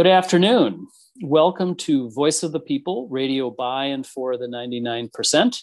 [0.00, 0.88] Good afternoon.
[1.22, 5.62] Welcome to Voice of the People, radio by and for the 99%.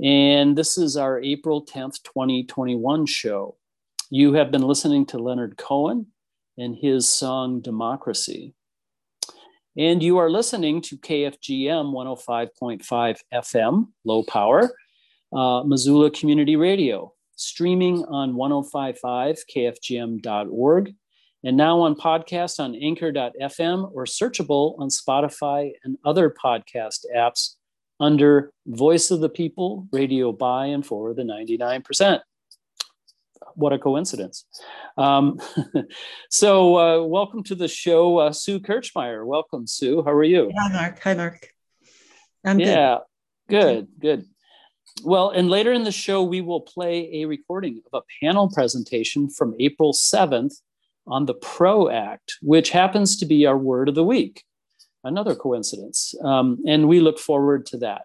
[0.00, 3.56] And this is our April 10th, 2021 show.
[4.10, 6.06] You have been listening to Leonard Cohen
[6.56, 8.54] and his song Democracy.
[9.76, 14.70] And you are listening to KFGM 105.5 FM, low power,
[15.32, 20.94] uh, Missoula Community Radio, streaming on 1055kfgm.org
[21.44, 27.56] and now on podcast on anchor.fm or searchable on Spotify and other podcast apps
[28.00, 32.20] under Voice of the People, radio by and for the 99%.
[33.56, 34.46] What a coincidence.
[34.96, 35.38] Um,
[36.30, 39.24] so, uh, welcome to the show, uh, Sue Kirchmeyer.
[39.26, 40.02] Welcome, Sue.
[40.02, 40.50] How are you?
[40.56, 40.98] Hi, Mark.
[41.00, 41.48] Hi, Mark.
[42.42, 42.98] I'm yeah,
[43.48, 44.24] good, good.
[45.02, 49.28] Well, and later in the show, we will play a recording of a panel presentation
[49.28, 50.54] from April 7th
[51.06, 54.44] on the PRO Act, which happens to be our word of the week.
[55.02, 56.14] Another coincidence.
[56.22, 58.02] Um, and we look forward to that.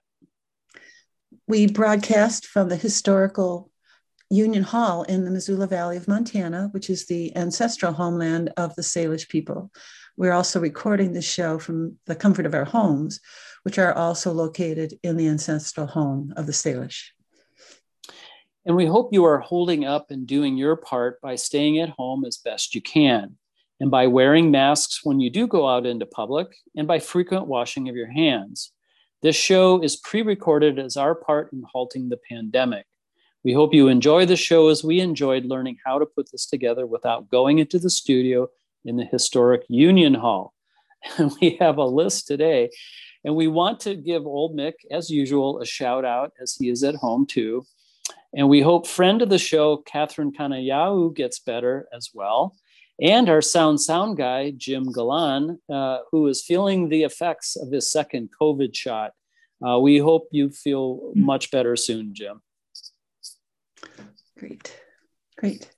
[1.48, 3.72] We broadcast from the historical
[4.30, 8.84] Union Hall in the Missoula Valley of Montana, which is the ancestral homeland of the
[8.84, 9.72] Salish people.
[10.18, 13.20] We're also recording this show from the comfort of our homes,
[13.64, 17.12] which are also located in the ancestral home of the Salish.
[18.66, 22.26] And we hope you are holding up and doing your part by staying at home
[22.26, 23.38] as best you can,
[23.80, 27.88] and by wearing masks when you do go out into public, and by frequent washing
[27.90, 28.72] of your hands.
[29.22, 32.86] This show is pre recorded as our part in halting the pandemic.
[33.44, 36.86] We hope you enjoy the show as we enjoyed learning how to put this together
[36.86, 38.50] without going into the studio
[38.84, 40.54] in the historic Union Hall.
[41.42, 42.70] we have a list today.
[43.24, 46.84] And we want to give old Mick, as usual, a shout out as he is
[46.84, 47.66] at home too.
[48.34, 52.56] And we hope friend of the show, Catherine Kanayau, gets better as well.
[53.02, 57.92] And our sound sound guy, Jim Galan, uh, who is feeling the effects of his
[57.92, 59.14] second COVID shot.
[59.66, 62.42] Uh, we hope you feel much better soon, Jim.
[64.38, 64.78] Great,
[65.38, 65.70] great.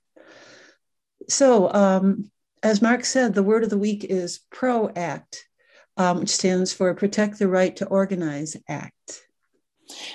[1.28, 2.30] So, um,
[2.62, 5.44] as Mark said, the word of the week is PROACT,
[5.96, 9.22] um, which stands for Protect the Right to Organize Act.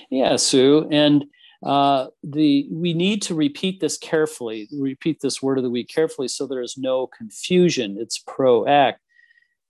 [0.10, 0.88] Yeah, Sue.
[0.92, 1.26] And
[1.64, 6.28] uh, the we need to repeat this carefully, repeat this word of the week carefully
[6.28, 7.98] so there's no confusion.
[8.00, 9.00] It's PROACT.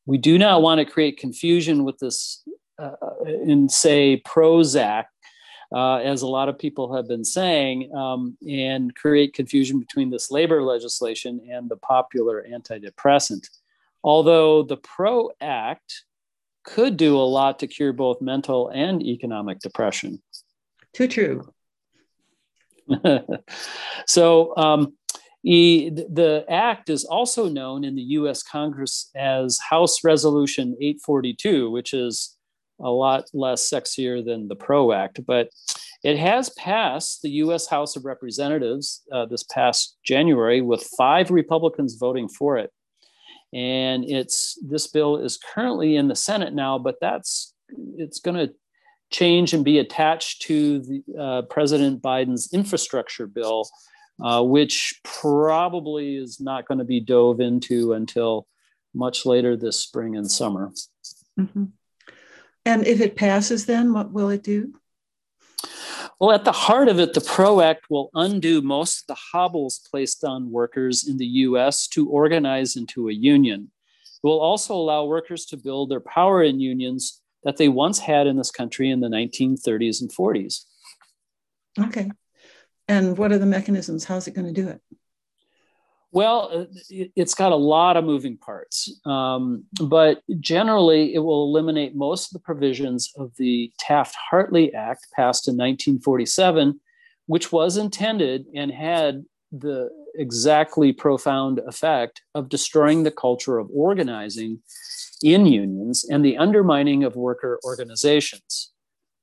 [0.06, 2.44] We do not want to create confusion with this
[2.80, 2.92] uh,
[3.25, 5.06] in, say, Prozac,
[5.74, 10.31] uh, as a lot of people have been saying, um, and create confusion between this
[10.31, 13.50] labor legislation and the popular antidepressant.
[14.04, 16.04] Although the PRO Act
[16.63, 20.22] could do a lot to cure both mental and economic depression.
[20.94, 21.54] Too true.
[24.06, 24.94] so, um,
[25.44, 31.94] he, the act is also known in the US Congress as House Resolution 842, which
[31.94, 32.38] is
[32.81, 35.50] a lot less sexier than the PRO Act, but
[36.04, 41.95] it has passed the US House of Representatives uh, this past January with five Republicans
[41.95, 42.72] voting for it.
[43.54, 47.54] And it's this bill is currently in the Senate now, but that's
[47.98, 48.54] it's going to
[49.09, 53.69] change and be attached to the, uh, President Biden's infrastructure bill,
[54.24, 58.48] uh, which probably is not going to be dove into until
[58.94, 60.71] much later this spring and summer.
[61.39, 61.65] Mm-hmm.
[62.65, 64.74] And if it passes, then what will it do?
[66.19, 69.80] Well, at the heart of it, the PRO Act will undo most of the hobbles
[69.89, 73.71] placed on workers in the US to organize into a union.
[74.03, 78.27] It will also allow workers to build their power in unions that they once had
[78.27, 80.65] in this country in the 1930s and 40s.
[81.79, 82.11] Okay.
[82.89, 84.03] And what are the mechanisms?
[84.03, 84.81] How's it going to do it?
[86.11, 91.95] Well, uh, it's got a lot of moving parts, um, but generally it will eliminate
[91.95, 96.81] most of the provisions of the Taft Hartley Act passed in 1947,
[97.27, 99.23] which was intended and had
[99.53, 104.59] the exactly profound effect of destroying the culture of organizing
[105.23, 108.71] in unions and the undermining of worker organizations.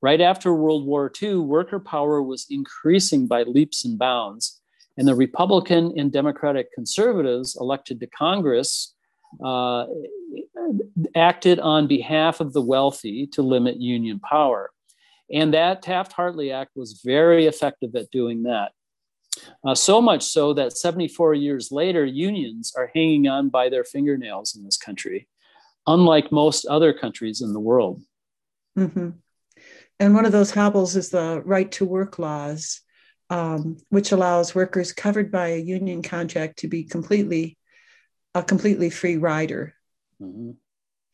[0.03, 4.61] Right after World War II, worker power was increasing by leaps and bounds
[4.97, 8.95] and the Republican and Democratic conservatives elected to Congress
[9.45, 9.87] uh,
[11.17, 14.71] acted on behalf of the wealthy to limit union power.
[15.33, 18.73] And that Taft Hartley Act was very effective at doing that.
[19.67, 24.55] Uh, so much so that 74 years later, unions are hanging on by their fingernails
[24.55, 25.27] in this country,
[25.87, 28.03] unlike most other countries in the world.
[28.79, 29.11] Mm-hmm.
[30.01, 32.81] And one of those hobbles is the right to work laws
[33.31, 37.57] um, which allows workers covered by a union contract to be completely
[38.35, 39.75] a completely free rider.
[40.21, 40.53] Mm-hmm.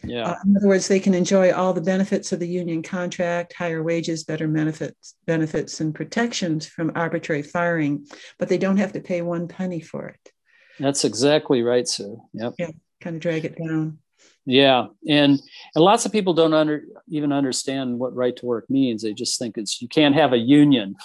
[0.02, 0.30] Yeah.
[0.30, 3.82] Uh, in other words, they can enjoy all the benefits of the union contract, higher
[3.82, 8.06] wages, better benefits, benefits and protections from arbitrary firing,
[8.38, 10.32] but they don't have to pay one penny for it.
[10.78, 12.22] That's exactly right, Sue.
[12.32, 12.54] Yep.
[12.58, 12.70] Yeah,
[13.02, 13.98] kind of drag it down.
[14.46, 15.40] Yeah, and
[15.74, 19.02] and lots of people don't under, even understand what right to work means.
[19.02, 20.96] They just think it's you can't have a union,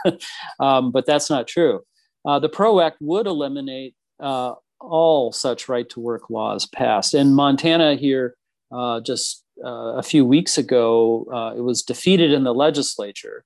[0.60, 1.84] um, but that's not true.
[2.24, 7.14] Uh, the PRO Act would eliminate uh, all such right to work laws passed.
[7.14, 8.36] In Montana, here
[8.70, 13.44] uh, just uh, a few weeks ago, uh, it was defeated in the legislature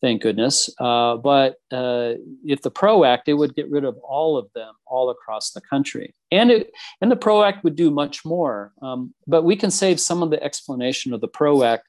[0.00, 0.70] thank goodness.
[0.78, 4.74] Uh, but uh, if the PRO Act, it would get rid of all of them
[4.86, 6.14] all across the country.
[6.30, 8.72] And, it, and the PRO Act would do much more.
[8.82, 11.88] Um, but we can save some of the explanation of the PRO Act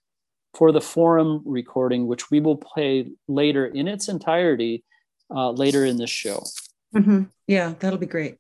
[0.53, 4.83] for the forum recording, which we will play later in its entirety
[5.29, 6.43] uh, later in this show.
[6.95, 7.23] Mm-hmm.
[7.47, 8.37] Yeah, that'll be great.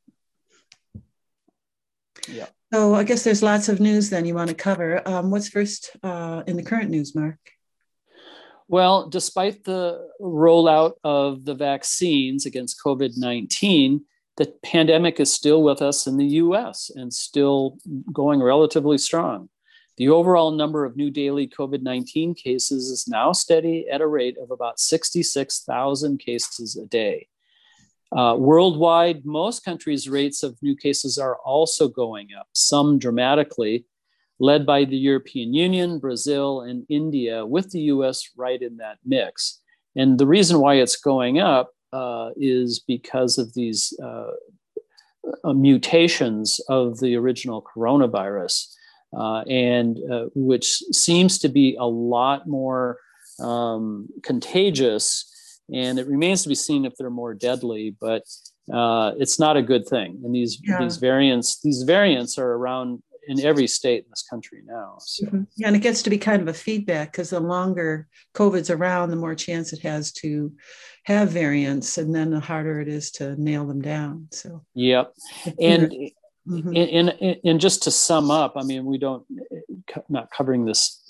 [2.27, 2.47] Yeah.
[2.73, 5.07] So I guess there's lots of news then you want to cover.
[5.07, 7.37] Um, what's first uh, in the current news, Mark?
[8.69, 14.03] Well, despite the rollout of the vaccines against COVID 19,
[14.35, 17.77] the pandemic is still with us in the US and still
[18.11, 19.49] going relatively strong.
[19.95, 24.37] The overall number of new daily COVID 19 cases is now steady at a rate
[24.37, 27.27] of about 66,000 cases a day.
[28.15, 33.85] Uh, worldwide, most countries' rates of new cases are also going up, some dramatically,
[34.39, 39.61] led by the European Union, Brazil, and India, with the US right in that mix.
[39.95, 44.31] And the reason why it's going up uh, is because of these uh,
[45.43, 48.67] uh, mutations of the original coronavirus
[49.15, 52.97] uh, and uh, which seems to be a lot more
[53.39, 55.61] um, contagious.
[55.73, 58.23] And it remains to be seen if they're more deadly, but
[58.71, 60.21] uh, it's not a good thing.
[60.23, 60.79] And these yeah.
[60.79, 64.97] these variants these variants are around in every state in this country now.
[64.99, 65.25] So.
[65.25, 65.43] Mm-hmm.
[65.57, 69.09] Yeah, and it gets to be kind of a feedback because the longer COVID's around,
[69.09, 70.53] the more chance it has to
[71.03, 74.29] have variants, and then the harder it is to nail them down.
[74.31, 74.63] So.
[74.73, 75.13] Yep,
[75.59, 75.93] and.
[76.47, 76.77] Mm-hmm.
[76.77, 79.25] And, and, and just to sum up, I mean, we don't,
[80.07, 81.03] not covering this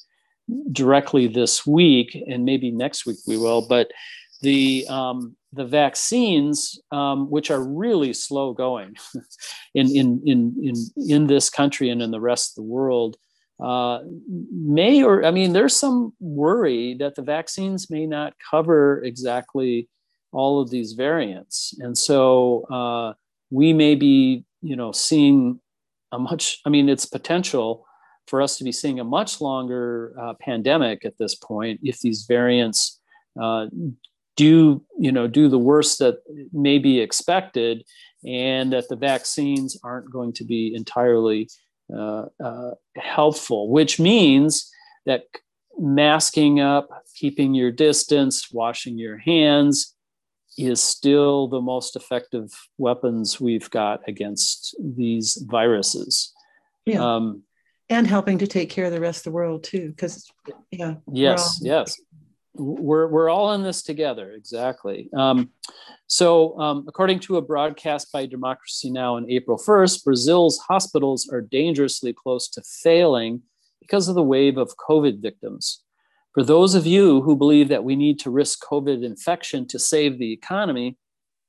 [0.71, 3.91] directly this week, and maybe next week we will, but
[4.41, 8.95] the um, the vaccines, um, which are really slow going
[9.73, 10.75] in, in, in, in,
[11.09, 13.17] in this country and in the rest of the world,
[13.59, 13.99] uh,
[14.51, 19.89] may or I mean, there's some worry that the vaccines may not cover exactly
[20.31, 23.13] all of these variants, and so uh,
[23.49, 25.59] we may be, you know, seeing
[26.11, 26.59] a much.
[26.67, 27.87] I mean, it's potential
[28.27, 32.25] for us to be seeing a much longer uh, pandemic at this point if these
[32.27, 32.99] variants
[33.41, 33.67] uh,
[34.37, 36.19] do you know do the worst that
[36.53, 37.83] may be expected
[38.25, 41.49] and that the vaccines aren't going to be entirely
[41.93, 44.71] uh, uh, helpful which means
[45.05, 45.23] that
[45.77, 49.95] masking up keeping your distance washing your hands
[50.57, 56.33] is still the most effective weapons we've got against these viruses
[56.85, 57.15] yeah.
[57.15, 57.43] Um,
[57.89, 60.29] and helping to take care of the rest of the world too because
[60.71, 61.99] yeah yes all- yes
[62.57, 65.09] we're, we're all in this together exactly.
[65.15, 65.49] Um,
[66.07, 69.15] so um, according to a broadcast by democracy now!
[69.15, 73.41] on april 1st brazil's hospitals are dangerously close to failing
[73.81, 75.83] because of the wave of covid victims.
[76.33, 80.19] For those of you who believe that we need to risk covid infection to save
[80.19, 80.97] the economy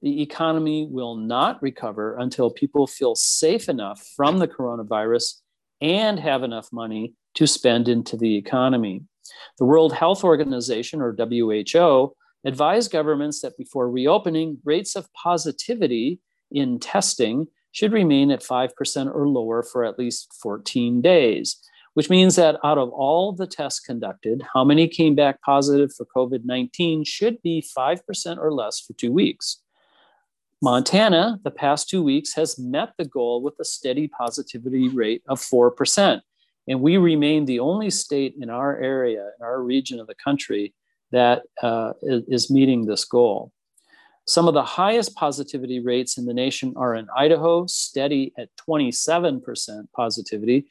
[0.01, 5.41] the economy will not recover until people feel safe enough from the coronavirus
[5.81, 9.03] and have enough money to spend into the economy
[9.59, 16.21] the World Health Organization, or WHO, advised governments that before reopening, rates of positivity
[16.51, 21.57] in testing should remain at 5% or lower for at least 14 days,
[21.95, 26.07] which means that out of all the tests conducted, how many came back positive for
[26.07, 29.61] COVID 19 should be 5% or less for two weeks.
[30.61, 35.41] Montana, the past two weeks, has met the goal with a steady positivity rate of
[35.41, 36.21] 4%.
[36.69, 40.75] And we remain the only state in our area, in our region of the country,
[41.11, 43.53] that uh, is meeting this goal.
[44.27, 49.89] Some of the highest positivity rates in the nation are in Idaho, steady at 27%
[49.97, 50.67] positivity,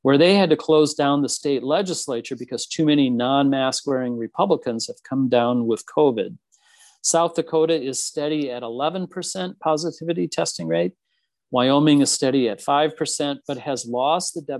[0.00, 4.16] where they had to close down the state legislature because too many non mask wearing
[4.16, 6.38] Republicans have come down with COVID.
[7.02, 10.92] South Dakota is steady at 11% positivity testing rate.
[11.52, 14.58] Wyoming is steady at 5%, but has lost the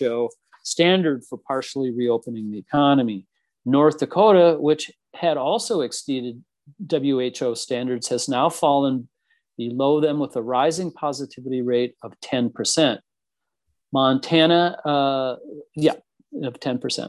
[0.00, 0.30] WHO
[0.62, 3.26] standard for partially reopening the economy.
[3.66, 6.42] North Dakota, which had also exceeded
[6.90, 9.08] WHO standards, has now fallen
[9.56, 13.00] below them with a rising positivity rate of 10%.
[13.92, 15.36] Montana, uh,
[15.74, 15.96] yeah,
[16.44, 17.08] of 10%.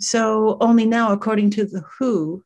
[0.00, 2.44] So only now, according to the WHO,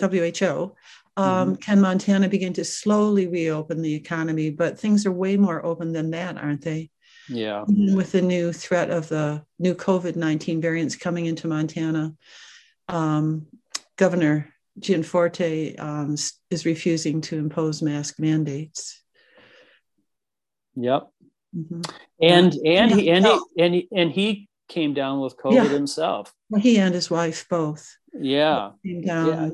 [0.00, 0.74] WHO,
[1.16, 1.54] um, mm-hmm.
[1.56, 4.50] can Montana begin to slowly reopen the economy?
[4.50, 6.90] But things are way more open than that, aren't they?
[7.28, 7.64] Yeah.
[7.68, 12.14] Even with the new threat of the new COVID 19 variants coming into Montana,
[12.88, 13.46] um,
[13.96, 16.16] Governor Gianforte um,
[16.50, 19.02] is refusing to impose mask mandates.
[20.74, 21.08] Yep.
[21.54, 21.82] Mm-hmm.
[22.22, 25.68] And and he and he, and he and he came down with COVID yeah.
[25.68, 26.32] himself.
[26.48, 27.94] Well, he and his wife both.
[28.14, 28.70] Yeah.
[28.82, 29.48] yeah.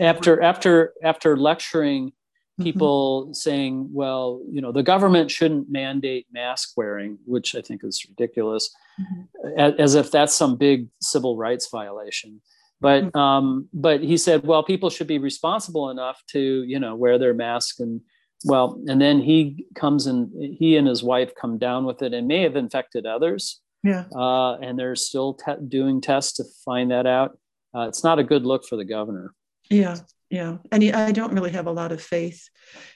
[0.00, 2.62] After after after lecturing mm-hmm.
[2.62, 3.32] people mm-hmm.
[3.32, 8.70] saying, well, you know, the government shouldn't mandate mask wearing, which I think is ridiculous,
[9.00, 9.58] mm-hmm.
[9.58, 12.40] as, as, if that's some big civil rights violation.
[12.80, 13.18] But mm-hmm.
[13.18, 17.34] um, but he said, well, people should be responsible enough to you know wear their
[17.34, 18.00] mask and
[18.44, 22.28] well, and then he comes and he and his wife come down with it and
[22.28, 23.60] may have infected others.
[23.82, 24.04] Yeah.
[24.14, 27.38] Uh, and they're still te- doing tests to find that out.
[27.76, 29.34] Uh, it's not a good look for the governor.
[29.68, 29.96] Yeah,
[30.30, 30.58] yeah.
[30.72, 32.48] And I don't really have a lot of faith,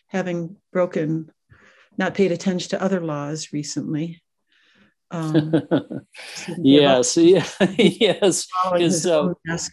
[0.06, 1.30] having broken,
[1.98, 4.22] not paid attention to other laws recently.
[5.10, 5.52] Um,
[6.58, 7.44] yes, yeah,
[7.76, 8.46] yes.
[8.76, 9.72] His, uh, desk,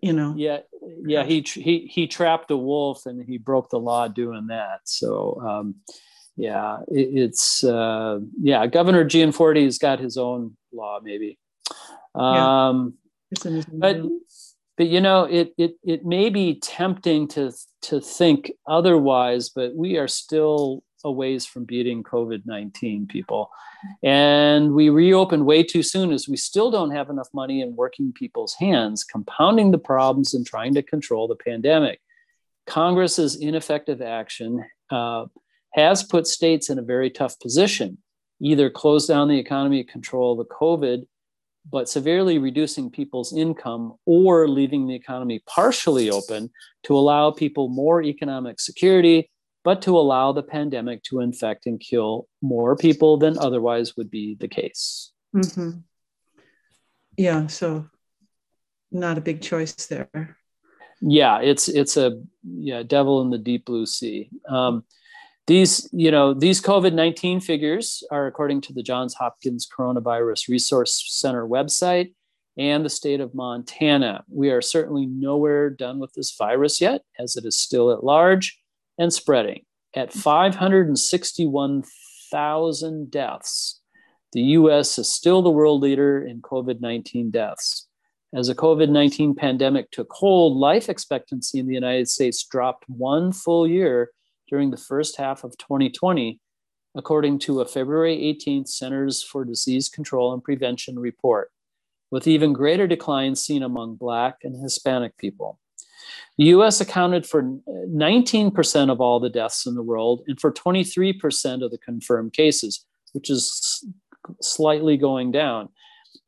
[0.00, 0.34] you know.
[0.36, 0.58] Yeah,
[1.04, 1.24] yeah.
[1.24, 4.80] He he he trapped a wolf and he broke the law doing that.
[4.84, 5.40] So.
[5.40, 5.76] Um,
[6.36, 8.66] yeah, it, it's uh, yeah.
[8.66, 11.38] Governor Gianforte's got his own law, maybe.
[12.14, 13.09] Um, yeah.
[13.72, 14.00] But
[14.76, 19.98] but you know, it it it may be tempting to to think otherwise, but we
[19.98, 23.50] are still a ways from beating COVID 19, people.
[24.02, 28.12] And we reopened way too soon as we still don't have enough money in working
[28.12, 32.00] people's hands, compounding the problems and trying to control the pandemic.
[32.66, 35.24] Congress's ineffective action uh,
[35.72, 37.98] has put states in a very tough position
[38.40, 41.06] either close down the economy, control the COVID,
[41.68, 46.50] but severely reducing people's income or leaving the economy partially open
[46.84, 49.30] to allow people more economic security,
[49.62, 54.36] but to allow the pandemic to infect and kill more people than otherwise would be
[54.40, 55.12] the case.
[55.34, 55.80] Mm-hmm.
[57.16, 57.86] Yeah, so
[58.90, 60.36] not a big choice there.
[61.02, 64.30] Yeah, it's it's a yeah devil in the deep blue sea.
[64.48, 64.84] Um,
[65.50, 71.44] these, you know, these COVID-19 figures are according to the Johns Hopkins Coronavirus Resource Center
[71.44, 72.14] website
[72.56, 74.22] and the state of Montana.
[74.28, 78.60] We are certainly nowhere done with this virus yet, as it is still at large
[78.96, 79.64] and spreading.
[79.92, 83.80] At 561,000 deaths,
[84.32, 87.88] the US is still the world leader in COVID 19 deaths.
[88.32, 93.32] As the COVID 19 pandemic took hold, life expectancy in the United States dropped one
[93.32, 94.12] full year
[94.50, 96.40] during the first half of 2020,
[96.96, 101.52] according to a February 18th Centers for Disease Control and Prevention report,
[102.10, 105.60] with even greater declines seen among Black and Hispanic people.
[106.36, 111.64] The US accounted for 19% of all the deaths in the world and for 23%
[111.64, 113.84] of the confirmed cases, which is
[114.40, 115.68] slightly going down,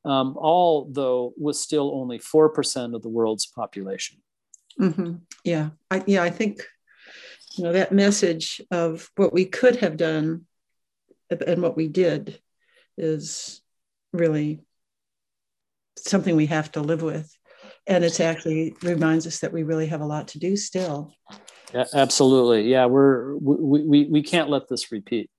[0.04, 4.18] um, all though was still only 4% of the world's population.
[4.80, 5.14] Mm-hmm.
[5.44, 6.62] Yeah, I, yeah, I think
[7.56, 10.46] you know that message of what we could have done
[11.30, 12.40] and what we did
[12.96, 13.62] is
[14.12, 14.60] really
[15.96, 17.34] something we have to live with.
[17.86, 21.14] And it actually reminds us that we really have a lot to do still.
[21.74, 22.70] Yeah, absolutely.
[22.70, 25.30] Yeah we're we, we, we can't let this repeat.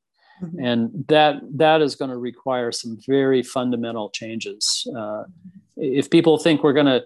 [0.41, 0.65] Mm-hmm.
[0.65, 4.85] and that that is going to require some very fundamental changes.
[4.97, 5.23] Uh,
[5.77, 7.03] if people think we're going to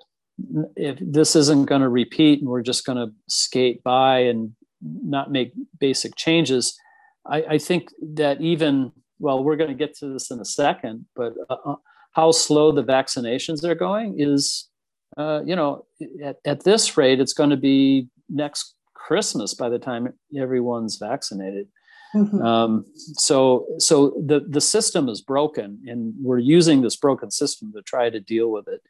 [0.75, 5.31] if this isn't going to repeat and we're just going to skate by and not
[5.31, 6.77] make basic changes,
[7.25, 11.05] I, I think that even well, we're going to get to this in a second,
[11.15, 11.75] but uh, uh,
[12.13, 14.69] how slow the vaccinations are going is,
[15.17, 15.85] uh, you know,
[16.23, 21.67] at, at this rate, it's going to be next Christmas by the time everyone's vaccinated.
[22.15, 22.41] Mm-hmm.
[22.41, 27.81] Um, so, so the the system is broken, and we're using this broken system to
[27.81, 28.81] try to deal with it,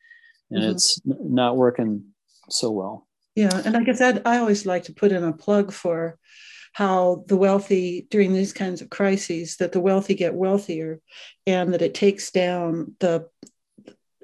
[0.52, 0.71] and mm-hmm.
[0.71, 2.04] it's not working
[2.50, 3.06] so well.
[3.38, 6.17] Yeah, and like I said, I always like to put in a plug for
[6.73, 11.00] how the wealthy during these kinds of crises that the wealthy get wealthier
[11.45, 13.30] and that it takes down the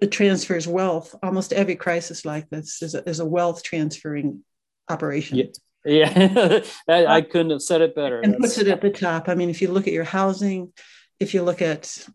[0.02, 4.44] it transfers wealth almost every crisis like this is a, is a wealth transferring
[4.90, 5.46] operation yeah.
[5.86, 8.22] Yeah, I, I, couldn't have said it better.
[8.22, 8.42] And That's...
[8.42, 9.28] puts it at the top.
[9.28, 10.72] I mean, if you look at your housing,
[11.20, 12.08] if you look at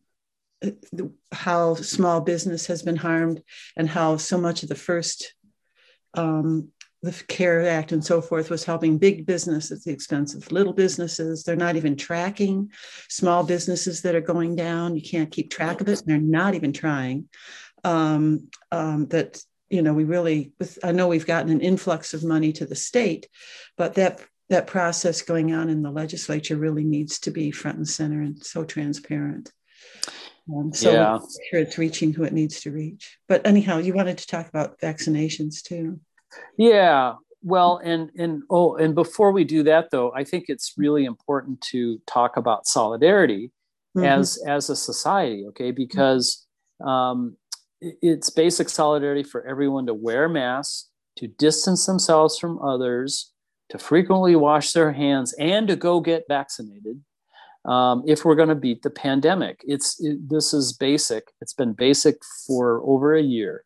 [0.64, 0.70] uh,
[1.32, 3.42] how small business has been harmed
[3.76, 5.34] and how so much of the first
[6.14, 6.70] um,
[7.02, 10.72] the CARE Act and so forth was helping big business at the expense of little
[10.72, 11.44] businesses.
[11.44, 12.72] They're not even tracking
[13.08, 14.96] small businesses that are going down.
[14.96, 16.02] You can't keep track of it.
[16.04, 17.28] They're not even trying.
[17.84, 20.52] Um, um, that you know, we really.
[20.58, 23.28] With, I know we've gotten an influx of money to the state,
[23.76, 27.88] but that that process going on in the legislature really needs to be front and
[27.88, 29.52] center and so transparent.
[30.50, 31.18] Um, so yeah.
[31.50, 33.18] sure it's reaching who it needs to reach.
[33.28, 36.00] But anyhow, you wanted to talk about vaccinations too.
[36.56, 37.14] Yeah.
[37.42, 41.60] Well, and and oh, and before we do that, though, I think it's really important
[41.70, 43.52] to talk about solidarity
[43.96, 44.04] mm-hmm.
[44.04, 45.70] as as a society, okay?
[45.70, 46.46] Because
[46.84, 47.36] um,
[47.80, 53.32] it's basic solidarity for everyone to wear masks, to distance themselves from others,
[53.70, 57.00] to frequently wash their hands, and to go get vaccinated.
[57.64, 61.32] Um, if we're going to beat the pandemic, it's it, this is basic.
[61.40, 63.64] It's been basic for over a year.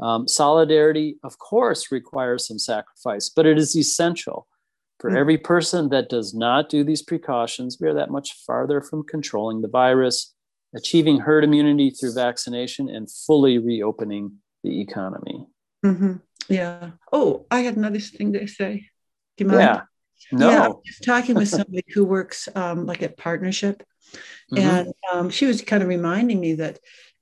[0.00, 4.46] Um, solidarity, of course, requires some sacrifice, but it is essential.
[5.00, 5.18] For mm-hmm.
[5.18, 9.62] every person that does not do these precautions, we are that much farther from controlling
[9.62, 10.34] the virus,
[10.74, 15.46] achieving herd immunity through vaccination, and fully reopening the economy.
[15.84, 16.14] Mm-hmm.
[16.48, 16.90] Yeah.
[17.12, 18.88] Oh, I had another thing to say.
[19.36, 19.60] Do you mind?
[19.60, 19.80] Yeah.
[20.32, 20.50] No.
[20.50, 23.84] Yeah, I was talking with somebody who works um, like at partnership,
[24.52, 24.58] mm-hmm.
[24.58, 26.78] and um, she was kind of reminding me that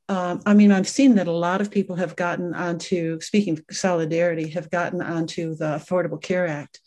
[0.08, 4.48] um, I mean, I've seen that a lot of people have gotten onto, speaking solidarity,
[4.50, 6.80] have gotten onto the Affordable Care Act,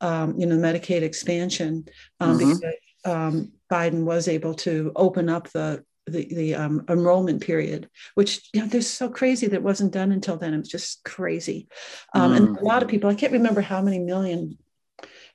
[0.00, 1.86] um, you know, Medicaid expansion,
[2.20, 2.48] um, mm-hmm.
[2.48, 8.48] because um, Biden was able to open up the the, the um, enrollment period, which
[8.54, 10.54] you know, they're so crazy that wasn't done until then.
[10.54, 11.68] It's just crazy.
[12.14, 12.36] Um, mm.
[12.36, 14.56] And a lot of people, I can't remember how many million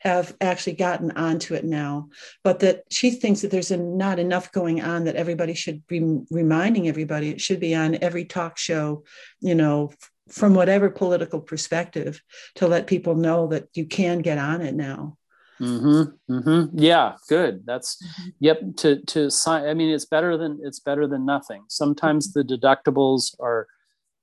[0.04, 2.10] have actually gotten onto it now,
[2.44, 6.20] but that she thinks that there's a, not enough going on that everybody should be
[6.30, 7.30] reminding everybody.
[7.30, 9.06] It should be on every talk show,
[9.40, 9.94] you know,
[10.28, 12.22] from whatever political perspective
[12.56, 15.18] to let people know that you can get on it now.
[15.62, 16.78] Mm-hmm, mm-hmm.
[16.78, 17.64] Yeah, good.
[17.66, 18.30] That's mm-hmm.
[18.40, 18.62] yep.
[18.78, 19.70] To to sign.
[19.70, 21.64] I mean, it's better than it's better than nothing.
[21.70, 23.68] Sometimes the deductibles are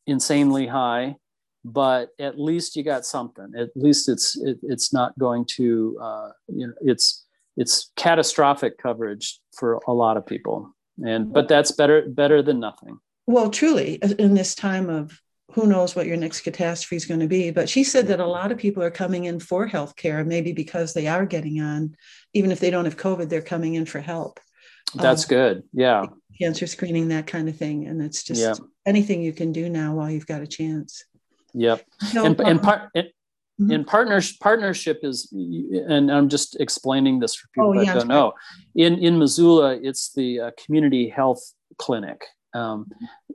[0.06, 1.16] insanely high,
[1.64, 3.53] but at least you got something.
[3.57, 9.40] At least it's it, it's not going to uh, you know it's it's catastrophic coverage
[9.57, 12.99] for a lot of people, and but that's better better than nothing.
[13.27, 15.20] Well, truly, in this time of
[15.53, 17.51] who knows what your next catastrophe is going to be.
[17.51, 20.94] But she said that a lot of people are coming in for healthcare, maybe because
[20.94, 21.96] they are getting on,
[22.35, 24.38] even if they don't have COVID, they're coming in for help.
[24.94, 25.62] That's um, good.
[25.73, 26.07] Yeah.
[26.40, 27.87] Cancer screening, that kind of thing.
[27.87, 28.55] And it's just yeah.
[28.87, 31.05] anything you can do now while you've got a chance.
[31.54, 31.84] Yep.
[32.16, 33.06] And, and, part, and,
[33.60, 33.70] mm-hmm.
[33.70, 38.08] and partners, partnership is, and I'm just explaining this for people oh, that yeah, don't
[38.08, 38.32] know.
[38.74, 41.42] In, in Missoula, it's the uh, community health
[41.78, 42.22] clinic
[42.54, 42.90] um,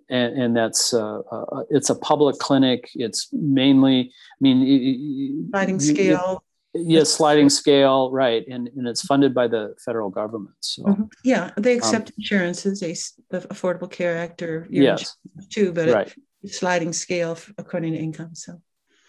[0.10, 2.90] and, and, that's uh, uh, it's a public clinic.
[2.96, 6.44] It's mainly, I mean, sliding scale.
[6.74, 10.56] Yes, yeah, sliding scale, right, and and it's funded by the federal government.
[10.60, 11.04] So mm-hmm.
[11.24, 12.96] yeah, they um, accept um, insurances, they,
[13.30, 15.16] the Affordable Care Act, or yes,
[15.50, 16.08] too, but right.
[16.08, 16.16] it's
[16.48, 18.36] sliding scale according to income.
[18.36, 18.62] So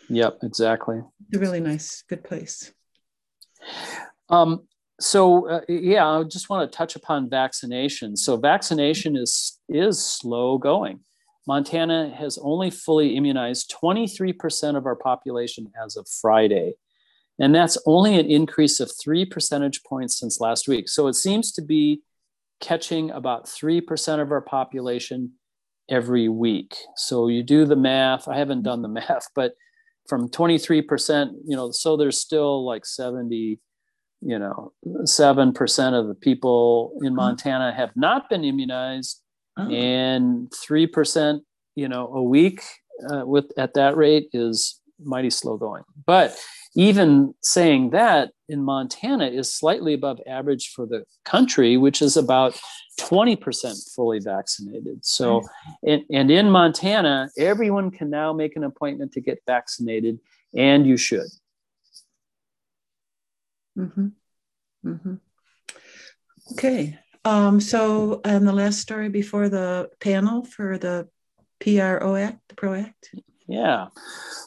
[0.08, 1.00] yep, exactly.
[1.28, 2.72] It's a really nice, good place.
[4.28, 4.66] Um,
[5.00, 8.16] so uh, yeah, I just want to touch upon vaccination.
[8.16, 11.00] So vaccination is is slow going.
[11.46, 16.74] Montana has only fully immunized 23% of our population as of Friday.
[17.38, 20.88] And that's only an increase of three percentage points since last week.
[20.88, 22.02] So it seems to be
[22.60, 25.32] catching about 3% of our population
[25.88, 26.76] every week.
[26.96, 28.28] So you do the math.
[28.28, 29.54] I haven't done the math, but
[30.08, 33.58] from 23%, you know, so there's still like 70,
[34.20, 37.14] you know, 7% of the people in.
[37.14, 39.20] Montana have not been immunized
[39.56, 39.68] oh.
[39.70, 41.40] and 3%,
[41.74, 42.62] you know, a week
[43.10, 45.82] uh, with at that rate is mighty slow going.
[46.06, 46.38] But
[46.76, 52.54] even saying that in Montana is slightly above average for the country, which is about
[53.00, 55.04] 20% fully vaccinated.
[55.04, 55.42] So,
[55.82, 60.20] and, and in Montana, everyone can now make an appointment to get vaccinated,
[60.54, 61.26] and you should.
[63.78, 64.08] Mm-hmm.
[64.86, 65.14] Mm-hmm.
[66.52, 66.98] Okay.
[67.24, 71.08] Um, so, and the last story before the panel for the
[71.58, 73.14] PRO Act, the PRO Act.
[73.48, 73.88] Yeah.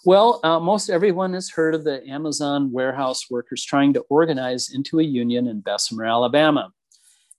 [0.03, 4.99] Well, uh, most everyone has heard of the Amazon warehouse workers trying to organize into
[4.99, 6.71] a union in Bessemer, Alabama.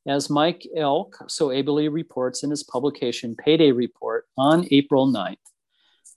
[0.06, 5.36] As Mike Elk so ably reports in his publication Payday Report on April 9th,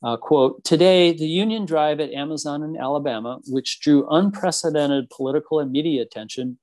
[0.02, 5.72] uh, quote, today, the union drive at Amazon in Alabama, which drew unprecedented political and
[5.72, 6.58] media attention,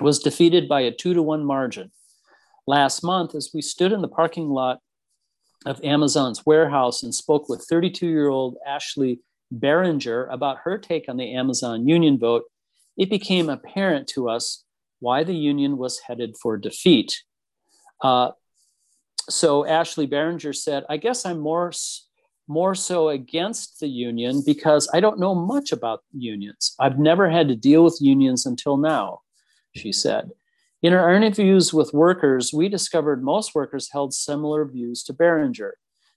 [0.00, 1.92] was defeated by a two to one margin.
[2.66, 4.80] Last month, as we stood in the parking lot
[5.66, 9.20] of Amazon's warehouse and spoke with 32 year old Ashley
[9.54, 12.44] Behringer about her take on the Amazon union vote,
[12.96, 14.64] it became apparent to us
[15.00, 17.22] why the union was headed for defeat.
[18.00, 18.30] Uh,
[19.28, 21.72] so Ashley Behringer said, I guess I'm more
[22.48, 26.74] more so against the union because I don't know much about unions.
[26.78, 29.20] I've never had to deal with unions until now,
[29.76, 30.30] she said.
[30.82, 35.72] In our interviews with workers, we discovered most workers held similar views to Behringer.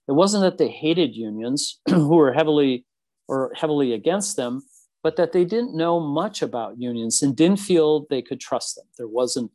[0.08, 2.84] It wasn't that they hated unions who were heavily
[3.28, 4.62] or heavily against them,
[5.04, 8.86] but that they didn't know much about unions and didn't feel they could trust them.
[8.98, 9.52] There wasn't,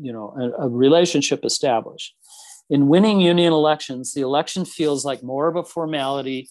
[0.00, 2.14] you know, a, a relationship established.
[2.70, 6.48] In winning union elections, the election feels like more of a formality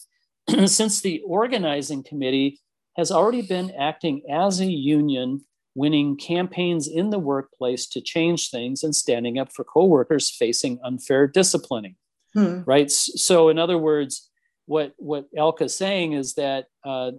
[0.66, 2.60] since the organizing committee
[2.98, 8.84] has already been acting as a union, winning campaigns in the workplace to change things
[8.84, 11.96] and standing up for coworkers facing unfair disciplining.
[12.34, 12.62] Hmm.
[12.66, 12.90] Right.
[12.90, 14.30] So, in other words,
[14.66, 17.12] what what Elka's saying is that uh,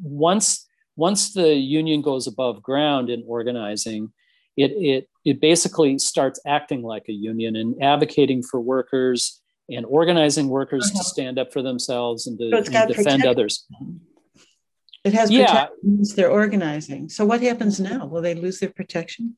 [0.00, 4.12] once once the union goes above ground in organizing,
[4.56, 10.48] it it it basically starts acting like a union and advocating for workers and organizing
[10.48, 11.02] workers to uh-huh.
[11.02, 13.66] stand up for themselves and to so and defend others.
[15.04, 15.66] It has yeah.
[16.16, 17.10] they're organizing.
[17.10, 18.06] So what happens now?
[18.06, 19.36] Will they lose their protection?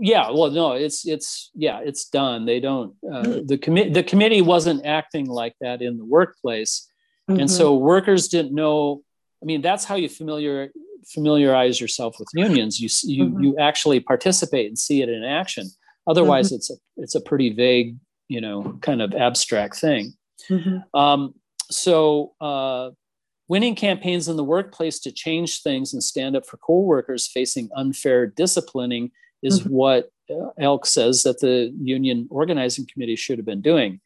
[0.00, 2.46] Yeah, well, no, it's it's yeah, it's done.
[2.46, 2.94] They don't.
[3.02, 6.88] Uh, the committee the committee wasn't acting like that in the workplace,
[7.28, 7.40] mm-hmm.
[7.40, 9.02] and so workers didn't know.
[9.42, 10.70] I mean, that's how you familiar
[11.08, 12.78] familiarize yourself with unions.
[12.78, 13.42] You you mm-hmm.
[13.42, 15.66] you actually participate and see it in action.
[16.06, 16.56] Otherwise, mm-hmm.
[16.56, 17.96] it's a it's a pretty vague,
[18.28, 20.14] you know, kind of abstract thing.
[20.48, 20.98] Mm-hmm.
[20.98, 21.34] Um,
[21.70, 22.90] so uh,
[23.50, 28.24] Winning campaigns in the workplace to change things and stand up for co-workers facing unfair
[28.24, 29.10] disciplining
[29.42, 29.70] is mm-hmm.
[29.70, 34.00] what uh, Elk says that the union organizing committee should have been doing.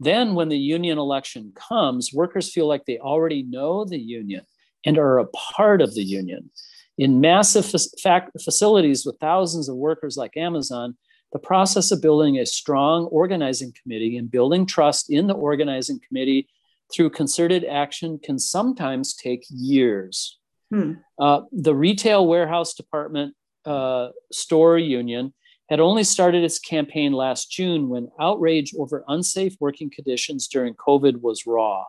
[0.00, 4.46] Then, when the union election comes, workers feel like they already know the union
[4.86, 6.50] and are a part of the union.
[6.96, 7.66] In massive
[8.00, 10.96] fa- facilities with thousands of workers like Amazon,
[11.34, 16.48] the process of building a strong organizing committee and building trust in the organizing committee
[16.92, 20.38] through concerted action can sometimes take years.
[20.70, 20.92] Hmm.
[21.18, 25.32] Uh, the retail warehouse department uh, store union
[25.68, 31.20] had only started its campaign last June when outrage over unsafe working conditions during COVID
[31.20, 31.84] was raw.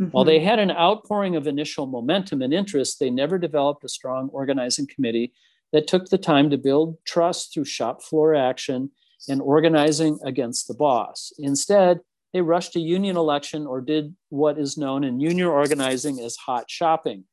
[0.00, 0.10] Mm-hmm.
[0.10, 4.28] While they had an outpouring of initial momentum and interest, they never developed a strong
[4.32, 5.32] organizing committee
[5.72, 8.90] that took the time to build trust through shop floor action
[9.28, 11.32] and organizing against the boss.
[11.38, 12.00] Instead,
[12.32, 16.70] they rushed a union election or did what is known in union organizing as hot
[16.70, 17.24] shopping,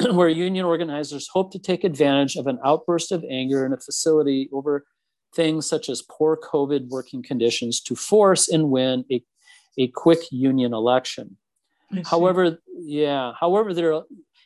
[0.12, 4.48] where union organizers hope to take advantage of an outburst of anger in a facility
[4.52, 4.84] over
[5.34, 9.22] things such as poor COVID working conditions to force and win a,
[9.78, 11.36] a quick union election.
[12.04, 14.02] However, yeah, however, there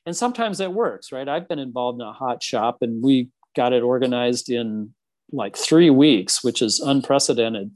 [0.07, 1.29] and sometimes that works, right?
[1.29, 4.95] I've been involved in a hot shop and we got it organized in
[5.33, 7.71] like three weeks, which is unprecedented.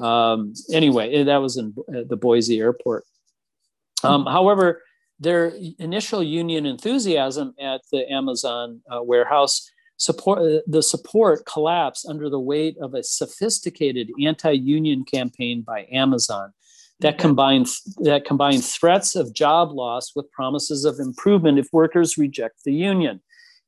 [0.00, 3.04] Um, anyway, eh, that was in the Boise airport.
[4.02, 4.32] Um, mm-hmm.
[4.32, 4.82] However,
[5.18, 12.30] their initial union enthusiasm at the Amazon uh, warehouse support uh, the support collapsed under
[12.30, 16.52] the weight of a sophisticated anti-union campaign by Amazon
[17.00, 17.66] that combined
[17.98, 23.20] that combined threats of job loss with promises of improvement if workers reject the union.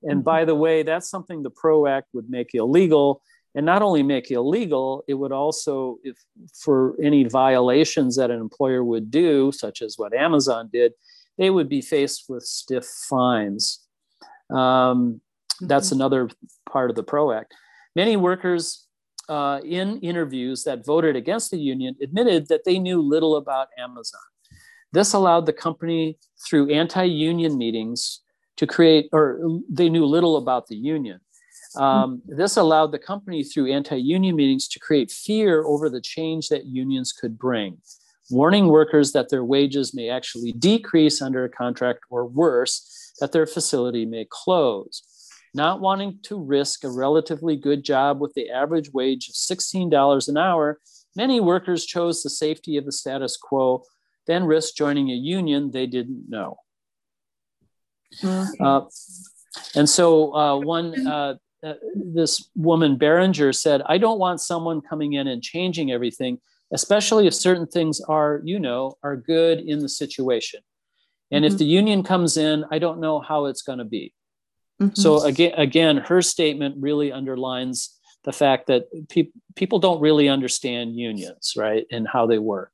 [0.02, 0.24] And mm-hmm.
[0.24, 3.22] by the way, that's something the PRO Act would make illegal.
[3.54, 6.16] And not only make illegal, it would also, if
[6.54, 10.92] for any violations that an employer would do, such as what Amazon did,
[11.36, 13.80] they would be faced with stiff fines.
[14.50, 15.20] Um,
[15.60, 15.96] that's mm-hmm.
[15.96, 16.30] another
[16.70, 17.54] part of the PRO Act.
[17.94, 18.86] Many workers
[19.28, 24.20] uh, in interviews that voted against the union admitted that they knew little about Amazon.
[24.92, 28.20] This allowed the company, through anti union meetings,
[28.56, 31.20] to create, or they knew little about the union.
[31.76, 36.48] Um, this allowed the company, through anti union meetings, to create fear over the change
[36.48, 37.78] that unions could bring,
[38.30, 43.46] warning workers that their wages may actually decrease under a contract or worse, that their
[43.46, 45.02] facility may close
[45.54, 50.36] not wanting to risk a relatively good job with the average wage of $16 an
[50.36, 50.80] hour,
[51.14, 53.84] many workers chose the safety of the status quo,
[54.26, 56.58] then risked joining a union they didn't know.
[58.22, 58.64] Mm-hmm.
[58.64, 58.82] Uh,
[59.74, 65.12] and so uh, one, uh, uh, this woman Behringer said, I don't want someone coming
[65.14, 66.38] in and changing everything,
[66.72, 70.60] especially if certain things are, you know, are good in the situation.
[71.30, 71.52] And mm-hmm.
[71.52, 74.12] if the union comes in, I don't know how it's going to be.
[74.80, 74.94] Mm-hmm.
[74.94, 80.96] So again, again, her statement really underlines the fact that pe- people don't really understand
[80.96, 82.72] unions, right, and how they work.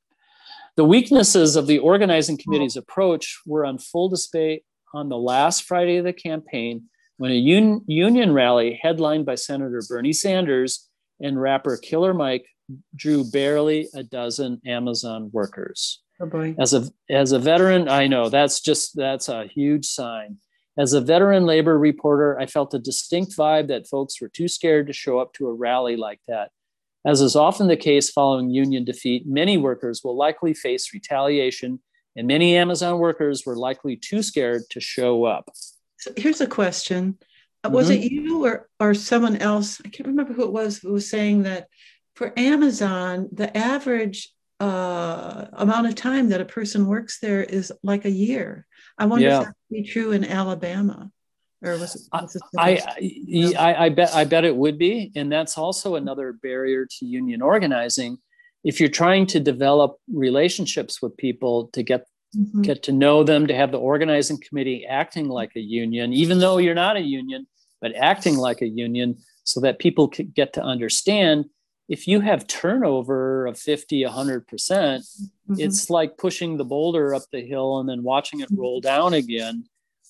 [0.75, 5.97] The weaknesses of the organizing committee's approach were on full display on the last Friday
[5.97, 6.83] of the campaign
[7.19, 10.87] when a un- union rally headlined by Senator Bernie Sanders
[11.19, 12.45] and rapper Killer Mike
[12.95, 16.01] drew barely a dozen Amazon workers.
[16.21, 16.55] Oh.
[16.57, 20.37] As a as a veteran, I know that's just that's a huge sign.
[20.77, 24.87] As a veteran labor reporter, I felt a distinct vibe that folks were too scared
[24.87, 26.51] to show up to a rally like that.
[27.05, 31.81] As is often the case following union defeat, many workers will likely face retaliation,
[32.15, 35.49] and many Amazon workers were likely too scared to show up.
[35.99, 37.17] So here's a question
[37.63, 37.73] mm-hmm.
[37.73, 39.81] Was it you or, or someone else?
[39.85, 41.67] I can't remember who it was who was saying that
[42.15, 48.05] for Amazon, the average uh, amount of time that a person works there is like
[48.05, 48.65] a year.
[48.97, 49.39] I wonder yeah.
[49.39, 51.11] if that would be true in Alabama.
[51.61, 52.81] Or was it, was it I,
[53.57, 57.41] I, I, bet I bet it would be, and that's also another barrier to union
[57.41, 58.17] organizing.
[58.63, 62.61] If you're trying to develop relationships with people to get mm-hmm.
[62.61, 66.57] get to know them, to have the organizing committee acting like a union, even though
[66.57, 67.47] you're not a union,
[67.81, 71.45] but acting like a union, so that people could get to understand
[71.89, 75.55] if you have turnover of 50 100% mm-hmm.
[75.57, 79.65] it's like pushing the boulder up the hill and then watching it roll down again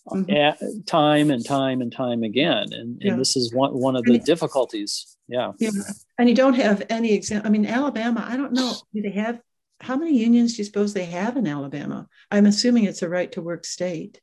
[0.08, 0.30] mm-hmm.
[0.30, 3.12] at, time and time and time again and, yeah.
[3.12, 5.54] and this is one, one of the difficulties yeah.
[5.58, 5.72] yeah
[6.18, 9.40] and you don't have any example i mean alabama i don't know do they have
[9.82, 12.08] how many unions do you suppose they have in alabama?
[12.32, 14.20] I'm assuming it's a right to work state.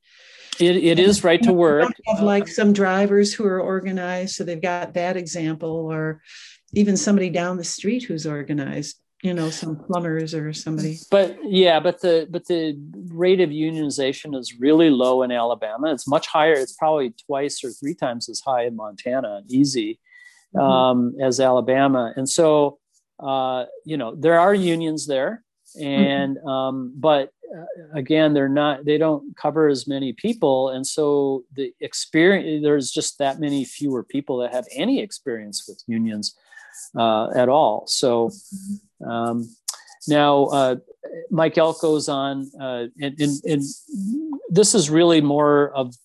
[0.59, 1.93] It, it is right to work.
[2.07, 6.23] Have like some drivers who are organized, so they've got that example, or
[6.73, 10.99] even somebody down the street who's organized you know some plumbers or somebody.
[11.11, 15.93] But yeah but the but the rate of unionization is really low in alabama.
[15.93, 16.53] It's much higher.
[16.53, 19.99] It's probably twice or three times as high in montana easy
[20.55, 20.65] mm-hmm.
[20.65, 22.13] um, as alabama.
[22.17, 22.79] And so
[23.19, 25.43] uh, you know there are unions there
[25.81, 26.49] and mm-hmm.
[26.49, 31.73] um, but uh, again they're not they don't cover as many people and so the
[31.81, 36.37] experience there's just that many fewer people that have any experience with unions
[36.97, 37.87] uh, at all.
[37.87, 38.31] So
[39.07, 39.49] um,
[40.09, 40.77] now uh,
[41.31, 43.63] Mike Elk goes on, uh, and, and, and,
[44.49, 45.97] this is really more of,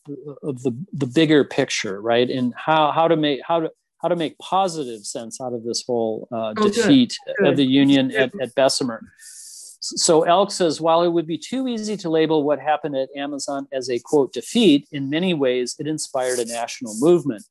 [0.42, 2.28] of the, the bigger picture, right?
[2.28, 3.72] And how, how to make how to
[4.02, 7.36] how to make positive sense out of this whole uh, oh, defeat good.
[7.38, 7.48] Good.
[7.50, 9.04] of the Union at, at Bessemer.
[9.82, 13.68] So Elk says, while it would be too easy to label what happened at Amazon
[13.74, 17.44] as a quote defeat, in many ways it inspired a national movement.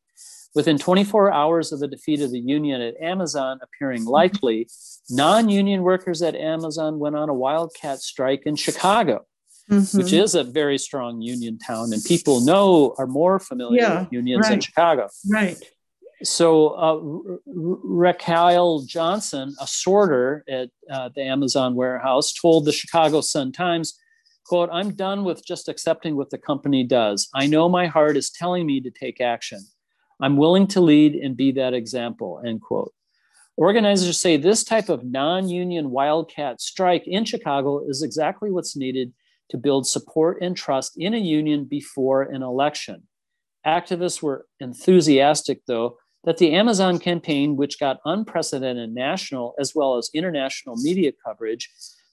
[0.54, 4.68] Within 24 hours of the defeat of the Union at Amazon appearing likely,
[5.08, 9.26] non union workers at Amazon went on a wildcat strike in Chicago,
[9.70, 9.98] mm-hmm.
[9.98, 14.12] which is a very strong union town, and people know are more familiar yeah, with
[14.12, 14.54] unions right.
[14.54, 15.08] in Chicago.
[15.30, 15.56] Right.
[16.22, 23.52] So, uh, Raquel Johnson, a sorter at uh, the Amazon warehouse, told the Chicago Sun
[23.52, 23.98] Times,
[24.44, 27.28] quote, I'm done with just accepting what the company does.
[27.34, 29.60] I know my heart is telling me to take action.
[30.20, 32.92] I'm willing to lead and be that example, end quote.
[33.56, 39.12] Organizers say this type of non union wildcat strike in Chicago is exactly what's needed
[39.50, 43.04] to build support and trust in a union before an election.
[43.66, 50.10] Activists were enthusiastic, though, that the Amazon campaign, which got unprecedented national as well as
[50.14, 51.70] international media coverage,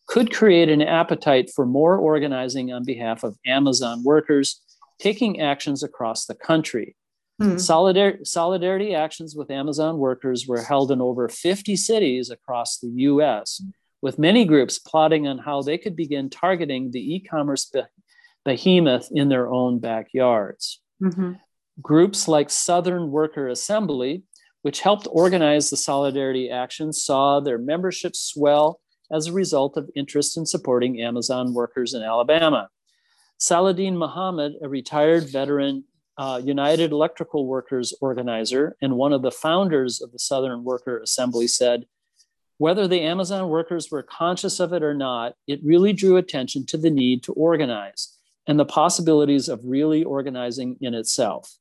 [0.08, 4.62] could create an appetite for more organizing on behalf of Amazon workers
[5.00, 6.96] taking actions across the country.
[7.40, 7.56] Hmm.
[7.56, 13.62] Solidar- solidarity actions with Amazon workers were held in over 50 cities across the US,
[14.02, 17.84] with many groups plotting on how they could begin targeting the e commerce be-
[18.44, 20.82] behemoth in their own backyards.
[21.04, 21.34] Mm-hmm.
[21.82, 24.24] Groups like Southern Worker Assembly,
[24.62, 28.80] which helped organize the solidarity Action, saw their membership swell
[29.12, 32.70] as a result of interest in supporting Amazon workers in Alabama.
[33.38, 35.84] Saladin Muhammad, a retired veteran
[36.18, 41.48] uh, United Electrical Workers organizer and one of the founders of the Southern Worker Assembly,
[41.48, 41.86] said,
[42.58, 46.78] whether the Amazon workers were conscious of it or not, it really drew attention to
[46.78, 51.56] the need to organize and the possibilities of really organizing in itself.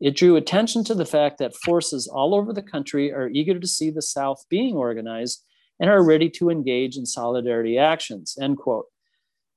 [0.00, 3.66] It drew attention to the fact that forces all over the country are eager to
[3.66, 5.44] see the South being organized
[5.78, 8.86] and are ready to engage in solidarity actions, end quote.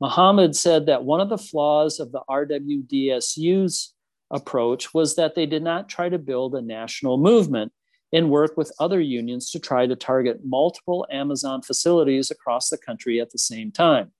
[0.02, 3.94] Muhammad said that one of the flaws of the RWDSU's
[4.32, 7.72] approach was that they did not try to build a national movement
[8.12, 13.22] and work with other unions to try to target multiple Amazon facilities across the country
[13.22, 14.12] at the same time.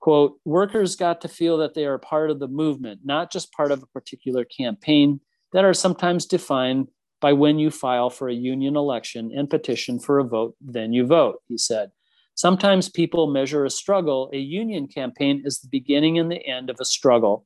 [0.00, 3.70] Quote, workers got to feel that they are part of the movement, not just part
[3.70, 5.20] of a particular campaign
[5.52, 6.88] that are sometimes defined
[7.20, 11.06] by when you file for a union election and petition for a vote, then you
[11.06, 11.90] vote, he said.
[12.34, 14.30] Sometimes people measure a struggle.
[14.32, 17.44] A union campaign is the beginning and the end of a struggle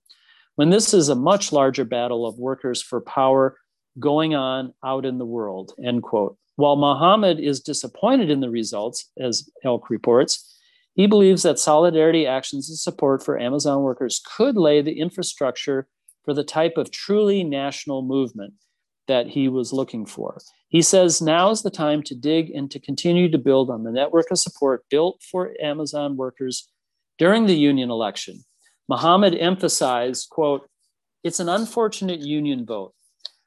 [0.57, 3.57] when this is a much larger battle of workers for power
[3.99, 6.37] going on out in the world, end quote.
[6.57, 10.54] While Muhammad is disappointed in the results, as Elk reports,
[10.95, 15.87] he believes that solidarity actions and support for Amazon workers could lay the infrastructure
[16.25, 18.55] for the type of truly national movement
[19.07, 20.41] that he was looking for.
[20.69, 23.93] He says now is the time to dig and to continue to build on the
[23.93, 26.69] network of support built for Amazon workers
[27.19, 28.45] during the union election
[28.89, 30.69] Muhammad emphasized, quote,
[31.23, 32.95] it's an unfortunate union vote,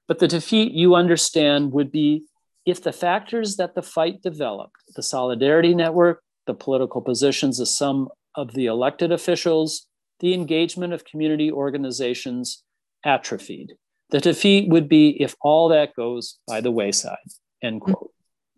[0.08, 2.24] but the defeat you understand would be
[2.66, 8.10] if the factors that the fight developed, the solidarity network, the political positions of some
[8.36, 9.86] of the elected officials,
[10.20, 12.64] the engagement of community organizations
[13.04, 13.74] atrophied.
[14.10, 17.18] The defeat would be if all that goes by the wayside,
[17.62, 18.12] end quote.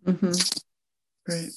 [0.05, 0.31] Mm-hmm.
[1.25, 1.51] Great.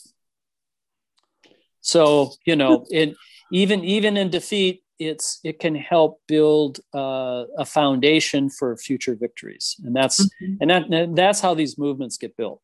[1.83, 3.15] So, you know, in,
[3.53, 9.77] even, even in defeat, it's it can help build uh, a foundation for future victories
[9.85, 10.55] and that's mm-hmm.
[10.61, 12.61] and that and that's how these movements get built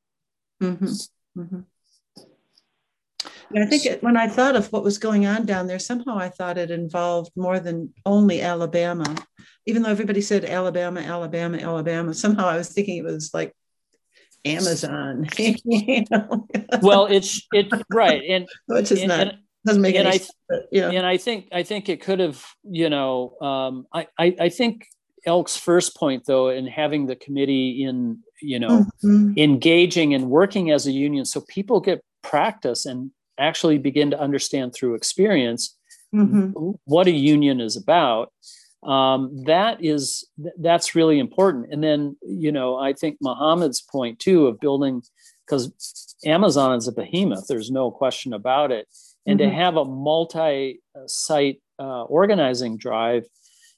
[0.62, 1.61] mm-hmm.
[3.49, 3.62] Mm-hmm.
[3.62, 6.28] I think it, when I thought of what was going on down there, somehow I
[6.28, 9.16] thought it involved more than only Alabama.
[9.66, 13.55] Even though everybody said Alabama, Alabama, Alabama, somehow I was thinking it was like
[14.44, 15.28] Amazon.
[15.38, 16.46] you know?
[16.82, 19.20] well, it's it right, and which is and, not.
[19.20, 20.32] And, doesn't make any I, sense.
[20.70, 20.90] yeah.
[20.90, 24.86] And I think I think it could have, you know, um, I, I, I think
[25.26, 29.32] Elk's first point though, in having the committee in, you know, mm-hmm.
[29.36, 34.72] engaging and working as a union, so people get practice and actually begin to understand
[34.74, 35.76] through experience
[36.14, 36.76] Mhm.
[36.84, 38.32] what a union is about
[38.84, 40.24] um, that is
[40.59, 45.03] that's really important and then you know i think muhammad's point too of building
[45.45, 48.86] because amazon is a behemoth there's no question about it
[49.26, 49.43] and Mhm.
[49.43, 53.24] to have a multi-site uh, organizing drive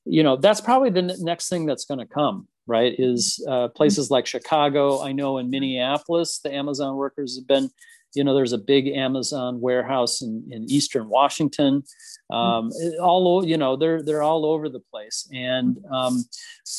[0.04, 4.10] you know that's probably the next thing that's going to come right is uh, places
[4.10, 7.68] like chicago i know in minneapolis the amazon workers have been
[8.14, 11.82] you know there's a big amazon warehouse in, in eastern washington
[12.30, 16.24] um, all you know they're they're all over the place and um,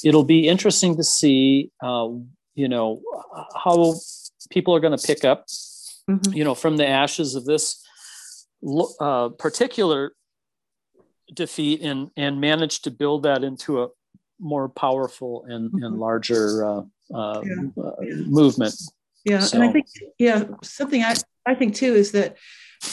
[0.03, 2.07] it'll be interesting to see uh,
[2.55, 3.01] you know
[3.55, 3.93] how
[4.49, 5.45] people are going to pick up
[6.09, 6.34] Mhm.
[6.36, 7.86] you know from the ashes of this
[8.99, 10.13] uh, particular
[11.34, 13.88] defeat and and manage to build that into a
[14.39, 15.99] more powerful and, and Mhm.
[15.99, 16.82] larger uh,
[17.13, 17.84] uh, Yeah.
[17.84, 17.91] uh,
[19.24, 19.39] Yeah.
[19.41, 21.15] Yeah, and I think yeah, something I,
[21.45, 22.38] I think too is that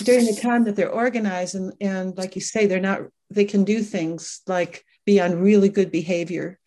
[0.03, 3.65] during the time that they're organized and and like you say, they're not they can
[3.65, 6.59] do things like be on really good behavior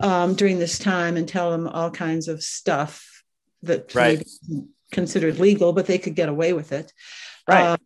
[0.00, 3.22] um, during this time and tell them all kinds of stuff
[3.62, 4.26] that Right.
[4.92, 6.92] considered legal, but they could get away with it.
[7.46, 7.66] Right.
[7.66, 7.78] Um,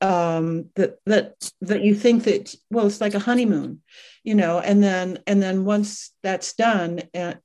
[0.00, 3.82] um, that that that you think that well, it's like a honeymoon,
[4.24, 7.38] you know, and then and then once that's done and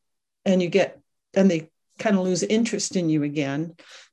[0.46, 1.00] and you get
[1.34, 1.70] and they
[2.02, 3.62] kind of lose interest in you again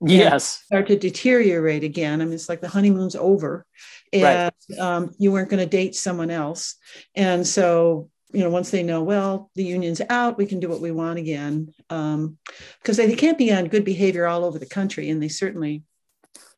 [0.00, 2.20] yes start to deteriorate again.
[2.20, 3.64] I mean, it's like the honeymoon's over,
[4.12, 4.78] and Right.
[4.78, 6.76] um, you weren't going to date someone else.
[7.14, 10.82] And so, you know, once they know, well, the union's out, we can do what
[10.86, 15.08] we want again, because they, they can't be on good behavior all over the country,
[15.10, 15.82] and they certainly,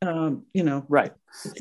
[0.02, 1.12] um, you know, right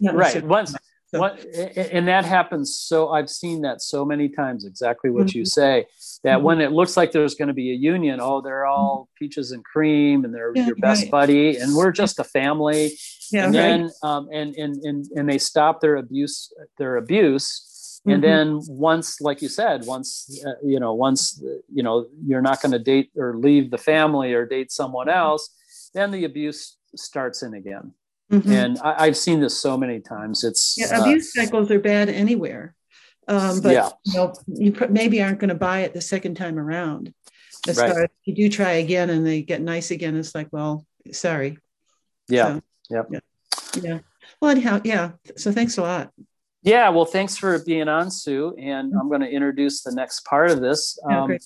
[0.02, 0.76] right once
[1.12, 1.44] what
[1.76, 5.48] and that happens so i've seen that so many times exactly what you Mhm.
[5.48, 5.86] say
[6.24, 6.44] that Mhm.
[6.44, 9.64] when it looks like there's going to be a union oh they're all peaches and
[9.66, 11.12] cream and they're Yeah, your best right.
[11.12, 12.94] buddy and we're just a family
[13.32, 13.62] yeah, and right.
[13.62, 18.14] then um, and, and and and they stop their abuse their abuse Mhm.
[18.14, 20.10] and then once like you said once
[20.48, 21.42] uh, you know once
[21.78, 25.44] you know you're not going to date or leave the family or date someone else
[25.94, 27.94] then the abuse starts in again
[28.32, 28.52] Mhm.
[28.52, 32.10] and I, i've seen this so many times it's Yeah, uh, abuse cycles are bad
[32.10, 32.76] anywhere.
[33.28, 33.90] Um, but Yeah.
[34.06, 37.14] you know, you pr- maybe aren't going to buy it the second time around.
[37.68, 37.92] As Right.
[37.92, 41.58] far as you do try again and they get nice again, it's like, well, sorry.
[42.28, 43.08] yeah So, Yep.
[43.12, 43.20] Yeah.
[43.84, 44.00] Yeah.
[44.42, 45.12] Well, anyhow, yeah.
[45.38, 46.12] So thanks a lot.
[46.64, 48.56] Yeah, well, thanks for being on, Sue.
[48.58, 50.98] And I'm going to introduce the next part of this.
[51.08, 51.38] Um.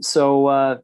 [0.00, 0.78] So, uh,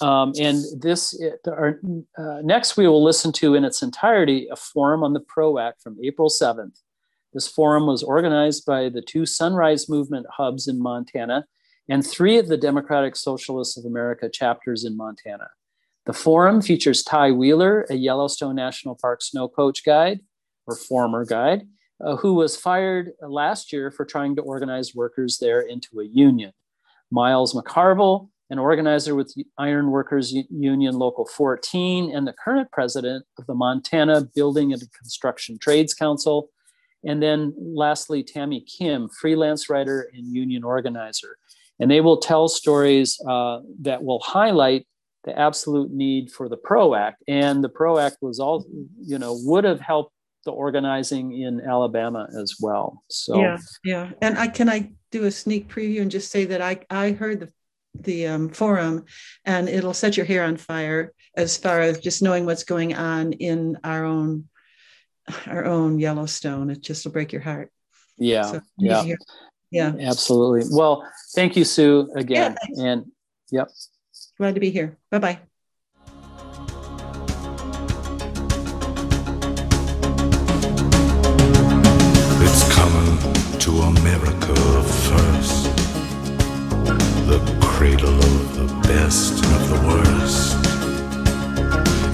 [0.00, 1.80] um, and this, our,
[2.18, 5.82] uh, next we will listen to in its entirety a forum on the PRO Act
[5.82, 6.80] from April 7th.
[7.32, 11.46] This forum was organized by the two Sunrise Movement hubs in Montana
[11.88, 15.48] and three of the Democratic Socialists of America chapters in Montana.
[16.06, 20.20] The forum features Ty Wheeler, a Yellowstone National Park snow coach guide
[20.66, 21.66] or former guide,
[22.04, 26.52] uh, who was fired last year for trying to organize workers there into a union.
[27.10, 33.46] Miles McCarville, an organizer with Iron Workers Union Local 14 and the current president of
[33.46, 36.50] the Montana Building and Construction Trades Council.
[37.04, 41.38] And then lastly, Tammy Kim, freelance writer and union organizer.
[41.78, 44.86] And they will tell stories uh, that will highlight
[45.24, 47.22] the absolute need for the PRO Act.
[47.28, 48.64] And the PRO Act was all,
[49.00, 50.14] you know, would have helped
[50.46, 53.02] the organizing in Alabama as well.
[53.08, 53.58] So Yeah.
[53.84, 54.10] Yeah.
[54.22, 57.40] And I can I do a sneak preview and just say that I I heard
[57.40, 57.52] the
[57.98, 59.04] the um, forum
[59.44, 63.32] and it'll set your hair on fire as far as just knowing what's going on
[63.34, 64.48] in our own
[65.46, 66.70] our own Yellowstone.
[66.70, 67.70] It just will break your heart.
[68.16, 69.16] yeah, So, yeah, yeah.
[69.70, 70.08] Yeah.
[70.08, 70.68] absolutely.
[70.70, 72.56] Well, thank you, Sue, again.
[72.62, 72.78] thanks.
[72.80, 73.06] and
[73.50, 73.68] yep.
[74.38, 74.96] Glad to be here.
[75.10, 75.55] Bye bye.
[83.66, 84.54] To America
[85.08, 85.64] first.
[87.26, 90.54] The cradle of the best of the worst.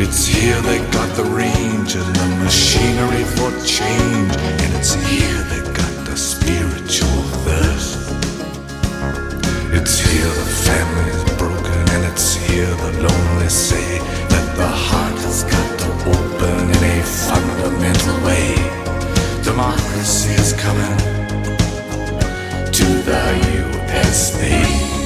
[0.01, 4.33] It's here they got the range and the machinery for change.
[4.63, 8.01] And it's here they got the spiritual thirst.
[9.77, 13.99] It's here the family's broken, and it's here the lonely say
[14.33, 18.57] that the heart has got to open in a fundamental way.
[19.45, 21.12] Democracy is coming
[22.83, 23.23] to the
[23.93, 25.02] USA.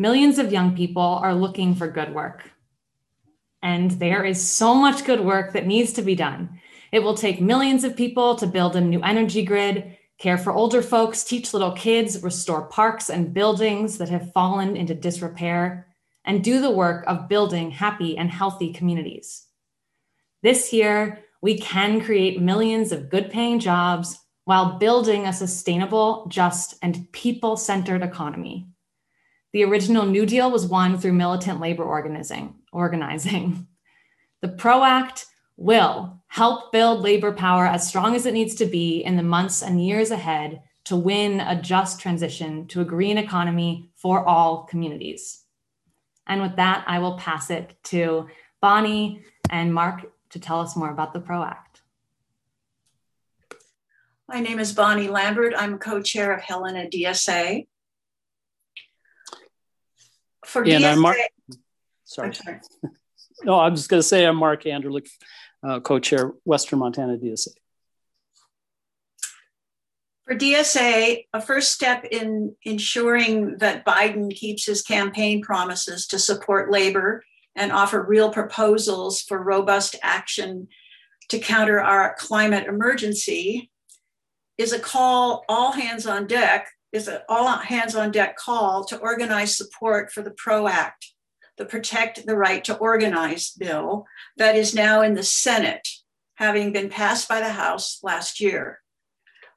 [0.00, 2.50] Millions of young people are looking for good work.
[3.62, 6.58] And there is so much good work that needs to be done.
[6.90, 10.80] It will take millions of people to build a new energy grid, care for older
[10.80, 15.86] folks, teach little kids, restore parks and buildings that have fallen into disrepair,
[16.24, 19.48] and do the work of building happy and healthy communities.
[20.42, 26.76] This year, we can create millions of good paying jobs while building a sustainable, just,
[26.80, 28.66] and people centered economy.
[29.52, 32.54] The original New Deal was won through militant labor organizing.
[32.72, 33.66] organizing.
[34.42, 35.26] The PRO Act
[35.56, 39.62] will help build labor power as strong as it needs to be in the months
[39.62, 45.42] and years ahead to win a just transition to a green economy for all communities.
[46.26, 48.28] And with that, I will pass it to
[48.60, 51.82] Bonnie and Mark to tell us more about the PRO Act.
[54.28, 55.54] My name is Bonnie Lambert.
[55.56, 57.66] I'm co-chair of Helena DSA.
[60.50, 61.16] For And I'm DSA, Mark.
[62.04, 62.34] Sorry.
[62.34, 62.60] Sorry.
[63.42, 65.08] No, I'm just going to say I'm Mark Anderlik,
[65.62, 67.48] uh, co-chair Western Montana DSA.
[70.26, 76.70] For DSA, a first step in ensuring that Biden keeps his campaign promises to support
[76.70, 77.24] labor
[77.56, 80.68] and offer real proposals for robust action
[81.30, 83.70] to counter our climate emergency
[84.58, 88.98] is a call all hands on deck is an all hands on deck call to
[88.98, 91.12] organize support for the PRO Act,
[91.56, 95.86] the Protect the Right to Organize bill that is now in the Senate,
[96.34, 98.80] having been passed by the House last year.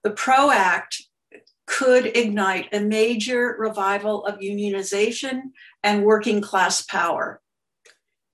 [0.03, 1.03] The PRO Act
[1.65, 5.41] could ignite a major revival of unionization
[5.81, 7.41] and working class power.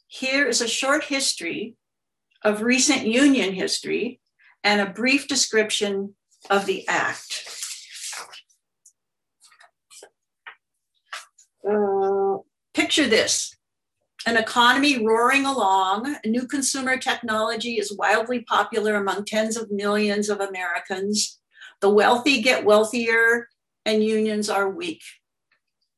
[0.07, 1.75] Here is a short history
[2.43, 4.19] of recent union history
[4.63, 6.15] and a brief description
[6.49, 7.59] of the Act.
[11.68, 12.38] Uh,
[12.74, 13.55] picture this
[14.26, 20.41] an economy roaring along, new consumer technology is wildly popular among tens of millions of
[20.41, 21.39] Americans.
[21.80, 23.47] The wealthy get wealthier
[23.86, 25.01] and unions are weak.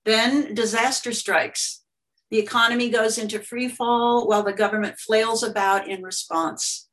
[0.05, 1.81] Then disaster strikes.
[2.29, 6.87] The economy goes into free fall while the government flails about in response.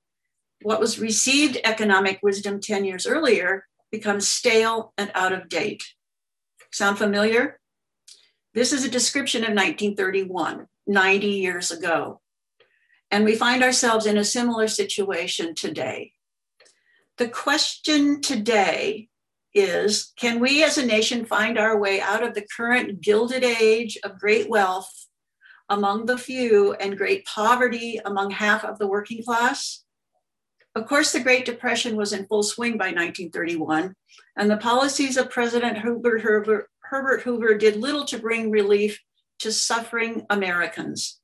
[0.62, 5.85] What was received economic wisdom 10 years earlier becomes stale and out of date.
[6.73, 7.61] Sound familiar?
[8.59, 12.20] This is a description of 1931, 90 years ago.
[13.09, 16.14] And we find ourselves in a similar situation today.
[17.18, 19.11] The question today
[19.54, 23.96] is can we as a nation find our way out of the current gilded age
[24.02, 25.06] of great wealth
[25.68, 29.84] among the few and great poverty among half of the working class.
[30.74, 33.94] Of course, the Great Depression was in full swing by 1931,
[34.36, 39.01] and the policies of President Herbert Hoover, Herbert Hoover did little to bring relief
[39.41, 41.20] to suffering Americans.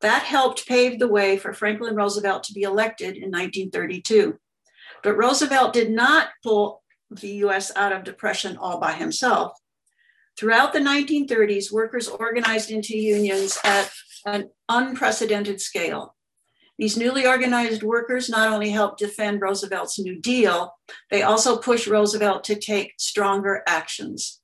[0.00, 4.38] That helped pave the way for Franklin Roosevelt to be elected in 1932.
[5.02, 9.58] But Roosevelt did not pull the US out of depression all by himself.
[10.38, 13.90] Throughout the 1930s, workers organized into unions at
[14.24, 16.14] an unprecedented scale.
[16.78, 20.74] These newly organized workers not only helped defend Roosevelt's New Deal,
[21.10, 24.40] they also pushed Roosevelt to take stronger actions.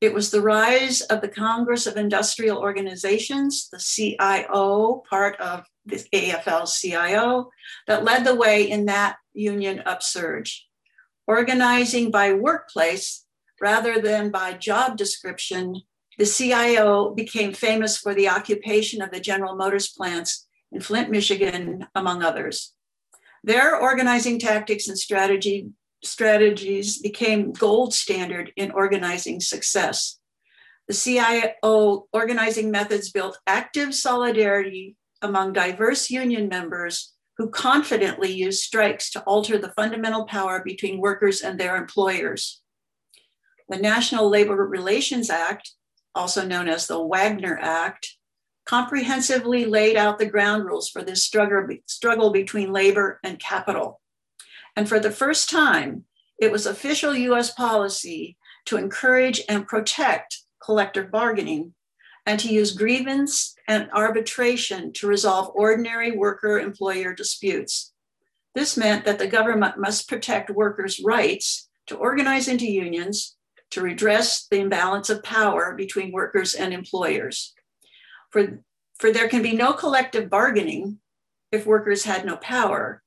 [0.00, 6.04] It was the rise of the Congress of Industrial Organizations, the CIO, part of the
[6.12, 7.50] AFL CIO,
[7.86, 10.66] that led the way in that union upsurge.
[11.26, 13.24] Organizing by workplace
[13.58, 15.80] rather than by job description,
[16.18, 21.86] the CIO became famous for the occupation of the General Motors plants in Flint, Michigan,
[21.94, 22.74] among others.
[23.42, 25.70] Their organizing tactics and strategy
[26.04, 30.18] strategies became gold standard in organizing success.
[30.88, 39.10] The CIO organizing methods built active solidarity among diverse union members who confidently used strikes
[39.10, 42.62] to alter the fundamental power between workers and their employers.
[43.68, 45.72] The National Labor Relations Act,
[46.14, 48.16] also known as the Wagner Act,
[48.64, 54.00] comprehensively laid out the ground rules for this struggle, struggle between labor and capital.
[54.76, 56.04] And for the first time,
[56.38, 61.74] it was official US policy to encourage and protect collective bargaining
[62.26, 67.92] and to use grievance and arbitration to resolve ordinary worker employer disputes.
[68.54, 73.36] This meant that the government must protect workers' rights to organize into unions
[73.70, 77.54] to redress the imbalance of power between workers and employers.
[78.30, 78.60] For,
[78.98, 80.98] for there can be no collective bargaining
[81.52, 83.02] if workers had no power,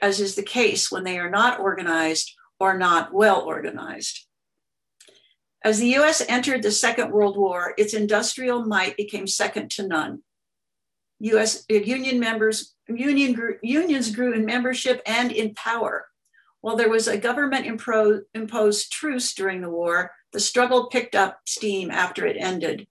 [0.00, 4.26] as is the case when they are not organized or not well organized.
[5.64, 10.22] As the US entered the Second World War, its industrial might became second to none.
[11.20, 16.06] US uh, union members, union unions grew in membership and in power.
[16.60, 21.40] While there was a government impro, imposed truce during the war, the struggle picked up
[21.46, 22.86] steam after it ended.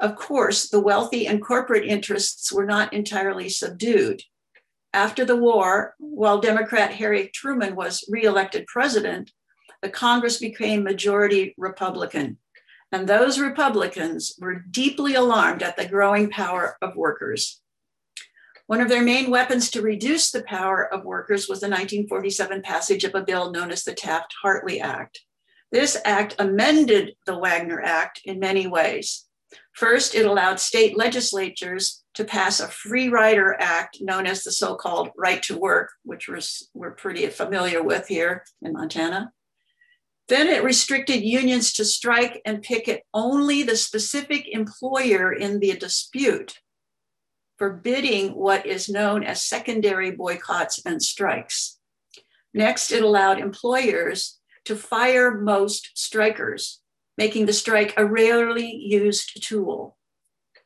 [0.00, 4.22] Of course, the wealthy and corporate interests were not entirely subdued.
[4.94, 9.32] After the war, while Democrat Harry Truman was reelected president,
[9.82, 12.38] the Congress became majority Republican.
[12.92, 17.60] And those Republicans were deeply alarmed at the growing power of workers.
[18.68, 23.02] One of their main weapons to reduce the power of workers was the 1947 passage
[23.02, 25.22] of a bill known as the Taft Hartley Act.
[25.72, 29.26] This act amended the Wagner Act in many ways.
[29.72, 35.10] First, it allowed state legislatures to pass a free rider act known as the so-called
[35.16, 36.40] right to work, which we're,
[36.72, 39.32] we're pretty familiar with here in Montana.
[40.28, 46.60] Then it restricted unions to strike and picket only the specific employer in the dispute,
[47.58, 51.78] forbidding what is known as secondary boycotts and strikes.
[52.54, 56.80] Next, it allowed employers to fire most strikers,
[57.18, 59.96] making the strike a rarely used tool.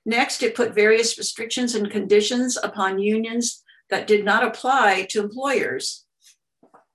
[0.09, 6.07] Next, it put various restrictions and conditions upon unions that did not apply to employers.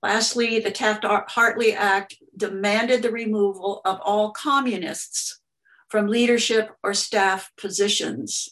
[0.02, 5.40] Lastly, the Taft Hartley Act demanded the removal of all communists
[5.88, 8.48] from leadership or staff positions.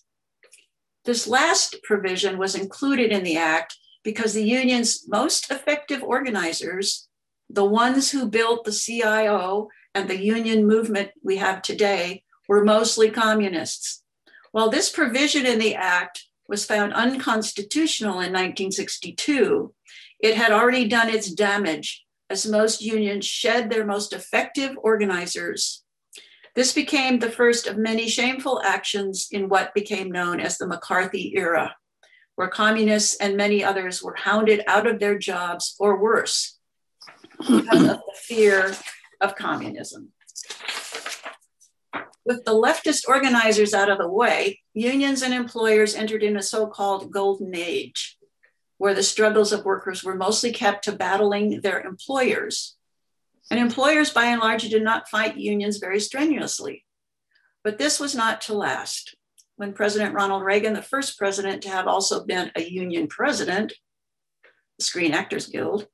[1.06, 7.08] This last provision was included in the Act because the union's most effective organizers,
[7.50, 13.10] the ones who built the CIO and the union movement we have today, were mostly
[13.10, 14.01] communists.
[14.52, 19.74] While this provision in the Act was found unconstitutional in 1962,
[20.20, 25.82] it had already done its damage as most unions shed their most effective organizers.
[26.54, 31.32] This became the first of many shameful actions in what became known as the McCarthy
[31.34, 31.74] era,
[32.36, 36.58] where communists and many others were hounded out of their jobs or worse
[37.38, 38.76] because of the fear
[39.22, 40.12] of communism.
[42.24, 46.66] With the leftist organizers out of the way, unions and employers entered in a so
[46.68, 48.16] called golden age,
[48.78, 52.76] where the struggles of workers were mostly kept to battling their employers.
[53.50, 56.84] And employers, by and large, did not fight unions very strenuously.
[57.64, 59.16] But this was not to last.
[59.56, 63.72] When President Ronald Reagan, the first president to have also been a union president,
[64.78, 65.86] the Screen Actors Guild,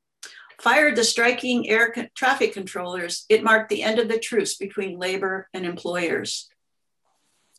[0.61, 5.49] fired the striking air traffic controllers, it marked the end of the truce between labor
[5.55, 6.49] and employers.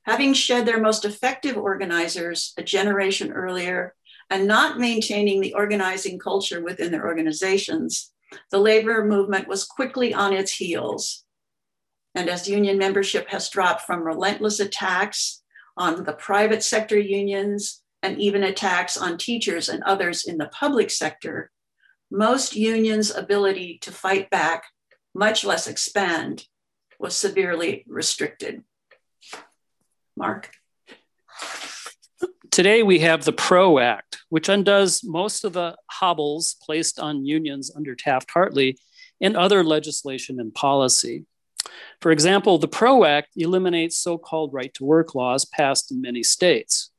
[0.09, 3.93] having shed their most effective organizers a generation earlier
[4.29, 8.11] and not maintaining the organizing culture within their organizations,
[8.51, 11.23] the labor movement was quickly on its heels.
[12.15, 15.43] And as union membership has dropped from relentless attacks
[15.77, 20.89] on the private sector unions and even attacks on teachers and others in the public
[20.89, 21.51] sector,
[22.11, 24.65] most unions' ability to fight back,
[25.13, 26.45] much less expand,
[26.99, 28.63] was severely restricted.
[30.17, 30.51] Mark?
[32.51, 37.71] Today we have the PRO Act, which undoes most of the hobbles placed on unions
[37.75, 38.77] under Taft Hartley
[39.21, 41.25] and other legislation and policy.
[42.01, 46.23] For example, the PRO Act eliminates so called right to work laws passed in many
[46.23, 46.91] states.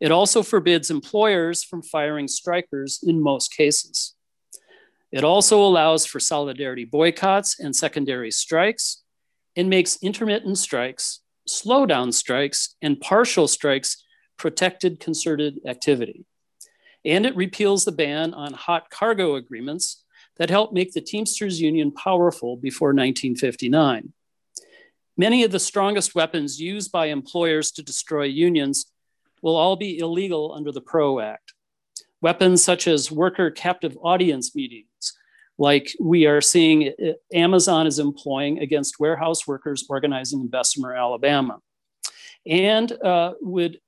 [0.00, 4.13] It also forbids employers from firing strikers in most cases.
[5.14, 9.04] It also allows for solidarity boycotts and secondary strikes
[9.54, 14.02] and makes intermittent strikes slowdown strikes and partial strikes
[14.38, 16.24] protected concerted activity.
[17.04, 20.02] And it repeals the ban on hot cargo agreements
[20.36, 24.12] that helped make the Teamsters Union powerful before 1959.
[25.16, 28.86] Many of the strongest weapons used by employers to destroy unions
[29.42, 31.53] will all be illegal under the PRO Act.
[32.24, 35.12] Weapons such as worker captive audience meetings,
[35.58, 41.58] like we are seeing uh, Amazon is employing against warehouse workers organizing in Bessemer, Alabama.
[42.46, 43.78] And uh, would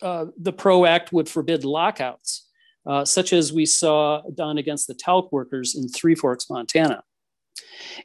[0.00, 2.48] uh, the PRO Act would forbid lockouts,
[2.86, 7.02] uh, such as we saw done against the talc workers in Three Forks, Montana.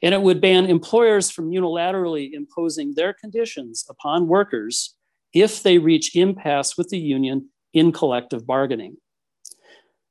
[0.01, 4.95] And it would ban employers from unilaterally imposing their conditions upon workers
[5.33, 8.97] if they reach impasse with the union in collective bargaining.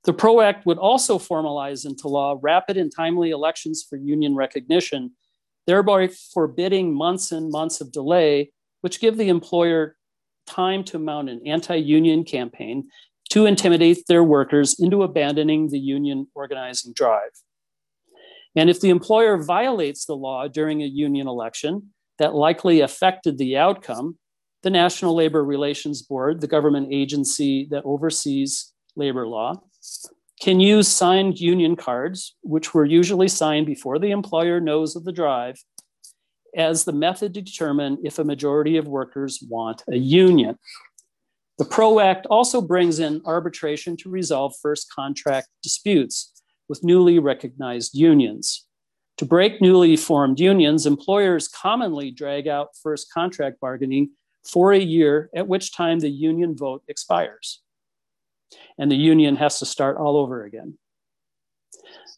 [0.07, 5.11] The PRO Act would also formalize into law rapid and timely elections for union recognition,
[5.67, 8.53] thereby forbidding months and months of delay,
[8.83, 9.97] which give the employer
[10.47, 12.89] time to mount an anti union campaign
[13.31, 17.43] to intimidate their workers into abandoning the union organizing drive.
[18.55, 23.57] And if the employer violates the law during a union election that likely affected the
[23.57, 24.19] outcome,
[24.63, 29.61] the National Labor Relations Board, the government agency that oversees labor law,
[30.41, 35.13] can use signed union cards, which were usually signed before the employer knows of the
[35.13, 35.63] drive,
[36.57, 40.59] as the method to determine if a majority of workers want a union.
[41.59, 46.33] The PRO Act also brings in arbitration to resolve first contract disputes
[46.69, 48.67] with newly recognized unions.
[49.19, 54.11] To break newly formed unions, employers commonly drag out first contract bargaining
[54.45, 57.63] for a year, at which time the union vote expires
[58.79, 60.79] and the union has to start all over again.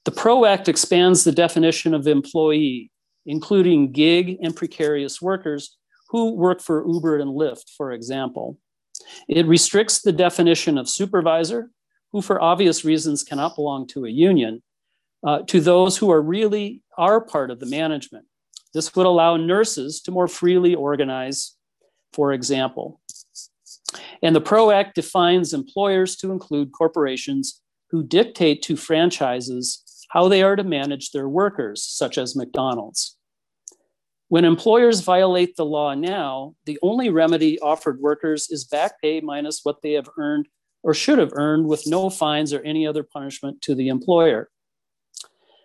[0.05, 2.91] The PRO Act expands the definition of employee,
[3.26, 5.76] including gig and precarious workers
[6.09, 8.59] who work for Uber and Lyft, for example.
[9.29, 11.70] It restricts the definition of supervisor,
[12.12, 14.62] who for obvious reasons cannot belong to a union,
[15.26, 18.24] uh, to those who are really are part of the management.
[18.72, 21.55] This would allow nurses to more freely organize,
[22.12, 23.01] for example.
[24.22, 30.43] And the PRO Act defines employers to include corporations who dictate to franchises how they
[30.43, 33.16] are to manage their workers, such as McDonald's.
[34.28, 39.61] When employers violate the law now, the only remedy offered workers is back pay minus
[39.62, 40.49] what they have earned
[40.82, 44.51] or should have earned with no fines or any other punishment to the employer.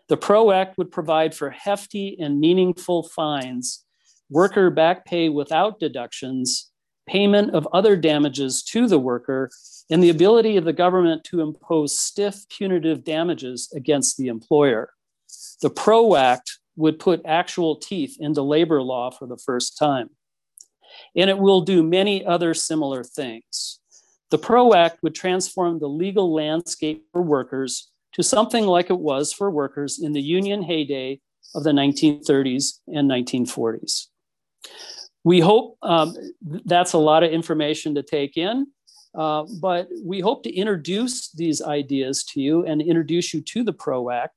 [0.07, 3.85] The PRO Act would provide for hefty and meaningful fines,
[4.29, 6.71] worker back pay without deductions,
[7.07, 9.49] payment of other damages to the worker,
[9.89, 14.91] and the ability of the government to impose stiff punitive damages against the employer.
[15.61, 20.09] The PRO Act would put actual teeth into labor law for the first time.
[21.15, 23.79] And it will do many other similar things.
[24.31, 29.33] The PRO Act would transform the legal landscape for workers to something like it was
[29.33, 31.19] for workers in the union heyday
[31.55, 34.07] of the 1930s and 1940s
[35.23, 36.15] we hope um,
[36.65, 38.67] that's a lot of information to take in,
[39.15, 43.73] uh, but we hope to introduce these ideas to you and introduce you to the
[43.73, 44.35] PRO Act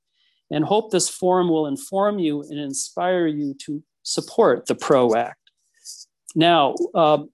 [0.51, 5.41] and hope this forum will inform you and inspire you to support the PRO Act.
[6.35, 7.25] Now, uh,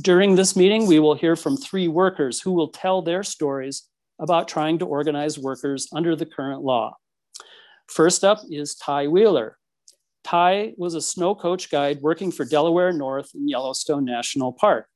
[0.00, 4.48] during this meeting, we will hear from three workers who will tell their stories about
[4.48, 6.96] trying to organize workers under the current law.
[7.88, 9.57] First up is Ty Wheeler.
[10.24, 14.86] Ty was a snow coach guide working for Delaware North in Yellowstone National Park.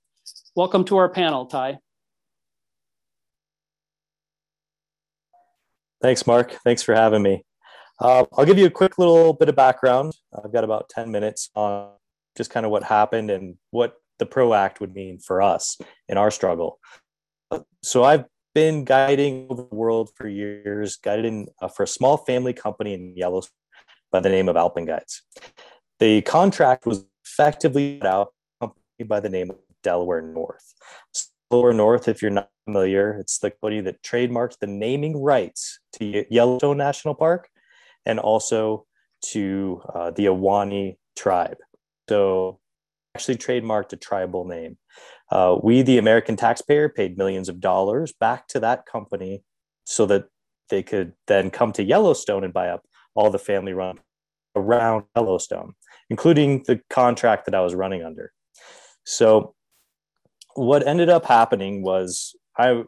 [0.55, 1.79] Welcome to our panel, Ty.
[6.03, 6.57] Thanks, Mark.
[6.65, 7.45] Thanks for having me.
[8.01, 10.13] Uh, I'll give you a quick little bit of background.
[10.45, 11.91] I've got about 10 minutes on
[12.37, 16.19] just kind of what happened and what the PRO Act would mean for us in
[16.19, 16.79] our struggle.
[17.83, 22.95] So I've been guiding the world for years, guiding uh, for a small family company
[22.95, 23.53] in Yellowstone
[24.13, 25.23] by the name of Alpine Guides.
[25.99, 28.33] The contract was effectively put out
[29.07, 30.75] by the name of Delaware North.
[31.51, 36.25] Delaware North, if you're not familiar, it's the company that trademarked the naming rights to
[36.31, 37.49] Yellowstone National Park
[38.07, 38.87] and also
[39.27, 41.57] to uh, the Ahwahnee tribe.
[42.09, 42.61] So
[43.15, 44.79] actually trademarked a tribal name.
[45.31, 49.43] Uh, we, the American taxpayer, paid millions of dollars back to that company
[49.85, 50.27] so that
[50.69, 52.85] they could then come to Yellowstone and buy up
[53.15, 53.99] all the family run
[54.55, 55.75] around Yellowstone,
[56.11, 58.33] including the contract that I was running under.
[59.05, 59.55] So,
[60.55, 62.85] what ended up happening was I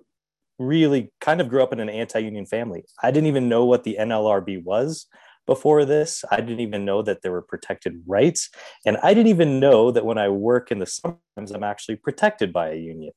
[0.59, 2.85] really kind of grew up in an anti union family.
[3.03, 5.07] I didn't even know what the NLRB was
[5.47, 6.25] before this.
[6.31, 8.51] I didn't even know that there were protected rights.
[8.87, 12.53] And I didn't even know that when I work in the summers, I'm actually protected
[12.53, 13.13] by a union.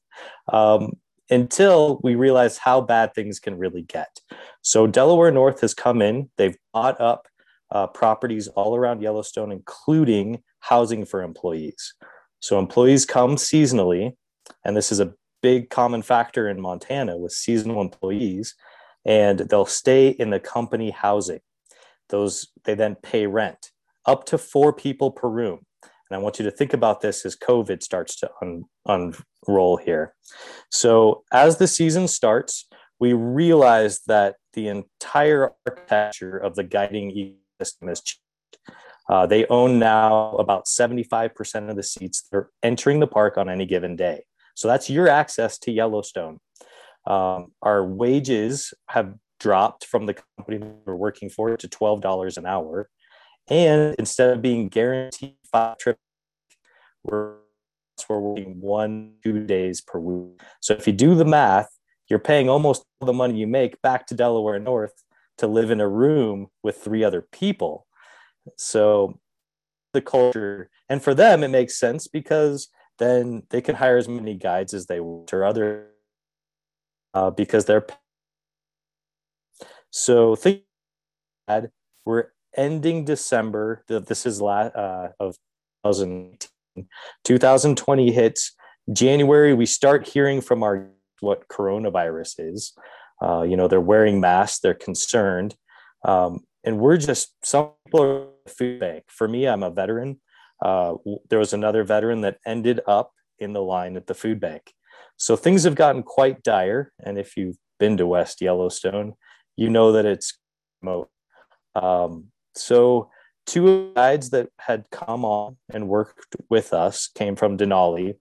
[0.51, 0.93] Um,
[1.30, 4.19] until we realize how bad things can really get.
[4.61, 7.28] So Delaware North has come in, they've bought up
[7.71, 11.93] uh, properties all around Yellowstone, including housing for employees.
[12.39, 14.13] So employees come seasonally,
[14.63, 18.55] and this is a big common factor in Montana with seasonal employees,
[19.05, 21.39] and they'll stay in the company housing
[22.09, 23.71] those they then pay rent
[24.05, 27.36] up to four people per room and i want you to think about this as
[27.36, 28.30] covid starts to
[28.86, 29.13] un,
[29.47, 30.13] unroll here.
[30.71, 32.67] So as the season starts
[32.99, 38.21] we realize that the entire architecture of the guiding ecosystem has changed.
[39.09, 43.49] Uh, they own now about 75% of the seats that are entering the park on
[43.49, 44.23] any given day.
[44.55, 46.39] So that's your access to yellowstone.
[47.05, 52.89] Um, our wages have dropped from the company we're working for to $12 an hour.
[53.49, 56.01] And instead of being guaranteed five trips,
[57.03, 57.35] we're,
[58.09, 60.41] we're working one, two days per week.
[60.61, 61.69] So if you do the math,
[62.09, 65.03] you're paying almost all the money you make back to Delaware North
[65.37, 67.85] to live in a room with three other people.
[68.57, 69.19] So
[69.93, 74.35] the culture, and for them, it makes sense because then they can hire as many
[74.35, 75.89] guides as they want or other
[77.13, 77.85] uh, because they're
[79.89, 80.63] so think
[82.05, 83.83] we're ending December.
[83.87, 85.35] This is last uh, of
[85.85, 86.49] 2018.
[87.23, 88.53] 2020 hits
[88.91, 89.53] January.
[89.53, 92.73] We start hearing from our what coronavirus is.
[93.21, 94.59] Uh, you know, they're wearing masks.
[94.59, 95.55] They're concerned,
[96.05, 99.03] um, and we're just some people are food bank.
[99.07, 100.19] For me, I'm a veteran.
[100.63, 100.95] Uh,
[101.30, 104.73] there was another veteran that ended up in the line at the food bank.
[105.17, 106.91] So things have gotten quite dire.
[107.03, 109.13] And if you've been to West Yellowstone,
[109.55, 110.39] you know that it's
[110.82, 111.09] remote.
[111.75, 112.25] Um,
[112.55, 113.09] so
[113.47, 118.15] two guides that had come on and worked with us came from Denali,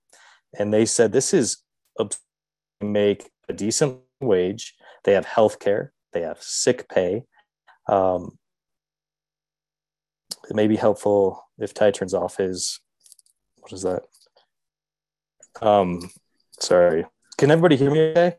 [0.58, 1.58] and they said this is
[2.80, 4.74] make a decent wage.
[5.04, 5.92] They have health care.
[6.12, 7.24] They have sick pay.
[7.88, 8.38] Um,
[10.48, 12.80] it may be helpful if Ty turns off his.
[13.58, 14.02] What is that?
[15.60, 16.10] Um,
[16.60, 17.04] sorry.
[17.36, 18.36] Can everybody hear me okay?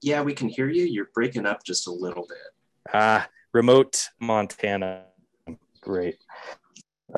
[0.00, 0.84] yeah, we can hear you.
[0.84, 2.38] You're breaking up just a little bit.
[2.92, 5.04] Ah, remote Montana.
[5.80, 6.16] Great.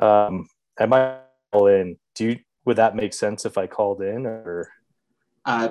[0.01, 0.49] Um,
[0.79, 1.21] I might
[1.53, 1.97] call in.
[2.15, 4.69] Do you, would that make sense if I called in or?
[5.45, 5.71] Uh,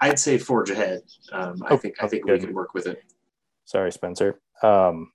[0.00, 1.02] I'd say forge ahead.
[1.32, 3.02] Um, I think I think we can work with it.
[3.66, 4.40] Sorry, Spencer.
[4.62, 5.12] Um,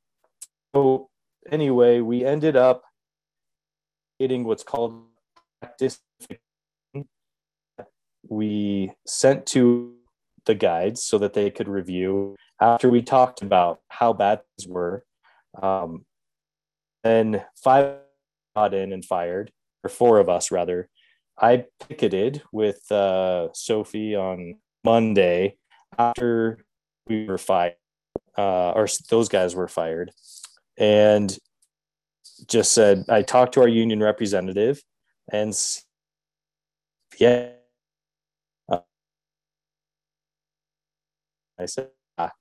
[0.73, 1.09] so
[1.51, 2.84] anyway, we ended up
[4.19, 5.03] getting what's called
[5.59, 5.99] practice.
[8.28, 9.95] We sent to
[10.45, 15.03] the guides so that they could review after we talked about how bad things were.
[15.61, 16.05] Um,
[17.06, 17.97] then five
[18.56, 19.51] got in and fired,
[19.84, 20.89] or four of us rather.
[21.39, 25.58] I picketed with uh, Sophie on Monday
[25.97, 26.66] after
[27.08, 27.76] we were fired,
[28.38, 30.12] uh, or those guys were fired,
[30.78, 31.38] and
[32.47, 34.82] just said I talked to our union representative,
[35.32, 35.56] and
[37.20, 37.49] yeah,
[41.58, 42.32] I said, ah.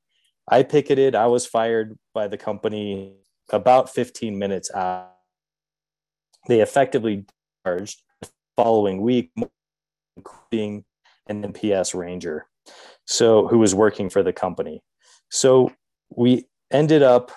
[0.48, 1.14] I picketed.
[1.14, 3.14] I was fired by the company
[3.50, 5.10] about 15 minutes after.
[6.46, 7.24] They effectively
[7.64, 9.32] charged the following week,
[10.16, 10.84] including
[11.26, 12.46] an NPS ranger,
[13.06, 14.82] so who was working for the company.
[15.30, 15.72] So
[16.14, 17.32] we ended up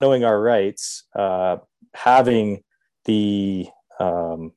[0.00, 1.58] knowing our rights, uh,
[1.94, 2.64] having
[3.04, 3.68] the
[4.00, 4.52] um,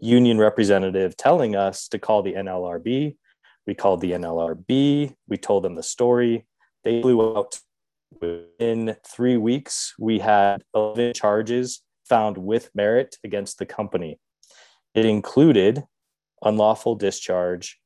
[0.00, 3.16] union representative telling us to call the NLRB
[3.66, 5.14] we called the NLRB.
[5.28, 6.46] We told them the story.
[6.84, 7.58] They flew out.
[8.20, 14.18] Within three weeks, we had 11 charges found with merit against the company.
[14.94, 15.82] it included
[16.44, 17.78] unlawful discharge.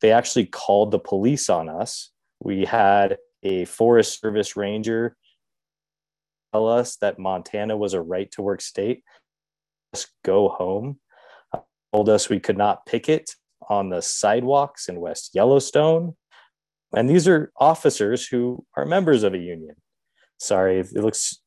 [0.00, 2.10] They actually called the police on us.
[2.40, 5.16] We had a Forest Service ranger
[6.52, 9.02] tell us that Montana was a right to work state.
[9.94, 10.98] Just go home.
[11.92, 13.34] Told us we could not picket
[13.68, 16.16] on the sidewalks in West Yellowstone.
[16.94, 19.76] And these are officers who are members of a union.
[20.38, 21.40] Sorry, it looks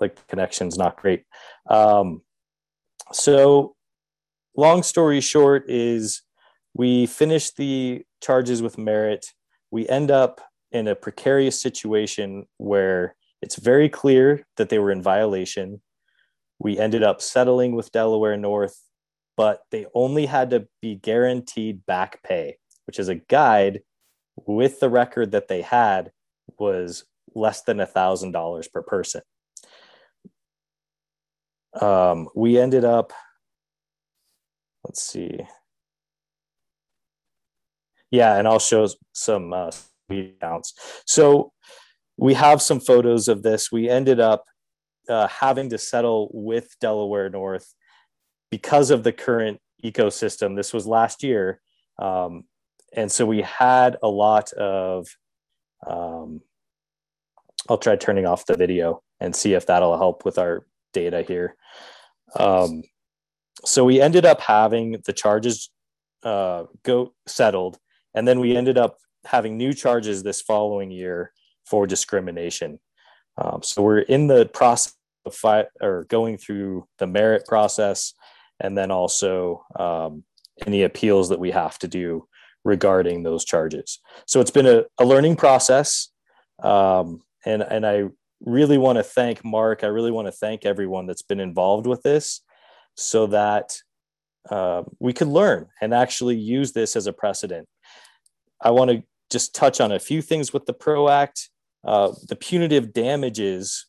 [0.00, 1.24] like the connection's not great.
[1.68, 2.22] Um,
[3.12, 3.74] so,
[4.56, 6.22] long story short, is
[6.74, 9.26] we finish the charges with merit.
[9.70, 10.40] We end up
[10.72, 15.80] in a precarious situation where it's very clear that they were in violation.
[16.58, 18.82] We ended up settling with Delaware North,
[19.36, 23.80] but they only had to be guaranteed back pay, which is a guide
[24.46, 26.12] with the record that they had
[26.58, 29.22] was less than a thousand dollars per person.
[31.80, 33.12] Um, we ended up,
[34.84, 35.40] let's see.
[38.10, 39.70] Yeah, and I'll show some uh,
[40.40, 40.74] counts.
[41.06, 41.52] So
[42.16, 43.70] we have some photos of this.
[43.70, 44.44] We ended up
[45.08, 47.74] uh, having to settle with Delaware North
[48.50, 50.56] because of the current ecosystem.
[50.56, 51.60] This was last year.
[51.98, 52.44] Um,
[52.92, 55.06] and so we had a lot of,
[55.86, 56.40] um,
[57.68, 61.56] I'll try turning off the video and see if that'll help with our data here.
[62.36, 62.82] Um,
[63.64, 65.70] so we ended up having the charges
[66.22, 67.78] uh, go settled,
[68.14, 71.32] and then we ended up having new charges this following year
[71.66, 72.78] for discrimination.
[73.36, 74.94] Um, so we're in the process
[75.26, 78.14] of fight or going through the merit process,
[78.60, 80.24] and then also um,
[80.66, 82.26] any appeals that we have to do
[82.68, 83.98] regarding those charges.
[84.26, 86.08] So it's been a, a learning process,
[86.62, 88.04] um, and and I
[88.40, 89.82] really want to thank Mark.
[89.82, 92.42] I really want to thank everyone that's been involved with this,
[92.94, 93.78] so that
[94.50, 97.68] uh, we could learn and actually use this as a precedent.
[98.60, 101.50] I want to just touch on a few things with the PRO Act
[101.84, 103.86] uh, the punitive damages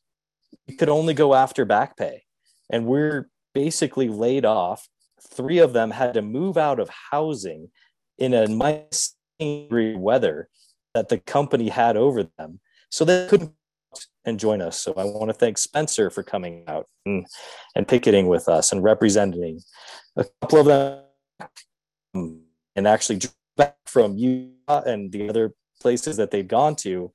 [0.67, 2.23] we could only go after back pay
[2.69, 4.87] and we're basically laid off
[5.33, 7.69] three of them had to move out of housing
[8.19, 10.49] in a minus degree weather
[10.93, 12.59] that the company had over them
[12.89, 13.53] so they couldn't
[14.25, 17.25] and join us so i want to thank spencer for coming out and,
[17.75, 19.59] and picketing with us and representing
[20.17, 20.65] a couple of
[22.13, 22.43] them
[22.75, 23.19] and actually
[23.55, 27.11] back from utah and the other places that they've gone to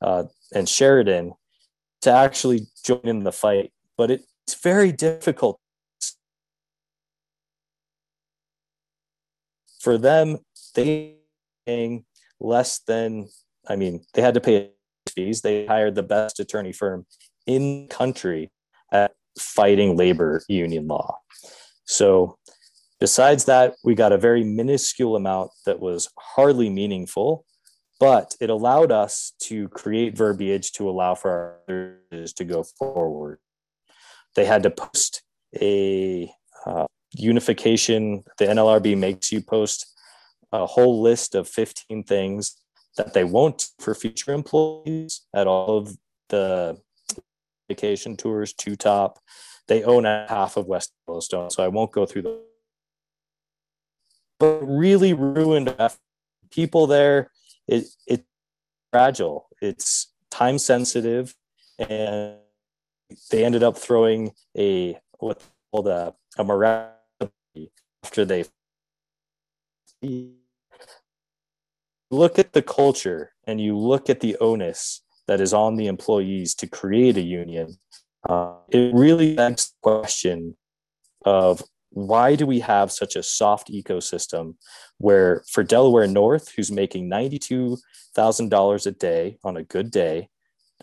[0.00, 1.32] uh, and Sheridan
[2.02, 3.72] to actually join in the fight.
[3.96, 5.60] But it's very difficult
[9.80, 10.38] for them.
[10.76, 11.16] They
[11.66, 12.04] paying
[12.38, 13.28] less than
[13.68, 14.70] I mean, they had to pay
[15.12, 15.40] fees.
[15.40, 17.06] They hired the best attorney firm
[17.46, 18.52] in country
[18.92, 21.18] at fighting labor union law.
[21.84, 22.38] So
[23.00, 27.44] besides that, we got a very minuscule amount that was hardly meaningful
[27.98, 33.38] but it allowed us to create verbiage to allow for others to go forward.
[34.34, 35.22] They had to post
[35.60, 36.30] a
[36.66, 38.22] uh, unification.
[38.38, 39.86] The NLRB makes you post
[40.62, 42.56] a whole list of 15 things
[42.96, 45.96] that they won't for future employees at all of
[46.28, 46.78] the
[47.68, 49.18] vacation tours to top.
[49.68, 52.40] They own half of West Yellowstone, so I won't go through the.
[54.38, 55.74] But really ruined
[56.50, 57.30] people there
[57.66, 58.24] it it's
[58.92, 59.48] fragile.
[59.60, 61.34] It's time sensitive,
[61.78, 62.36] and
[63.30, 66.92] they ended up throwing a what called a a morality
[68.04, 68.44] after they
[72.10, 76.54] look at the culture and you look at the onus that is on the employees
[76.54, 77.78] to create a union.
[78.28, 80.56] Uh, it really begs the question
[81.24, 84.54] of why do we have such a soft ecosystem
[84.98, 90.28] where for Delaware North, who's making $92,000 a day on a good day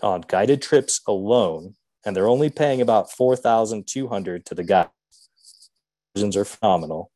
[0.01, 4.87] on guided trips alone, and they're only paying about 4,200 to the guy.
[6.15, 7.11] Versions are phenomenal.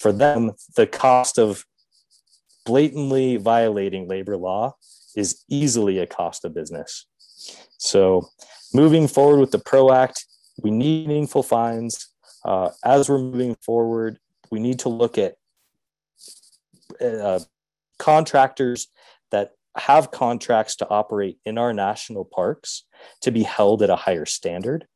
[0.00, 1.64] For them, the cost of
[2.64, 4.76] blatantly violating labor law
[5.16, 7.06] is easily a cost of business.
[7.78, 8.28] So,
[8.74, 10.26] moving forward with the PRO Act,
[10.62, 12.10] we need meaningful fines
[12.44, 14.18] uh, as we're moving forward,
[14.50, 15.36] we need to look at
[17.00, 17.40] uh,
[17.98, 18.88] contractors
[19.30, 22.84] that have contracts to operate in our national parks
[23.20, 24.86] to be held at a higher standard.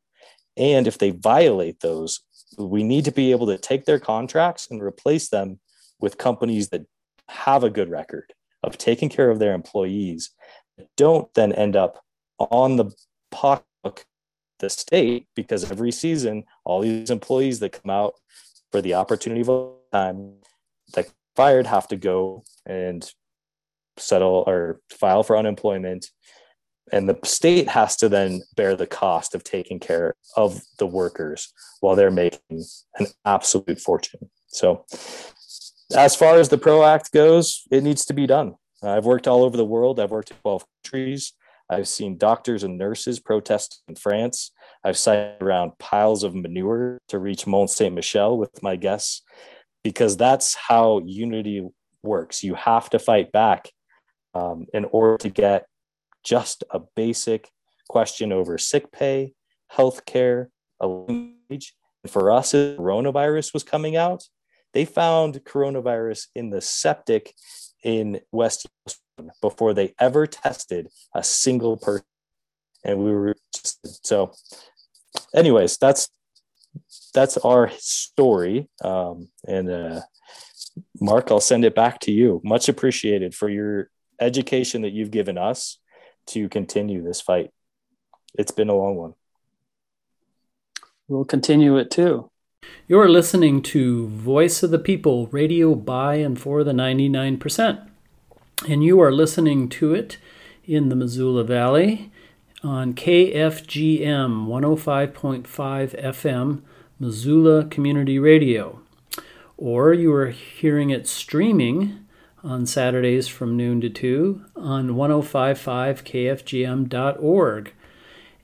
[0.57, 2.21] And if they violate those,
[2.57, 5.59] we need to be able to take their contracts and replace them
[5.99, 6.85] with companies that
[7.29, 10.31] have a good record of taking care of their employees,
[10.97, 12.03] don't then end up
[12.39, 12.91] on the
[13.31, 14.05] pocketbook
[14.59, 18.13] the state because every season all these employees that come out
[18.71, 20.33] for the opportunity of time
[20.93, 23.11] that fired have to go and
[23.97, 26.07] settle or file for unemployment.
[26.91, 31.51] And the state has to then bear the cost of taking care of the workers
[31.79, 32.63] while they're making
[32.99, 34.29] an absolute fortune.
[34.47, 34.85] So
[35.95, 39.43] as far as the pro act goes it needs to be done i've worked all
[39.43, 41.33] over the world i've worked in 12 countries
[41.69, 44.51] i've seen doctors and nurses protest in france
[44.83, 49.21] i've sat around piles of manure to reach mont saint michel with my guests
[49.83, 51.67] because that's how unity
[52.03, 53.69] works you have to fight back
[54.33, 55.65] um, in order to get
[56.23, 57.49] just a basic
[57.87, 59.33] question over sick pay,
[59.69, 61.75] health care, a wage.
[62.03, 64.23] And for us, coronavirus was coming out.
[64.75, 67.33] They found coronavirus in the septic
[67.81, 68.67] in West
[69.41, 72.05] before they ever tested a single person.
[72.83, 74.33] And we were so,
[75.33, 76.09] anyways, that's
[77.13, 78.67] that's our story.
[78.83, 80.01] Um, and uh,
[80.99, 82.41] Mark, I'll send it back to you.
[82.43, 85.79] Much appreciated for your education that you've given us
[86.27, 87.51] to continue this fight.
[88.37, 89.13] It's been a long one.
[91.07, 92.29] We'll continue it too.
[92.87, 97.87] You're listening to Voice of the People radio by and for the 99%.
[98.67, 100.17] And you are listening to it
[100.65, 102.11] in the Missoula Valley
[102.63, 106.61] on KFGM 105.5 FM,
[106.99, 108.79] Missoula Community Radio.
[109.57, 111.99] Or you are hearing it streaming
[112.43, 117.73] on Saturdays from noon to 2 on 1055kfgm.org.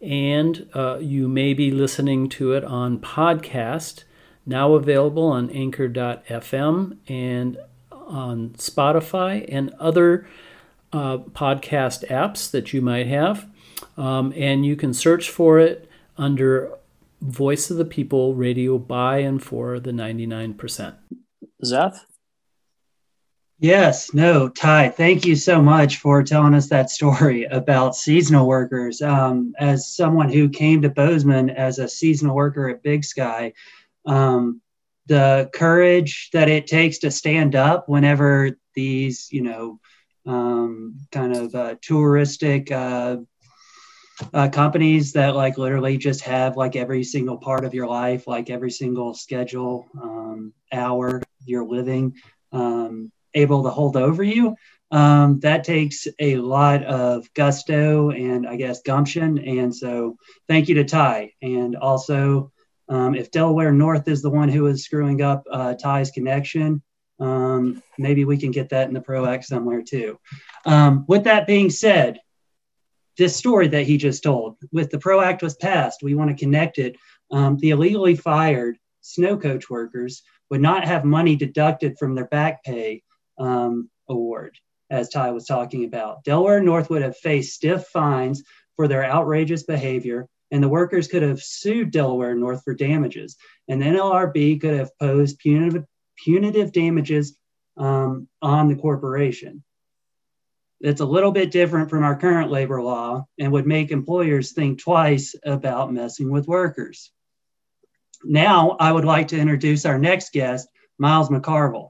[0.02, 4.04] And uh, you may be listening to it on podcast,
[4.52, 7.58] now available on anchor.fm and
[7.92, 10.28] on Spotify and other
[10.94, 13.48] uh, podcast apps that you might have.
[13.98, 16.72] Um, and you can search for it under
[17.22, 20.96] Voice of the People Radio by and for the 99%.
[21.64, 22.00] Zeth?
[23.60, 29.04] Yes, no, Ty, thank you so much for telling us that story about seasonal workers.
[29.04, 33.54] Um, as someone who came to Bozeman as a seasonal worker at Big Sky,
[34.06, 34.62] um,
[35.08, 39.80] the courage that it takes to stand up whenever these, you know,
[40.26, 43.18] um, kind of uh, touristic uh,
[44.34, 48.50] uh, companies that like literally just have like every single part of your life, like
[48.50, 52.16] every single schedule, um, hour you're living.
[52.52, 54.56] Um, able to hold over you.
[54.92, 59.40] Um, that takes a lot of gusto and I guess gumption.
[59.40, 61.32] And so thank you to Ty.
[61.42, 62.52] And also,
[62.92, 66.82] um, if Delaware North is the one who is screwing up uh, Ty's connection,
[67.22, 70.20] um, maybe we can get that in the Pro Act somewhere too.
[70.66, 72.20] Um, with that being said,
[73.18, 76.44] this story that he just told, with the Pro Act was passed, we want to
[76.44, 76.98] connect it.
[77.32, 82.62] Um, the illegally fired snow coach workers would not have money deducted from their back
[82.66, 83.04] pay
[83.38, 84.58] um, award,
[84.90, 86.26] as Ty was talking about.
[86.26, 88.44] Delaware North would have faced stiff fines
[88.76, 93.38] for their outrageous behavior, and the workers could have sued Delaware North for damages.
[93.68, 95.86] And the NLRB could have posed punitive,
[96.18, 97.38] punitive damages
[97.78, 99.64] um, on the corporation.
[100.82, 104.80] It's a little bit different from our current labor law and would make employers think
[104.80, 107.12] twice about messing with workers.
[108.24, 110.68] Now, I would like to introduce our next guest,
[110.98, 111.90] Miles McCarville.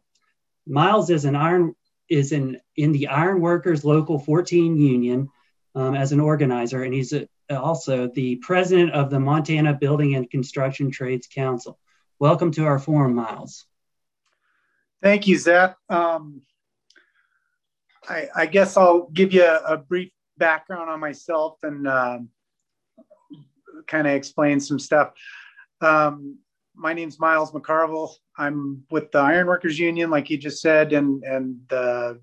[0.68, 1.74] Miles is an iron
[2.10, 5.30] is in in the Iron Workers Local 14 Union
[5.76, 7.28] um, as an organizer, and he's a,
[7.60, 11.78] also the president of the Montana Building and Construction Trades Council.
[12.20, 13.66] Welcome to our forum, Miles.
[15.02, 15.78] Thank you, Zach.
[15.90, 16.42] Um,
[18.08, 22.20] I, I, guess I'll give you a, a brief background on myself and uh,
[23.88, 25.14] kind of explain some stuff.
[25.82, 26.38] Um,
[26.76, 28.14] my name's Miles McCarville.
[28.38, 32.22] I'm with the Ironworkers Union, like you just said, and and the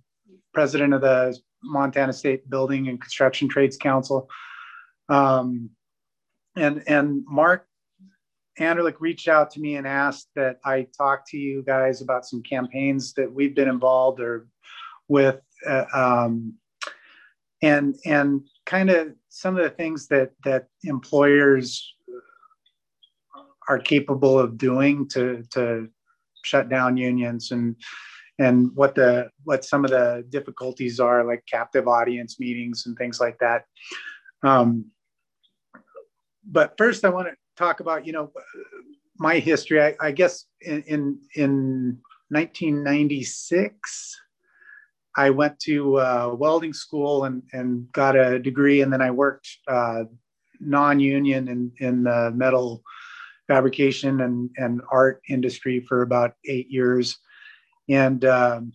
[0.54, 4.28] president of the Montana State Building and Construction Trades Council.
[5.08, 5.70] Um,
[6.56, 7.66] and and Mark
[8.58, 12.42] Anderlik reached out to me and asked that I talk to you guys about some
[12.42, 14.46] campaigns that we've been involved or
[15.08, 16.54] with, uh, um,
[17.62, 21.94] and and kind of some of the things that that employers
[23.68, 25.88] are capable of doing to to
[26.44, 27.76] shut down unions and
[28.38, 33.20] and what the what some of the difficulties are like captive audience meetings and things
[33.20, 33.64] like that.
[34.42, 34.86] Um,
[36.50, 38.30] but first i want to talk about you know
[39.18, 41.98] my history i, I guess in, in, in
[42.30, 44.16] 1996
[45.16, 49.48] i went to uh, welding school and and got a degree and then i worked
[49.68, 50.04] uh,
[50.60, 52.82] non-union in in the metal
[53.48, 57.18] fabrication and, and art industry for about eight years.
[57.88, 58.72] And, um,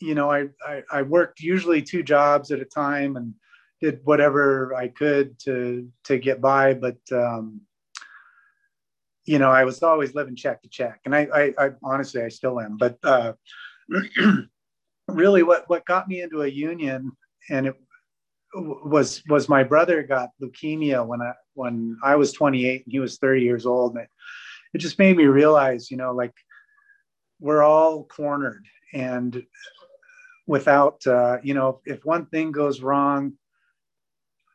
[0.00, 3.32] you know, I, I, I, worked usually two jobs at a time and
[3.80, 6.74] did whatever I could to, to get by.
[6.74, 7.62] But, um,
[9.24, 11.00] you know, I was always living check to check.
[11.04, 12.76] And I, I, I honestly, I still am.
[12.76, 13.34] But uh,
[15.08, 17.12] really what, what got me into a union
[17.48, 17.74] and it
[18.54, 23.18] was was my brother got leukemia when I when I was 28 and he was
[23.18, 23.94] 30 years old.
[23.94, 24.10] And it,
[24.74, 26.34] it just made me realize, you know, like
[27.38, 29.42] we're all cornered and
[30.46, 33.32] without uh, you know if one thing goes wrong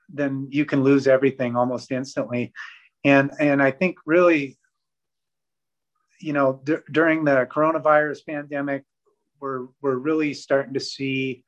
[0.09, 2.53] then you can lose everything almost instantly.
[3.03, 4.57] And and i think really
[6.19, 8.83] you know d- during the coronavirus pandemic
[9.39, 11.43] we're we're really starting to see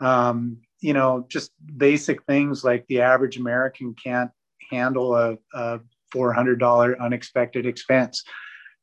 [0.00, 4.30] um, you know just basic things like the average american can't
[4.70, 5.80] handle a, a
[6.14, 8.24] $400 unexpected expense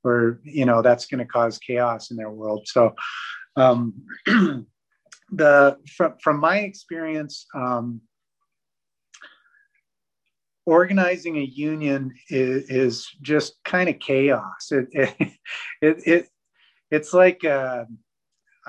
[0.03, 2.67] or you know that's going to cause chaos in their world.
[2.67, 2.95] So
[3.55, 3.93] um,
[5.31, 8.01] the from, from my experience um,
[10.69, 15.15] organizing a union is, is just kind of chaos it, it,
[15.81, 16.29] it, it
[16.91, 17.85] it's like uh,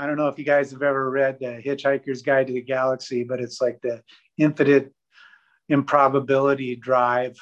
[0.01, 3.23] I don't know if you guys have ever read the Hitchhiker's Guide to the Galaxy,
[3.23, 4.03] but it's like the
[4.39, 4.95] infinite
[5.69, 7.37] improbability drive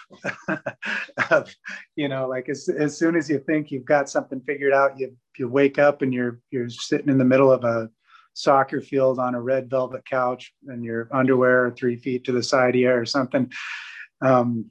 [1.31, 1.55] of,
[1.95, 5.17] you know, like as, as soon as you think you've got something figured out, you,
[5.39, 7.89] you wake up and you're, you're sitting in the middle of a
[8.35, 12.75] soccer field on a red velvet couch and your underwear three feet to the side
[12.75, 13.51] of you or something.
[14.21, 14.71] Um,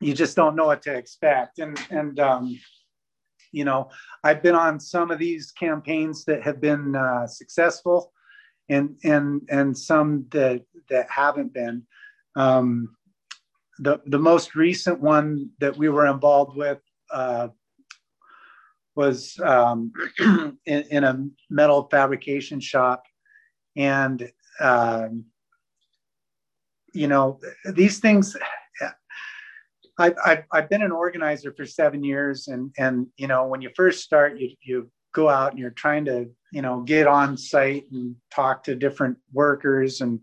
[0.00, 1.58] you just don't know what to expect.
[1.58, 2.58] And, and, um,
[3.52, 3.88] you know,
[4.24, 8.12] I've been on some of these campaigns that have been uh, successful,
[8.68, 11.84] and and and some that that haven't been.
[12.34, 12.96] Um,
[13.78, 16.80] the the most recent one that we were involved with
[17.12, 17.48] uh,
[18.96, 19.92] was um,
[20.66, 23.04] in, in, a metal fabrication shop,
[23.76, 24.30] and
[24.60, 25.24] um,
[26.92, 27.38] you know
[27.72, 28.36] these things
[29.98, 34.02] I've, I've, been an organizer for seven years and and you know when you first
[34.02, 38.16] start you you go out and you're trying to you know get on site and
[38.30, 40.20] talk to different workers and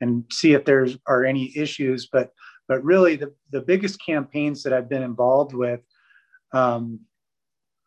[0.00, 2.08] and see if there's are any issues.
[2.10, 2.32] But
[2.68, 5.80] but really the, the biggest campaigns that I've been involved with
[6.52, 7.00] um,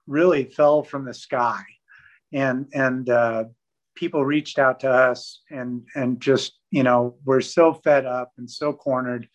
[0.08, 1.64] really fell from the sky.
[2.32, 3.46] And and uh,
[3.96, 8.50] people reached out to us and and just you know we're so fed up and
[8.50, 9.28] so cornered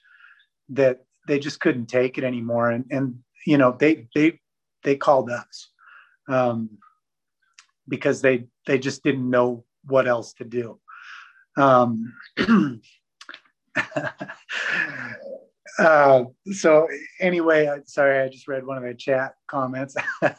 [0.71, 2.71] that they just couldn't take it anymore.
[2.71, 4.41] And and you know they they
[4.83, 5.71] they called us
[6.29, 6.71] um,
[7.87, 10.81] because they they just didn't know what else to do.
[11.57, 12.15] Um,
[15.79, 16.89] uh, so
[17.21, 19.95] anyway I, sorry i just read one of the chat comments.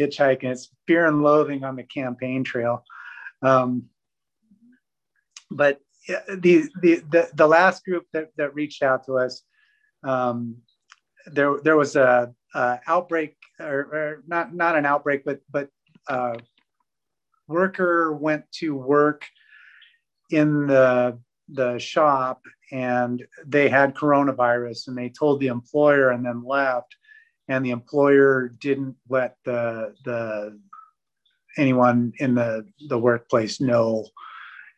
[0.00, 2.84] Hitchhiking it's fear and loathing on the campaign trail.
[3.42, 3.84] Um,
[5.50, 9.42] but the, the the the last group that that reached out to us
[10.04, 10.56] um,
[11.26, 15.68] there there was a, a outbreak or, or, not not an outbreak but but
[16.08, 16.34] uh,
[17.48, 19.24] worker went to work
[20.30, 21.18] in the
[21.48, 22.40] the shop
[22.72, 26.96] and they had coronavirus and they told the employer and then left.
[27.48, 30.58] And the employer didn't let the the
[31.58, 34.06] anyone in the the workplace know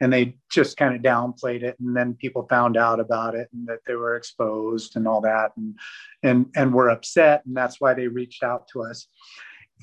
[0.01, 3.67] and they just kind of downplayed it and then people found out about it and
[3.67, 5.75] that they were exposed and all that and
[6.23, 9.07] and and were upset and that's why they reached out to us.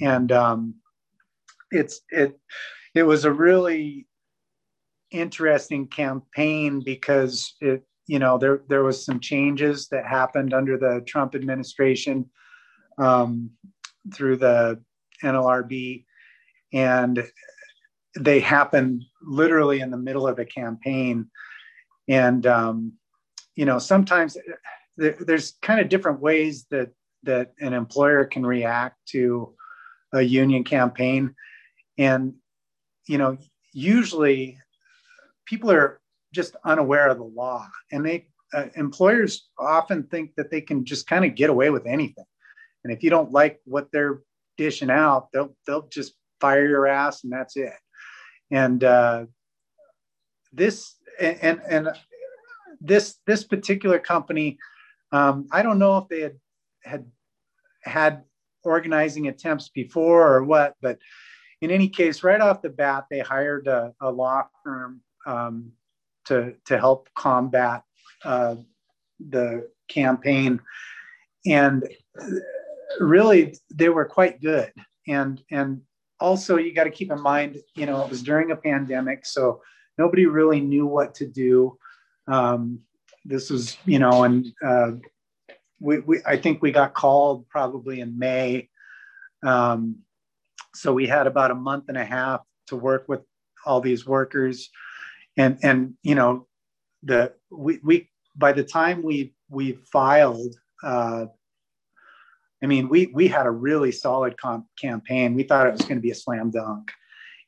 [0.01, 0.75] And um,
[1.71, 2.39] it's it
[2.93, 4.07] it was a really
[5.11, 11.01] interesting campaign because it you know there there was some changes that happened under the
[11.07, 12.29] Trump administration
[12.97, 13.51] um,
[14.13, 14.81] through the
[15.23, 16.05] NLRB
[16.73, 17.23] and
[18.15, 21.29] they happened literally in the middle of a campaign.
[22.07, 22.93] And um,
[23.55, 24.37] you know sometimes
[24.97, 26.91] there, there's kind of different ways that
[27.23, 29.53] that an employer can react to
[30.13, 31.35] a union campaign.
[31.97, 32.33] And
[33.07, 33.37] you know
[33.73, 34.57] usually
[35.45, 35.99] people are
[36.33, 41.07] just unaware of the law and they uh, employers often think that they can just
[41.07, 42.25] kind of get away with anything.
[42.83, 44.21] And if you don't like what they're
[44.57, 47.73] dishing out they'll they'll just fire your ass and that's it
[48.51, 49.25] and uh,
[50.53, 51.89] this and and
[52.79, 54.57] this this particular company
[55.11, 56.35] um, i don't know if they had
[56.83, 57.05] had
[57.83, 58.23] had
[58.63, 60.97] organizing attempts before or what but
[61.61, 65.71] in any case right off the bat they hired a, a law firm um,
[66.25, 67.83] to to help combat
[68.25, 68.55] uh,
[69.29, 70.59] the campaign
[71.45, 71.87] and
[72.99, 74.71] really they were quite good.
[75.07, 75.81] And and
[76.21, 79.61] also you got to keep in mind, you know, it was during a pandemic, so
[79.97, 81.77] nobody really knew what to do.
[82.27, 82.79] Um,
[83.25, 84.91] this was, you know, and uh,
[85.79, 88.69] we, we, I think we got called probably in May.
[89.43, 89.97] Um,
[90.73, 93.21] so we had about a month and a half to work with
[93.65, 94.69] all these workers,
[95.37, 96.47] and and you know,
[97.03, 100.55] the we we by the time we we filed.
[100.83, 101.25] Uh,
[102.63, 105.33] I mean, we we had a really solid comp- campaign.
[105.33, 106.91] We thought it was going to be a slam dunk,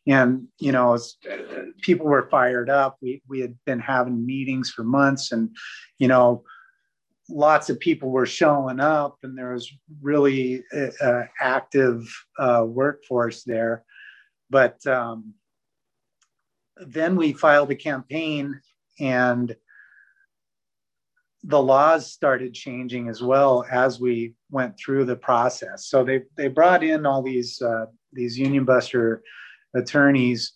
[0.08, 2.98] and you know, was, uh, people were fired up.
[3.02, 5.56] We we had been having meetings for months, and
[6.00, 6.44] you know,
[7.30, 9.72] lots of people were showing up, and there was
[10.02, 12.04] really uh, uh active
[12.40, 13.84] uh, workforce there.
[14.50, 15.36] But um,
[16.78, 18.60] then we filed a campaign,
[19.00, 19.56] and
[21.44, 25.88] the laws started changing as well as we went through the process.
[25.88, 29.22] So they they brought in all these uh, these union buster
[29.76, 30.54] attorneys,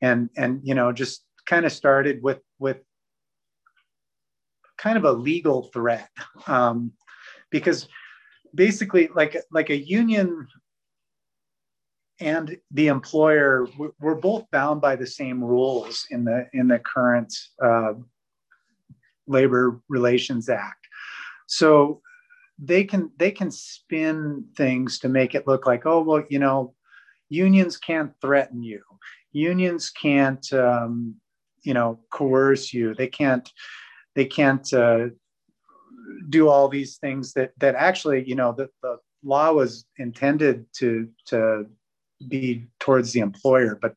[0.00, 2.78] and and you know just kind of started with with
[4.78, 6.08] kind of a legal threat
[6.46, 6.92] um,
[7.50, 7.86] because
[8.54, 10.46] basically like like a union
[12.18, 13.66] and the employer
[13.98, 17.92] we're both bound by the same rules in the in the current uh,
[19.26, 20.86] Labor Relations Act.
[21.46, 22.00] So
[22.62, 26.74] they can they can spin things to make it look like oh well you know
[27.30, 28.82] unions can't threaten you
[29.32, 31.14] unions can't um,
[31.62, 33.50] you know coerce you they can't
[34.14, 35.06] they can't uh,
[36.28, 41.08] do all these things that that actually you know the, the law was intended to
[41.24, 41.66] to
[42.28, 43.94] be towards the employer but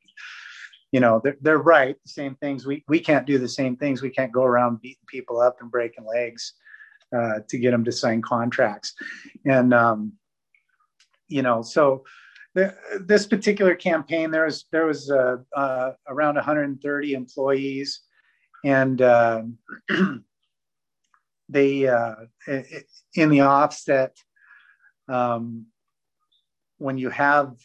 [0.93, 2.67] you know they're, they're right the same things.
[2.67, 4.01] We, we can't do the same things.
[4.01, 6.53] We can't go around beating people up and breaking legs
[7.13, 8.93] uh, to get them to sign contracts.
[9.43, 10.13] And um,
[11.27, 12.03] you know so
[12.53, 18.01] the, this particular campaign there was there was uh, uh, around 130 employees.
[18.63, 19.57] And um,
[21.49, 22.15] they uh,
[23.15, 24.15] in the offset
[25.09, 25.65] um,
[26.77, 27.55] when you have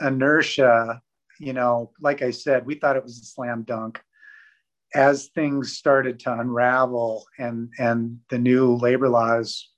[0.00, 1.00] inertia
[1.38, 4.00] you know, like I said, we thought it was a slam dunk.
[4.94, 9.70] As things started to unravel and and the new labor laws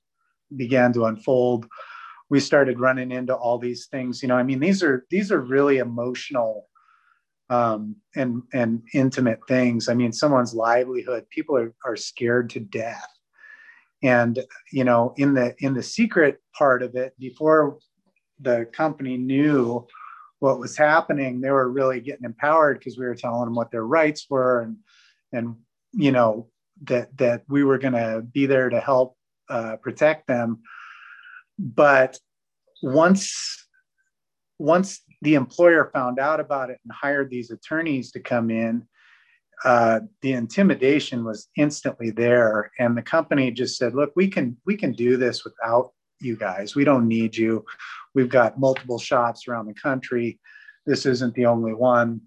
[0.55, 1.67] began to unfold,
[2.29, 4.21] we started running into all these things.
[4.21, 6.67] You know, I mean, these are these are really emotional
[7.49, 9.89] um, and and intimate things.
[9.89, 11.25] I mean, someone's livelihood.
[11.29, 13.09] People are are scared to death,
[14.03, 14.39] and
[14.71, 17.79] you know, in the in the secret part of it, before
[18.39, 19.85] the company knew
[20.39, 23.85] what was happening, they were really getting empowered because we were telling them what their
[23.85, 24.77] rights were and
[25.31, 25.55] and
[25.91, 26.49] you know
[26.83, 29.15] that that we were going to be there to help
[29.49, 30.59] uh, protect them.
[31.57, 32.17] But
[32.81, 33.67] once
[34.57, 38.87] once the employer found out about it and hired these attorneys to come in,
[39.65, 44.77] uh, the intimidation was instantly there, and the company just said, "Look, we can we
[44.77, 46.75] can do this without you guys.
[46.75, 47.65] We don't need you.
[48.13, 50.39] We've got multiple shops around the country.
[50.85, 52.21] This isn't the only one.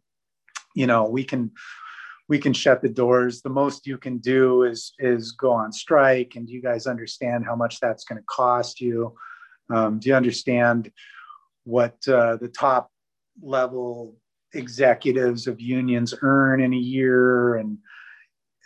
[0.74, 1.50] You know, we can
[2.28, 3.42] we can shut the doors.
[3.42, 6.34] The most you can do is is go on strike.
[6.36, 9.14] And do you guys understand how much that's going to cost you?
[9.72, 10.90] Um, do you understand
[11.64, 12.90] what uh, the top
[13.42, 14.16] level
[14.54, 17.78] executives of unions earn in a year and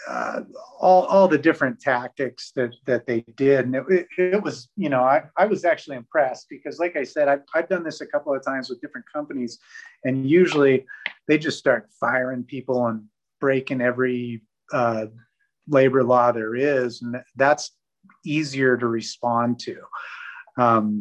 [0.09, 0.41] uh,
[0.79, 5.03] all all the different tactics that that they did, and it, it, was you know
[5.03, 8.35] I, I was actually impressed because like I said I've, I've done this a couple
[8.35, 9.59] of times with different companies,
[10.05, 10.87] and usually
[11.29, 13.05] they just start firing people and
[13.41, 14.43] breaking every
[14.73, 15.07] uh,
[15.69, 17.73] labor law there is, and that's
[18.25, 19.79] easier to respond to.
[20.59, 21.01] Um,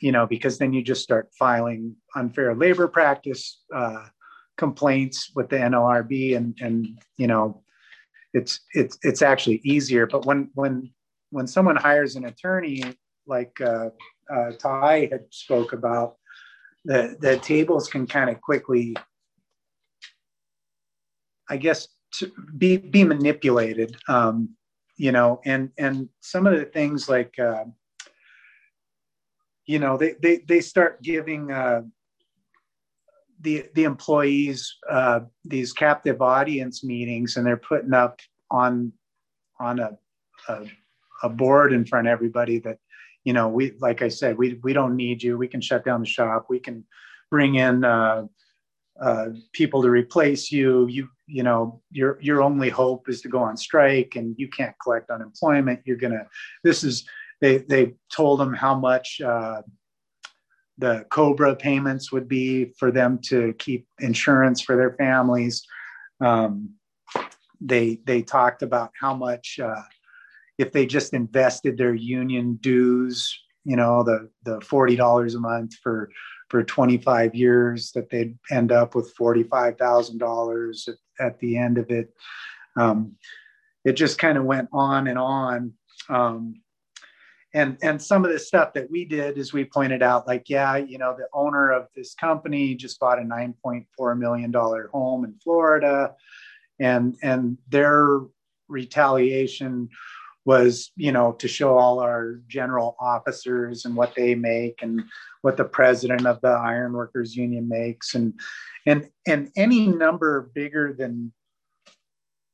[0.00, 4.06] you know, because then you just start filing unfair labor practice uh,
[4.58, 7.61] complaints with the NLRB, and and you know
[8.32, 10.06] it's it's it's actually easier.
[10.06, 10.90] But when when
[11.30, 12.82] when someone hires an attorney,
[13.26, 13.90] like uh,
[14.32, 16.16] uh, Ty had spoke about,
[16.84, 18.96] the the tables can kind of quickly,
[21.48, 21.88] I guess,
[22.56, 23.96] be be manipulated.
[24.08, 24.50] Um,
[24.96, 27.38] you know, and and some of the things like.
[27.38, 27.64] Uh,
[29.64, 31.82] you know, they, they, they start giving uh,
[33.42, 38.20] the the employees uh, these captive audience meetings, and they're putting up
[38.50, 38.92] on
[39.60, 39.98] on a,
[40.48, 40.66] a,
[41.22, 42.78] a board in front of everybody that
[43.24, 45.36] you know we like I said we we don't need you.
[45.36, 46.46] We can shut down the shop.
[46.48, 46.84] We can
[47.30, 48.26] bring in uh,
[49.00, 50.86] uh, people to replace you.
[50.86, 54.74] You you know your your only hope is to go on strike and you can't
[54.82, 56.26] collect unemployment you're gonna
[56.62, 57.06] this is
[57.40, 59.62] they they told them how much uh,
[60.82, 65.64] the cobra payments would be for them to keep insurance for their families
[66.20, 66.70] um,
[67.60, 69.82] they they talked about how much uh,
[70.58, 76.10] if they just invested their union dues you know the the $40 a month for
[76.52, 82.12] for 25 years that they'd end up with $45,000 at, at the end of it.
[82.76, 83.16] Um,
[83.86, 85.72] it just kind of went on and on.
[86.10, 86.60] Um,
[87.54, 90.76] and, and some of the stuff that we did is we pointed out like, yeah,
[90.76, 96.14] you know, the owner of this company just bought a $9.4 million home in Florida.
[96.80, 98.20] And, and their
[98.68, 99.90] retaliation
[100.44, 105.02] was you know to show all our general officers and what they make and
[105.42, 108.14] what the president of the ironworkers union makes.
[108.14, 108.34] And
[108.86, 111.32] and and any number bigger than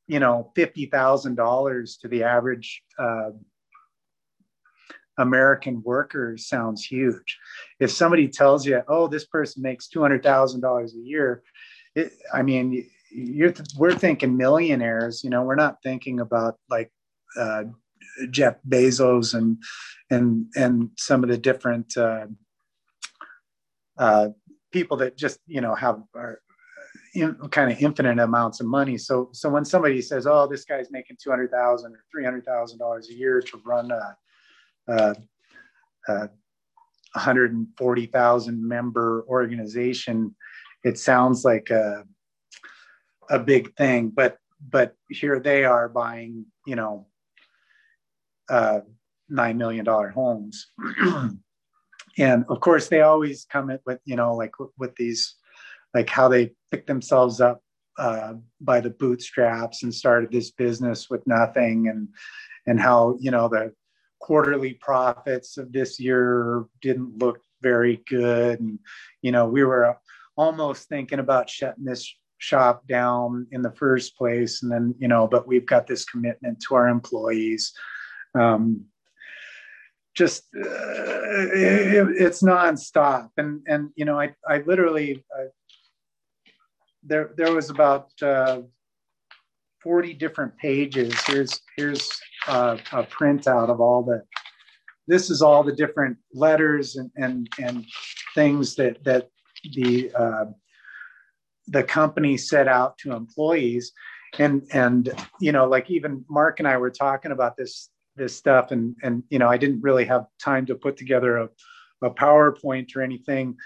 [0.07, 3.31] you know $50000 to the average uh,
[5.19, 7.39] american worker sounds huge
[7.81, 11.43] if somebody tells you oh this person makes $200000 a year
[11.95, 16.91] it, i mean you're we're thinking millionaires you know we're not thinking about like
[17.39, 17.65] uh,
[18.31, 19.59] Jeff Bezos and
[20.11, 22.27] and and some of the different uh,
[23.99, 24.29] uh,
[24.73, 26.41] people that just you know have are
[27.15, 28.99] in, kind of infinite amounts of money.
[28.99, 32.45] So so when somebody says, "Oh, this guy's making two hundred thousand or three hundred
[32.45, 34.17] thousand dollars a year to run a,
[34.89, 35.17] a,
[36.09, 36.19] a
[37.13, 40.35] 140,000 member organization,"
[40.85, 42.05] it sounds like a
[43.31, 47.07] a big thing, but but here they are buying, you know,
[48.49, 48.81] uh,
[49.29, 50.67] nine million dollar homes.
[52.19, 55.37] and of course, they always come in with you know like with these
[55.95, 57.63] like how they pick themselves up
[57.99, 62.09] uh, by the bootstraps and started this business with nothing and
[62.67, 63.73] and how you know the
[64.21, 68.79] quarterly profits of this year didn't look very good and
[69.23, 69.97] you know we were
[70.37, 75.27] almost thinking about shutting this shop down in the first place and then you know
[75.27, 77.73] but we've got this commitment to our employees
[78.35, 78.85] um,
[80.19, 80.67] just uh,
[81.55, 83.31] it, it's nonstop.
[83.37, 85.45] And and you know, I I literally uh,
[87.05, 88.63] there there was about uh,
[89.81, 91.15] forty different pages.
[91.25, 92.18] Here's here's
[92.49, 94.23] a printout of all the.
[95.07, 97.87] This is all the different letters and and and
[98.35, 99.31] things that that
[99.75, 100.45] the uh,
[101.67, 103.93] the company set out to employees
[104.39, 105.11] and and
[105.41, 109.23] you know like even mark and i were talking about this this stuff and and
[109.31, 111.49] you know i didn't really have time to put together a,
[112.03, 113.57] a powerpoint or anything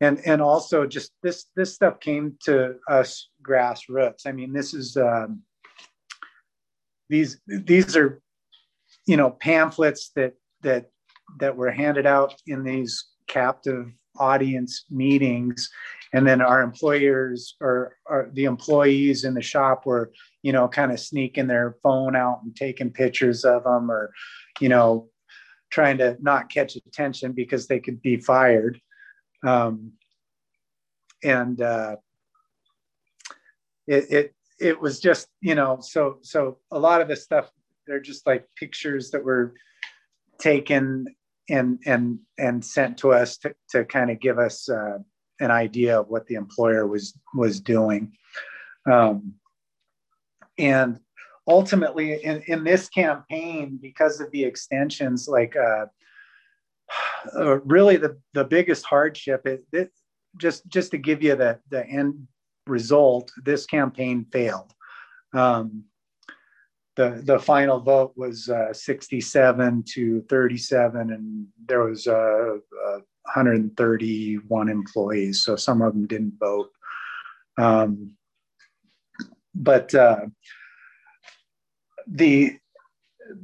[0.00, 4.96] and and also just this this stuff came to us grassroots i mean this is
[4.96, 5.42] um,
[7.08, 8.20] these these are
[9.06, 10.90] you know pamphlets that that
[11.40, 15.70] that were handed out in these captive audience meetings
[16.14, 20.10] and then our employers or, or the employees in the shop were
[20.46, 24.12] you know, kind of sneaking their phone out and taking pictures of them or,
[24.60, 25.08] you know,
[25.72, 28.80] trying to not catch attention because they could be fired.
[29.44, 29.94] Um,
[31.24, 31.96] and uh,
[33.88, 37.50] it, it, it was just, you know, so, so a lot of the stuff,
[37.86, 39.54] they're just like pictures that were
[40.38, 41.06] taken
[41.48, 44.98] and, and, and sent to us to, to kind of give us uh,
[45.40, 48.12] an idea of what the employer was, was doing.
[48.90, 49.34] Um,
[50.58, 50.98] and
[51.46, 55.86] ultimately in, in this campaign because of the extensions like uh,
[57.36, 59.90] uh, really the, the biggest hardship is it,
[60.36, 62.26] just just to give you the, the end
[62.66, 64.72] result this campaign failed
[65.34, 65.84] um,
[66.96, 72.56] the the final vote was uh, 67 to 37 and there was uh,
[73.22, 76.70] 131 employees so some of them didn't vote
[77.58, 78.16] um,
[79.54, 80.26] but uh,
[82.06, 82.58] the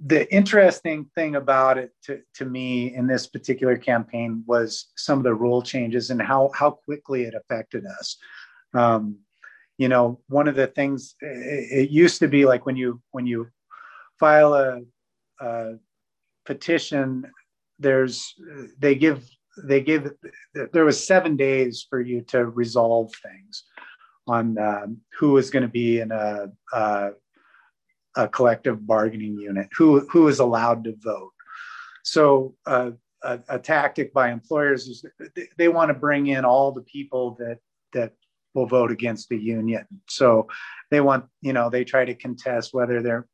[0.07, 5.25] the interesting thing about it to, to me in this particular campaign was some of
[5.25, 8.17] the rule changes and how how quickly it affected us.
[8.75, 9.19] Um,
[9.79, 13.27] you know, one of the things it, it, used to be like when you when
[13.27, 13.49] you
[14.21, 14.81] file a,
[15.41, 15.73] a
[16.45, 17.31] petition,
[17.79, 18.35] there's
[18.79, 19.29] they give
[19.65, 20.13] they give
[20.73, 23.65] there was seven days for you to resolve things
[24.27, 27.11] on um, who is going to be in a, a,
[28.17, 31.33] a, collective bargaining unit, who, who is allowed to vote.
[32.05, 32.93] So uh,
[33.23, 35.05] a, a, tactic by employers is
[35.35, 37.59] they, they want to bring in all the people that
[37.93, 38.13] that
[38.55, 39.87] will vote against the union.
[40.09, 40.49] So
[40.91, 43.27] they want, you know, they try to contest whether they're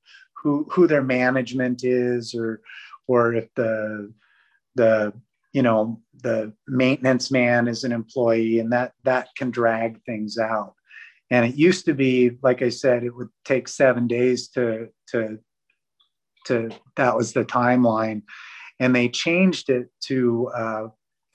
[0.42, 2.60] who who their management is or
[3.06, 4.12] or if the
[4.76, 5.12] the
[5.52, 10.74] you know the maintenance man is an employee and that that can drag things out
[11.30, 15.38] and it used to be like i said it would take seven days to to
[16.44, 18.22] to that was the timeline
[18.80, 20.86] and they changed it to uh,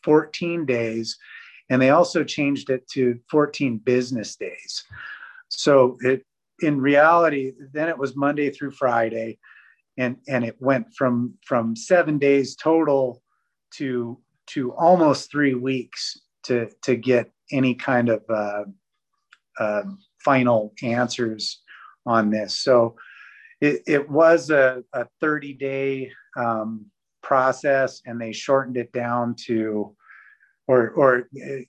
[0.03, 1.17] 14 days
[1.69, 4.83] and they also changed it to 14 business days.
[5.49, 6.23] So it
[6.61, 9.39] in reality then it was monday through friday
[9.97, 13.23] and and it went from from seven days total
[13.71, 18.63] to to almost three weeks to to get any kind of uh,
[19.59, 19.83] uh,
[20.23, 21.61] final answers
[22.05, 22.59] on this.
[22.59, 22.95] So
[23.61, 26.85] it, it was a, a 30 day um,
[27.21, 29.95] process and they shortened it down to
[30.67, 31.67] or or it,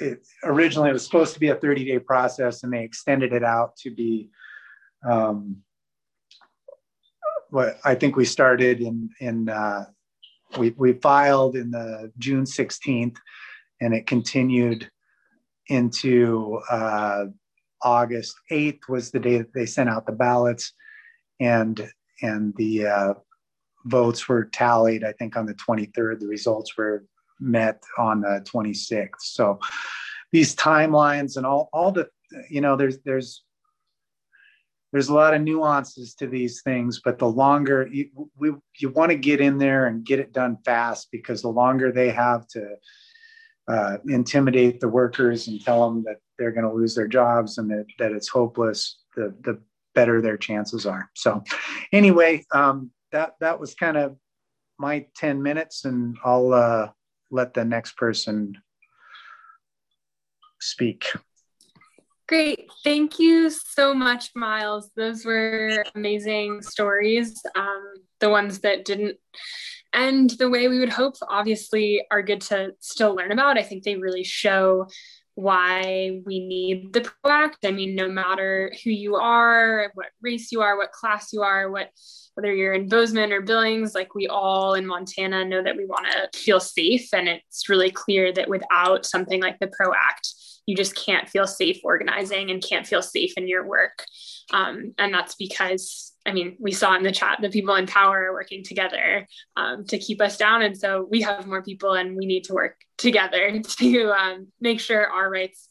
[0.00, 3.44] it, originally it was supposed to be a 30 day process and they extended it
[3.44, 4.30] out to be
[5.08, 5.56] um,
[7.50, 9.86] what I think we started in in uh,
[10.58, 13.16] we we filed in the June 16th
[13.80, 14.90] and it continued
[15.68, 17.26] into uh,
[17.82, 20.72] August 8th was the day that they sent out the ballots
[21.40, 21.88] and
[22.22, 23.14] and the uh,
[23.84, 27.04] votes were tallied I think on the 23rd the results were
[27.40, 29.58] met on the 26th so
[30.32, 32.08] these timelines and all all the
[32.50, 33.44] you know there's there's
[34.92, 39.10] there's a lot of nuances to these things but the longer you, we, you want
[39.10, 42.76] to get in there and get it done fast because the longer they have to
[43.68, 47.70] uh, intimidate the workers and tell them that they're going to lose their jobs and
[47.70, 49.60] that, that it's hopeless the, the
[49.94, 51.10] better their chances are.
[51.14, 51.42] So
[51.92, 54.16] anyway um, that that was kind of
[54.78, 56.88] my 10 minutes and i'll uh,
[57.30, 58.58] let the next person
[60.60, 61.06] speak.
[62.28, 62.70] Great.
[62.84, 64.90] Thank you so much, Miles.
[64.94, 67.40] Those were amazing stories.
[67.56, 69.16] Um, the ones that didn't
[69.94, 73.56] end the way we would hope, obviously, are good to still learn about.
[73.56, 74.88] I think they really show
[75.36, 77.64] why we need the PRO Act.
[77.64, 81.70] I mean, no matter who you are, what race you are, what class you are,
[81.70, 81.90] what
[82.38, 86.06] whether you're in Bozeman or Billings, like we all in Montana know that we want
[86.06, 87.08] to feel safe.
[87.12, 90.28] And it's really clear that without something like the PRO Act,
[90.64, 94.04] you just can't feel safe organizing and can't feel safe in your work.
[94.52, 98.26] Um, and that's because, I mean, we saw in the chat the people in power
[98.26, 100.62] are working together um, to keep us down.
[100.62, 104.78] And so we have more people and we need to work together to um, make
[104.78, 105.68] sure our rights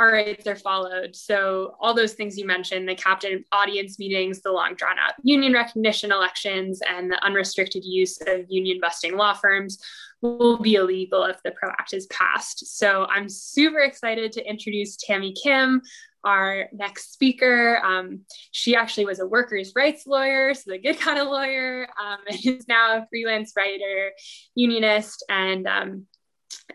[0.00, 1.14] our rights are followed.
[1.14, 5.52] So all those things you mentioned, the captain audience meetings, the long drawn out union
[5.52, 9.78] recognition elections, and the unrestricted use of union busting law firms
[10.22, 12.78] will be illegal if the PRO Act is passed.
[12.78, 15.82] So I'm super excited to introduce Tammy Kim,
[16.24, 17.80] our next speaker.
[17.84, 18.20] Um,
[18.52, 22.38] she actually was a workers' rights lawyer, so the good kind of lawyer, um, and
[22.42, 24.12] is now a freelance writer,
[24.54, 26.06] unionist, and um,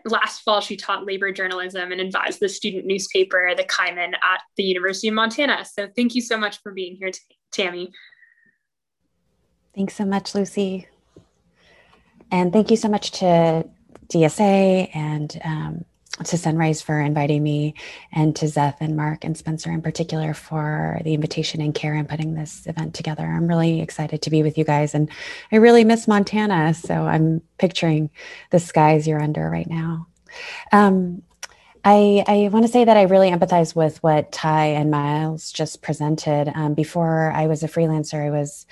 [0.04, 4.62] last fall, she taught labor journalism and advised the student newspaper, The Kaimin, at the
[4.62, 5.64] University of Montana.
[5.64, 7.10] So thank you so much for being here,
[7.52, 7.92] Tammy.
[9.74, 10.88] Thanks so much, Lucy.
[12.30, 13.68] And thank you so much to
[14.08, 15.84] DSA and um,
[16.24, 17.74] to Sunrise for inviting me,
[18.12, 22.06] and to Zeth and Mark and Spencer in particular for the invitation and care in
[22.06, 23.24] putting this event together.
[23.24, 25.10] I'm really excited to be with you guys, and
[25.52, 26.74] I really miss Montana.
[26.74, 28.10] So I'm picturing
[28.50, 30.06] the skies you're under right now.
[30.72, 31.22] Um,
[31.84, 35.82] I, I want to say that I really empathize with what Ty and Miles just
[35.82, 36.50] presented.
[36.52, 38.66] Um, before I was a freelancer, I was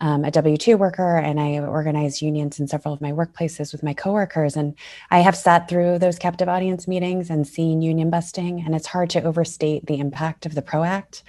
[0.00, 3.82] um, a W 2 worker and I organize unions in several of my workplaces with
[3.82, 4.56] my coworkers.
[4.56, 4.74] And
[5.10, 9.10] I have sat through those captive audience meetings and seen union busting, and it's hard
[9.10, 11.22] to overstate the impact of the PRO Act.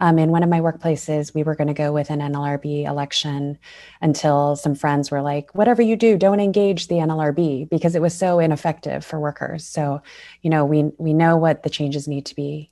[0.00, 3.58] Um, in one of my workplaces, we were going to go with an NLRB election
[4.00, 8.14] until some friends were like, whatever you do, don't engage the NLRB because it was
[8.14, 9.66] so ineffective for workers.
[9.66, 10.02] So,
[10.42, 12.70] you know, we, we know what the changes need to be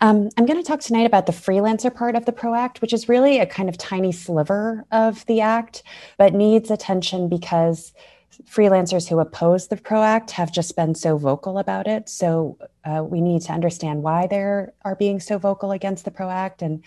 [0.00, 2.92] um, I'm going to talk tonight about the freelancer part of the PRO Act, which
[2.92, 5.82] is really a kind of tiny sliver of the Act,
[6.18, 7.92] but needs attention because
[8.44, 12.08] freelancers who oppose the PRO Act have just been so vocal about it.
[12.08, 16.30] So uh, we need to understand why they are being so vocal against the PRO
[16.30, 16.82] Act and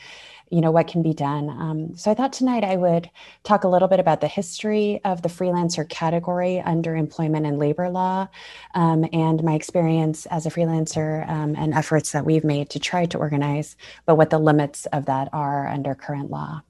[0.50, 1.50] you know what can be done.
[1.50, 3.10] Um, so i thought tonight i would
[3.44, 7.90] talk a little bit about the history of the freelancer category under employment and labor
[7.90, 8.28] law
[8.74, 13.06] um, and my experience as a freelancer um, and efforts that we've made to try
[13.06, 16.62] to organize but what the limits of that are under current law.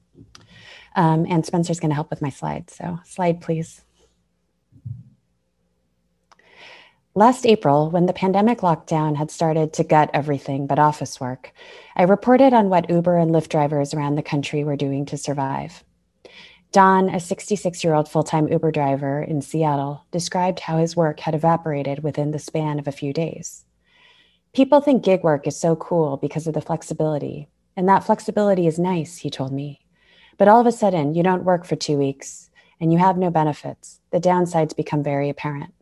[0.95, 3.84] Um, and spencer's going to help with my slides so slide please
[7.17, 11.53] Last April, when the pandemic lockdown had started to gut everything but office work,
[11.95, 15.85] I reported on what Uber and Lyft drivers around the country were doing to survive.
[16.73, 21.21] Don, a 66 year old full time Uber driver in Seattle, described how his work
[21.21, 23.63] had evaporated within the span of a few days.
[24.51, 27.47] People think gig work is so cool because of the flexibility,
[27.77, 29.79] and that flexibility is nice, he told me.
[30.37, 32.49] But all of a sudden, you don't work for two weeks
[32.81, 34.01] and you have no benefits.
[34.11, 35.74] The downsides become very apparent.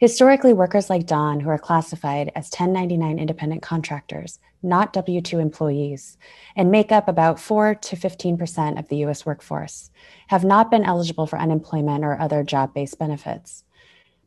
[0.00, 6.16] Historically, workers like Don, who are classified as 1099 independent contractors, not W 2 employees,
[6.56, 9.90] and make up about 4 to 15% of the US workforce,
[10.28, 13.64] have not been eligible for unemployment or other job based benefits.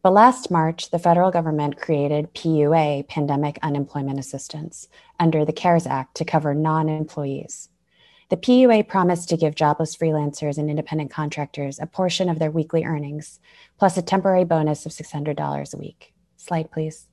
[0.04, 4.88] But last March, the federal government created PUA, Pandemic Unemployment Assistance,
[5.20, 7.70] under the CARES Act to cover non employees.
[8.30, 12.84] The PUA promised to give jobless freelancers and independent contractors a portion of their weekly
[12.84, 13.40] earnings,
[13.80, 16.14] plus a temporary bonus of $600 a week.
[16.36, 17.08] Slide, please.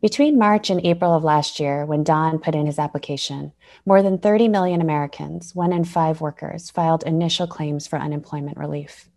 [0.00, 3.52] Between March and April of last year, when Don put in his application,
[3.84, 9.10] more than 30 million Americans, one in five workers, filed initial claims for unemployment relief.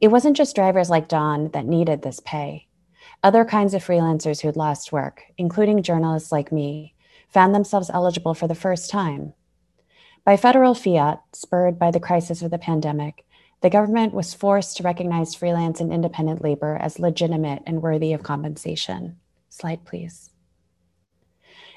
[0.00, 2.68] It wasn't just drivers like Don that needed this pay.
[3.24, 6.94] Other kinds of freelancers who'd lost work, including journalists like me,
[7.28, 9.34] found themselves eligible for the first time
[10.24, 13.24] by federal fiat, spurred by the crisis of the pandemic,
[13.62, 18.22] the government was forced to recognize freelance and independent labor as legitimate and worthy of
[18.22, 19.16] compensation.
[19.48, 20.30] Slide, please.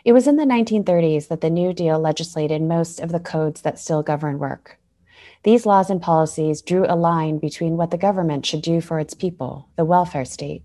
[0.05, 3.79] It was in the 1930s that the New Deal legislated most of the codes that
[3.79, 4.77] still govern work.
[5.43, 9.13] These laws and policies drew a line between what the government should do for its
[9.13, 10.63] people, the welfare state,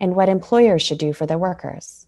[0.00, 1.99] and what employers should do for their workers.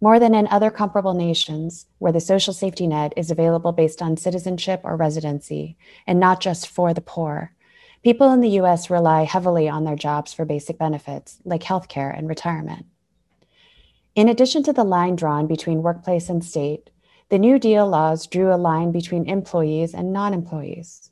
[0.00, 4.16] More than in other comparable nations, where the social safety net is available based on
[4.16, 5.76] citizenship or residency,
[6.06, 7.52] and not just for the poor,
[8.04, 12.28] people in the US rely heavily on their jobs for basic benefits like healthcare and
[12.28, 12.86] retirement.
[14.14, 16.90] In addition to the line drawn between workplace and state,
[17.28, 21.10] the New Deal laws drew a line between employees and non employees.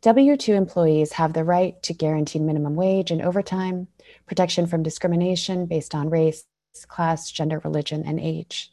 [0.00, 3.88] W 2 employees have the right to guaranteed minimum wage and overtime,
[4.26, 6.44] protection from discrimination based on race,
[6.84, 8.72] class, gender, religion, and age.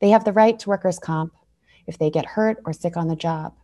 [0.00, 1.34] They have the right to workers' comp
[1.86, 3.54] if they get hurt or sick on the job.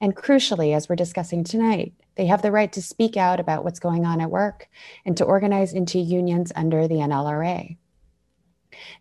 [0.00, 3.80] And crucially, as we're discussing tonight, they have the right to speak out about what's
[3.80, 4.68] going on at work
[5.04, 7.76] and to organize into unions under the NLRA.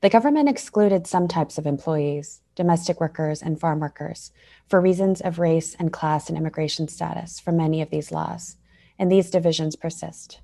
[0.01, 4.31] The government excluded some types of employees, domestic workers and farm workers,
[4.67, 8.57] for reasons of race and class and immigration status from many of these laws,
[8.97, 10.39] and these divisions persist.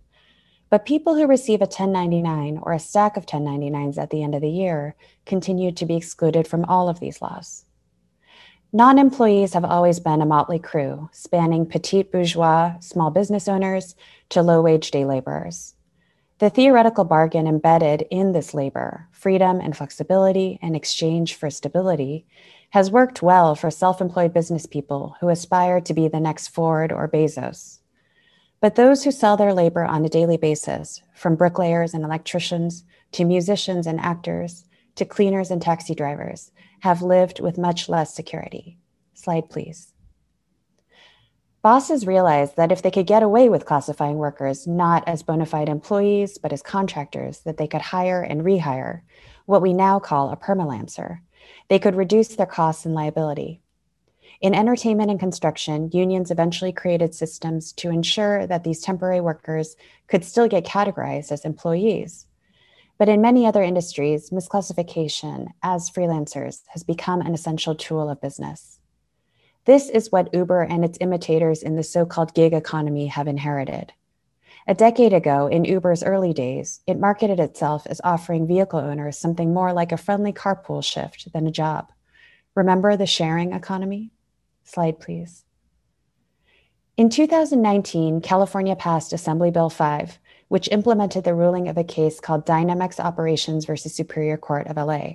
[0.73, 4.41] But people who receive a 1099 or a stack of 1099s at the end of
[4.41, 7.65] the year continue to be excluded from all of these laws.
[8.71, 13.93] Non employees have always been a motley crew, spanning petite bourgeois, small business owners,
[14.29, 15.75] to low wage day laborers.
[16.39, 22.25] The theoretical bargain embedded in this labor, freedom and flexibility in exchange for stability,
[22.71, 26.91] has worked well for self employed business people who aspire to be the next Ford
[26.91, 27.77] or Bezos.
[28.64, 33.26] But those who sell their labor on a daily basis, from bricklayers and electricians to
[33.26, 34.64] musicians and actors
[34.95, 36.49] to cleaners and taxi drivers,
[36.80, 38.77] have lived with much less security.
[39.15, 39.91] Slide, please.
[41.61, 45.68] Bosses realized that if they could get away with classifying workers not as bona fide
[45.68, 49.02] employees, but as contractors that they could hire and rehire,
[49.45, 51.19] what we now call a permalancer,
[51.68, 53.60] they could reduce their costs and liability.
[54.43, 60.25] In entertainment and construction, unions eventually created systems to ensure that these temporary workers could
[60.25, 62.25] still get categorized as employees.
[62.97, 68.79] But in many other industries, misclassification as freelancers has become an essential tool of business.
[69.63, 73.93] This is what Uber and its imitators in the so called gig economy have inherited.
[74.67, 79.53] A decade ago, in Uber's early days, it marketed itself as offering vehicle owners something
[79.53, 81.93] more like a friendly carpool shift than a job.
[82.55, 84.11] Remember the sharing economy?
[84.64, 85.45] Slide, please.
[86.95, 92.45] In 2019, California passed Assembly Bill 5, which implemented the ruling of a case called
[92.45, 95.14] Dynamex Operations versus Superior Court of LA.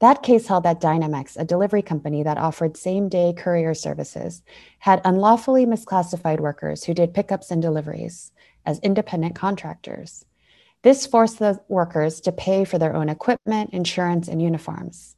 [0.00, 4.42] That case held that Dynamex, a delivery company that offered same day courier services,
[4.80, 8.32] had unlawfully misclassified workers who did pickups and deliveries
[8.66, 10.24] as independent contractors.
[10.82, 15.14] This forced the workers to pay for their own equipment, insurance, and uniforms.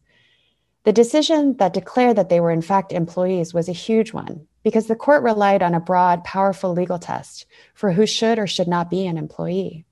[0.85, 4.86] The decision that declared that they were in fact employees was a huge one because
[4.86, 8.90] the court relied on a broad, powerful legal test for who should or should not
[8.90, 9.86] be an employee.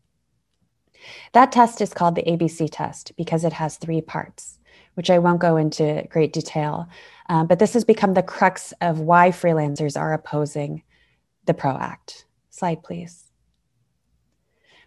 [1.32, 4.58] That test is called the ABC test because it has three parts,
[4.94, 6.88] which I won't go into great detail.
[7.28, 10.82] Um, but this has become the crux of why freelancers are opposing
[11.46, 12.26] the PRO Act.
[12.50, 13.30] Slide, please.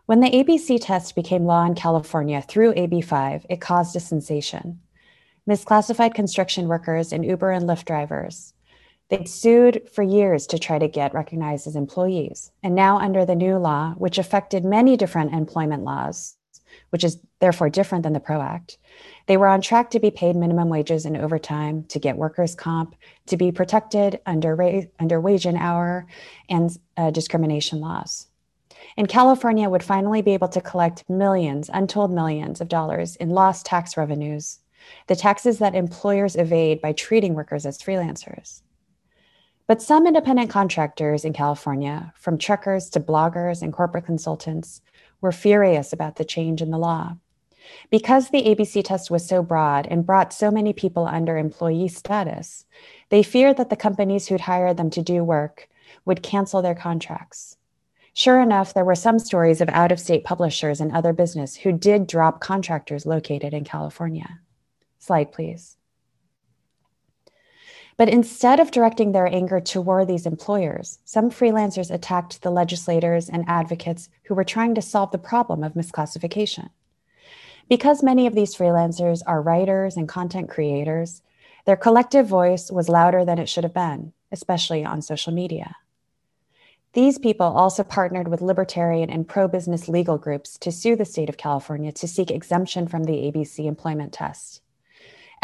[0.06, 4.82] When the ABC test became law in California through AB5, it caused a sensation.
[5.48, 8.54] Misclassified construction workers and Uber and Lyft drivers.
[9.10, 12.52] They'd sued for years to try to get recognized as employees.
[12.64, 16.36] And now, under the new law, which affected many different employment laws,
[16.90, 18.80] which is therefore different than the PRO Act,
[19.28, 22.96] they were on track to be paid minimum wages and overtime, to get workers' comp,
[23.28, 26.08] to be protected under, ra- under wage and hour
[26.50, 28.28] and uh, discrimination laws.
[28.98, 33.68] And California would finally be able to collect millions, untold millions of dollars in lost
[33.68, 34.60] tax revenues,
[35.08, 38.62] the taxes that employers evade by treating workers as freelancers.
[39.68, 44.82] But some independent contractors in California, from truckers to bloggers and corporate consultants,
[45.22, 47.18] were furious about the change in the law.
[47.90, 52.66] Because the ABC test was so broad and brought so many people under employee status,
[53.10, 55.68] they feared that the companies who'd hired them to do work
[56.06, 57.58] would cancel their contracts.
[58.14, 61.72] Sure enough, there were some stories of out of state publishers and other business who
[61.72, 64.40] did drop contractors located in California.
[65.06, 65.78] Slide, please.
[67.96, 73.46] But instead of directing their anger toward these employers, some freelancers attacked the legislators and
[73.48, 76.70] advocates who were trying to solve the problem of misclassification.
[77.70, 81.22] Because many of these freelancers are writers and content creators,
[81.66, 85.76] their collective voice was louder than it should have been, especially on social media.
[86.94, 91.30] These people also partnered with libertarian and pro business legal groups to sue the state
[91.30, 94.62] of California to seek exemption from the ABC employment test.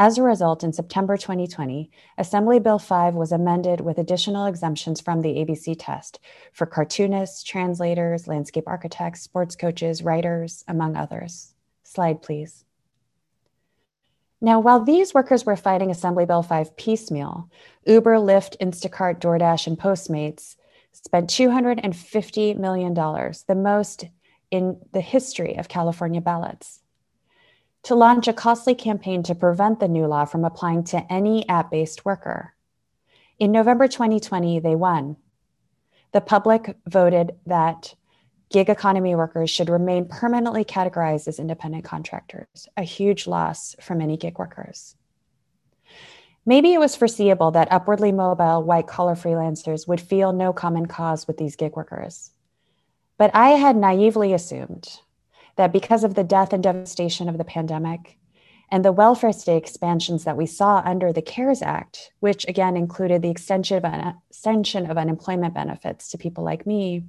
[0.02, 5.22] As a result, in September 2020, Assembly Bill 5 was amended with additional exemptions from
[5.22, 6.20] the ABC test
[6.54, 11.54] for cartoonists, translators, landscape architects, sports coaches, writers, among others.
[11.84, 12.66] Slide, please.
[14.42, 17.48] Now, while these workers were fighting Assembly Bill 5 piecemeal,
[17.86, 20.56] Uber, Lyft, Instacart, DoorDash, and Postmates
[20.94, 24.06] spent $250 million, the most
[24.50, 26.81] in the history of California ballots,
[27.84, 31.72] to launch a costly campaign to prevent the new law from applying to any app
[31.72, 32.54] based worker.
[33.40, 35.18] In November 2020, they won.
[36.12, 37.96] The public voted that
[38.52, 44.18] gig economy workers should remain permanently categorized as independent contractors, a huge loss for many
[44.18, 44.96] gig workers.
[46.46, 51.28] Maybe it was foreseeable that upwardly mobile white collar freelancers would feel no common cause
[51.28, 52.32] with these gig workers.
[53.18, 55.00] But I had naively assumed
[55.56, 58.18] that because of the death and devastation of the pandemic
[58.72, 63.22] and the welfare state expansions that we saw under the CARES Act, which again included
[63.22, 67.04] the extension of, extension of unemployment benefits to people like me,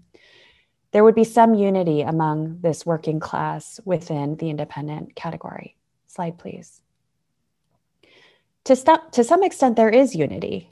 [0.90, 5.77] there would be some unity among this working class within the independent category.
[6.09, 6.82] Slide, please.
[8.64, 10.72] To, st- to some extent, there is unity.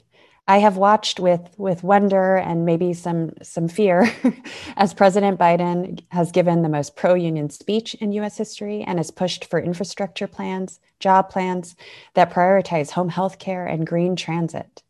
[0.51, 4.13] I have watched with, with wonder and maybe some, some fear
[4.75, 9.11] as President Biden has given the most pro union speech in US history and has
[9.11, 11.77] pushed for infrastructure plans, job plans
[12.15, 14.83] that prioritize home health care and green transit.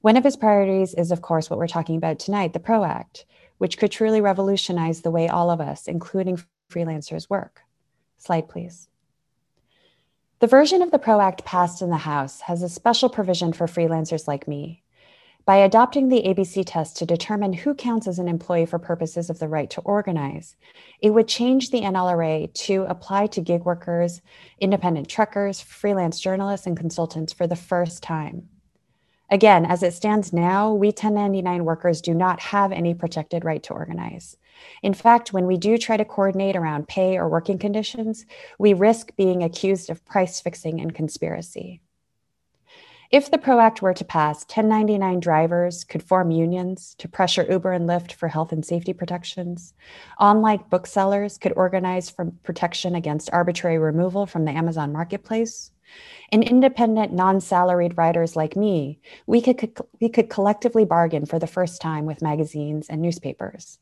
[0.00, 3.26] One of his priorities is, of course, what we're talking about tonight the PRO Act,
[3.58, 7.62] which could truly revolutionize the way all of us, including freelancers, work.
[8.18, 8.88] Slide, please.
[10.40, 13.68] The version of the PRO Act passed in the House has a special provision for
[13.68, 14.82] freelancers like me.
[15.46, 19.38] By adopting the ABC test to determine who counts as an employee for purposes of
[19.38, 20.56] the right to organize,
[21.00, 24.22] it would change the NLRA to apply to gig workers,
[24.58, 28.48] independent truckers, freelance journalists, and consultants for the first time.
[29.30, 33.72] Again, as it stands now, we 1099 workers do not have any protected right to
[33.72, 34.36] organize.
[34.82, 38.26] In fact, when we do try to coordinate around pay or working conditions,
[38.58, 41.82] we risk being accused of price fixing and conspiracy.
[43.10, 47.70] If the PRO Act were to pass, 1099 drivers could form unions to pressure Uber
[47.70, 49.74] and Lyft for health and safety protections.
[50.18, 55.70] Online booksellers could organize for protection against arbitrary removal from the Amazon marketplace.
[56.32, 61.46] And independent, non salaried writers like me, we could, we could collectively bargain for the
[61.46, 63.78] first time with magazines and newspapers.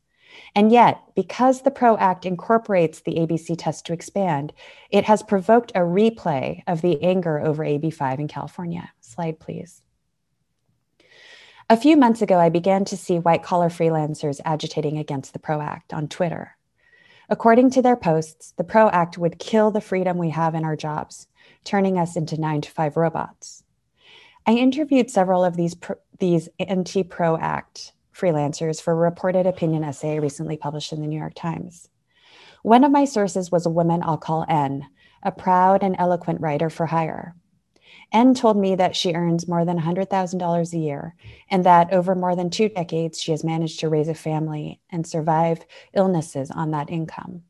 [0.54, 4.52] And yet, because the PRO Act incorporates the ABC test to expand,
[4.90, 8.90] it has provoked a replay of the anger over AB5 in California.
[9.00, 9.82] Slide, please.
[11.70, 15.60] A few months ago, I began to see white collar freelancers agitating against the PRO
[15.60, 16.56] Act on Twitter.
[17.28, 20.76] According to their posts, the PRO Act would kill the freedom we have in our
[20.76, 21.26] jobs
[21.64, 23.64] turning us into nine to five robots.
[24.46, 25.74] I interviewed several of these,
[26.18, 31.18] these anti pro act freelancers for a reported opinion essay recently published in the New
[31.18, 31.88] York Times.
[32.62, 34.86] One of my sources was a woman I'll call N,
[35.22, 37.34] a proud and eloquent writer for hire.
[38.12, 41.14] N told me that she earns more than $100,000 a year
[41.50, 45.06] and that over more than two decades, she has managed to raise a family and
[45.06, 47.42] survive illnesses on that income.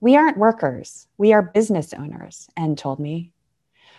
[0.00, 3.32] We aren't workers, we are business owners, N told me.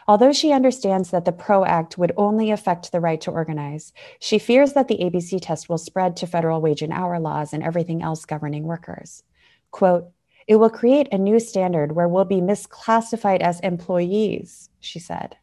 [0.09, 4.39] Although she understands that the PRO Act would only affect the right to organize, she
[4.39, 8.01] fears that the ABC test will spread to federal wage and hour laws and everything
[8.01, 9.21] else governing workers.
[9.69, 10.09] Quote,
[10.47, 15.37] it will create a new standard where we'll be misclassified as employees, she said.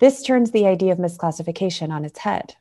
[0.00, 2.56] This turns the idea of misclassification on its head.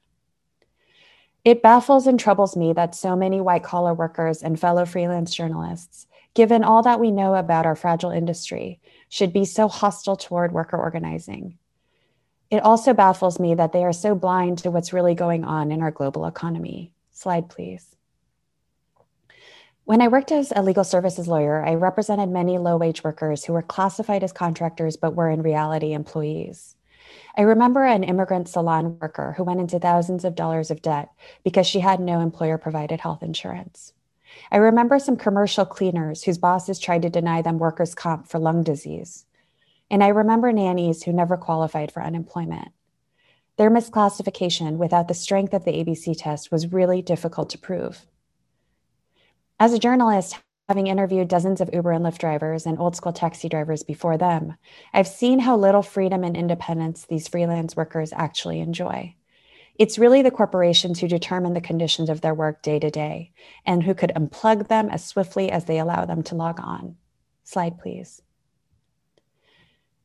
[1.44, 6.06] It baffles and troubles me that so many white collar workers and fellow freelance journalists,
[6.36, 8.80] given all that we know about our fragile industry,
[9.12, 11.58] should be so hostile toward worker organizing.
[12.50, 15.82] It also baffles me that they are so blind to what's really going on in
[15.82, 16.94] our global economy.
[17.12, 17.94] Slide, please.
[19.84, 23.52] When I worked as a legal services lawyer, I represented many low wage workers who
[23.52, 26.78] were classified as contractors but were in reality employees.
[27.38, 31.10] I remember an immigrant salon worker who went into thousands of dollars of debt
[31.44, 33.92] because she had no employer provided health insurance.
[34.52, 38.64] I remember some commercial cleaners whose bosses tried to deny them workers' comp for lung
[38.64, 39.26] disease.
[39.90, 42.70] And I remember nannies who never qualified for unemployment.
[43.58, 48.06] Their misclassification without the strength of the ABC test was really difficult to prove.
[49.60, 53.50] As a journalist, having interviewed dozens of Uber and Lyft drivers and old school taxi
[53.50, 54.56] drivers before them,
[54.94, 59.16] I've seen how little freedom and independence these freelance workers actually enjoy.
[59.82, 63.32] It's really the corporations who determine the conditions of their work day to day
[63.66, 66.98] and who could unplug them as swiftly as they allow them to log on.
[67.44, 68.22] Slide, please.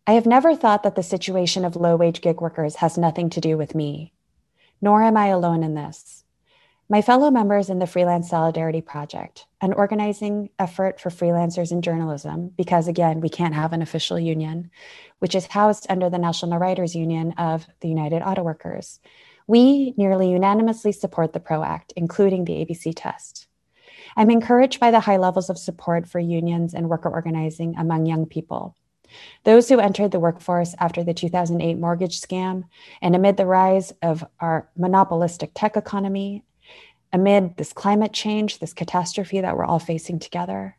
[0.06, 3.40] I have never thought that the situation of low wage gig workers has nothing to
[3.42, 4.14] do with me,
[4.80, 6.24] nor am I alone in this.
[6.88, 12.48] My fellow members in the Freelance Solidarity Project, an organizing effort for freelancers in journalism,
[12.56, 14.70] because again, we can't have an official union,
[15.18, 19.00] which is housed under the National Writers Union of the United Auto Workers,
[19.46, 23.46] we nearly unanimously support the PRO Act, including the ABC test.
[24.16, 28.26] I'm encouraged by the high levels of support for unions and worker organizing among young
[28.26, 28.74] people.
[29.44, 32.64] Those who entered the workforce after the 2008 mortgage scam
[33.00, 36.44] and amid the rise of our monopolistic tech economy
[37.12, 40.76] amid this climate change, this catastrophe that we're all facing together.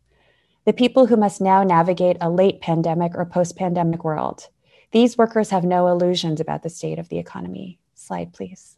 [0.65, 4.49] The people who must now navigate a late pandemic or post pandemic world.
[4.91, 7.79] These workers have no illusions about the state of the economy.
[8.07, 8.77] Slide, please.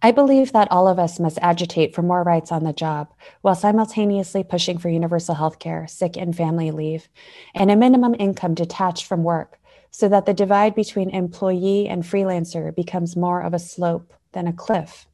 [0.00, 3.12] I believe that all of us must agitate for more rights on the job
[3.42, 7.10] while simultaneously pushing for universal health care, sick and family leave,
[7.54, 9.60] and a minimum income detached from work
[9.90, 14.52] so that the divide between employee and freelancer becomes more of a slope than a
[14.52, 15.06] cliff.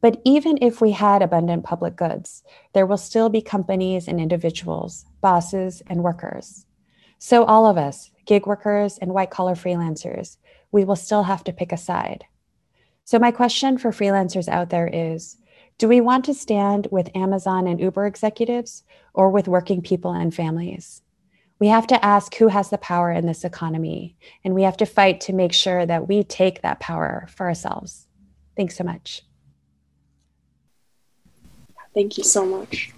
[0.00, 2.42] But even if we had abundant public goods,
[2.72, 6.64] there will still be companies and individuals, bosses and workers.
[7.18, 10.36] So, all of us, gig workers and white collar freelancers,
[10.74, 12.24] we will still have to pick a side.
[13.04, 15.36] So, my question for freelancers out there is
[15.78, 18.82] Do we want to stand with Amazon and Uber executives
[19.14, 21.00] or with working people and families?
[21.60, 24.84] We have to ask who has the power in this economy, and we have to
[24.84, 28.08] fight to make sure that we take that power for ourselves.
[28.56, 29.22] Thanks so much.
[31.94, 32.92] Thank you so much.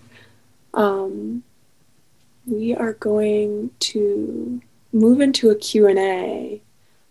[0.73, 1.43] Um,
[2.47, 4.63] we are going to
[4.95, 6.63] move into a Q&A.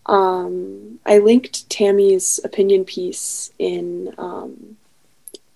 [0.06, 4.76] Um, I linked Tammy's opinion piece in um,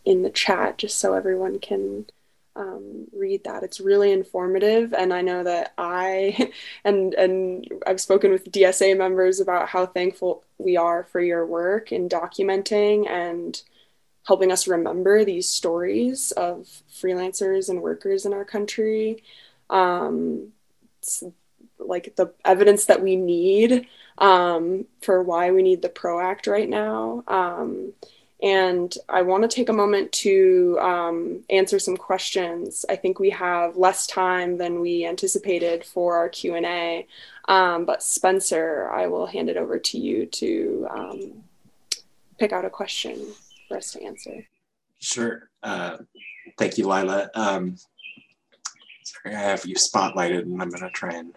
[0.05, 2.07] in the chat just so everyone can
[2.57, 3.63] um, read that.
[3.63, 6.53] It's really informative, and I know that I
[6.85, 11.93] and and I've spoken with DSA members about how thankful we are for your work
[11.93, 13.61] in documenting and
[14.27, 19.23] helping us remember these stories of freelancers and workers in our country.
[19.71, 20.53] Um,
[21.79, 23.87] like the evidence that we need
[24.19, 27.25] um, for why we need the PRO Act right now.
[27.27, 27.93] Um,
[28.43, 32.87] and I want to take a moment to um, answer some questions.
[32.89, 37.07] I think we have less time than we anticipated for our Q and A.
[37.49, 41.45] Um, but Spencer, I will hand it over to you to um,
[42.39, 43.27] pick out a question
[43.69, 44.47] for us to answer.
[45.01, 45.51] Sure.
[45.63, 45.99] Uh,
[46.57, 47.29] thank you, Lila.
[47.35, 47.77] Um,
[49.03, 51.35] sorry, I have you spotlighted and I'm going to try and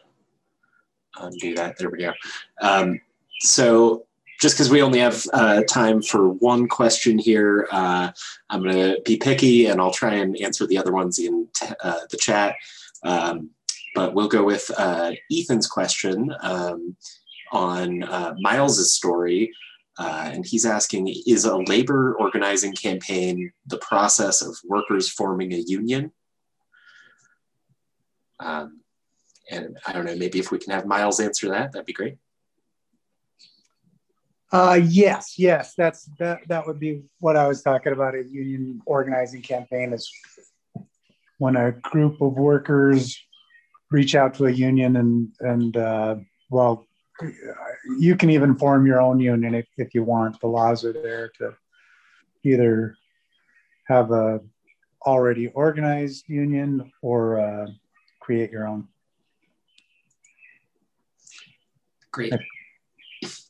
[1.20, 1.78] undo that.
[1.78, 2.14] There we go.
[2.62, 3.00] Um,
[3.40, 4.06] so
[4.42, 8.12] just because we only have uh, time for one question here, uh,
[8.50, 11.48] I'm going to be picky and I'll try and answer the other ones in
[11.84, 12.56] uh, the chat.
[13.04, 13.52] Um,
[13.96, 16.96] but we'll go with uh, Ethan's question um,
[17.52, 19.52] on uh, Miles's story
[19.98, 25.58] uh, and he's asking Is a labor organizing campaign the process of workers forming a
[25.58, 26.12] union?
[28.40, 28.82] Um,
[29.54, 32.18] and I don't know, maybe if we can have Miles answer that, that'd be great.
[34.52, 36.40] Uh, yes, yes, that's that.
[36.48, 38.14] That would be what I was talking about.
[38.14, 40.12] A union organizing campaign is
[41.40, 43.20] when a group of workers
[43.90, 46.16] reach out to a union and and uh,
[46.52, 46.86] well,
[47.98, 50.40] you can even form your own union if, if you want.
[50.40, 51.56] The laws are there to
[52.44, 52.96] either
[53.88, 54.40] have a
[55.06, 57.68] already organized union or uh,
[58.20, 58.88] create your own.
[62.14, 62.34] Great.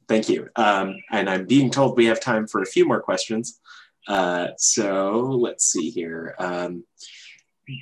[0.08, 0.50] Thank you.
[0.56, 3.60] Um, and I'm being told we have time for a few more questions.
[4.08, 6.36] Uh, so let's see here.
[6.40, 6.84] Um,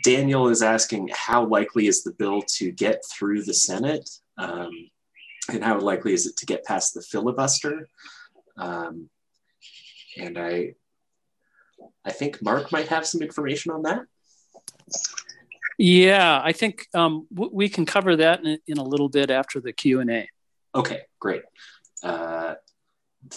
[0.03, 4.09] Daniel is asking how likely is the bill to get through the Senate?
[4.37, 4.71] Um,
[5.49, 7.87] and how likely is it to get past the filibuster?
[8.57, 9.09] Um,
[10.17, 10.75] and I,
[12.05, 14.01] I think Mark might have some information on that.
[15.77, 19.73] Yeah, I think um, we can cover that in, in, a little bit after the
[19.73, 20.27] Q and A.
[20.73, 21.43] Okay, great.
[22.03, 22.55] Uh,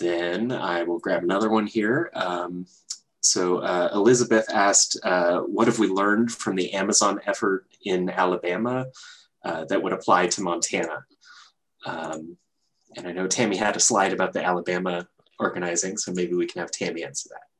[0.00, 2.10] then I will grab another one here.
[2.14, 2.66] Um,
[3.22, 8.86] so uh, Elizabeth asked, uh, what have we learned from the Amazon effort in Alabama
[9.44, 11.04] uh, that would apply to Montana?
[11.86, 12.36] Um,
[12.96, 15.06] and I know Tammy had a slide about the Alabama
[15.38, 17.53] organizing, so maybe we can have Tammy answer that.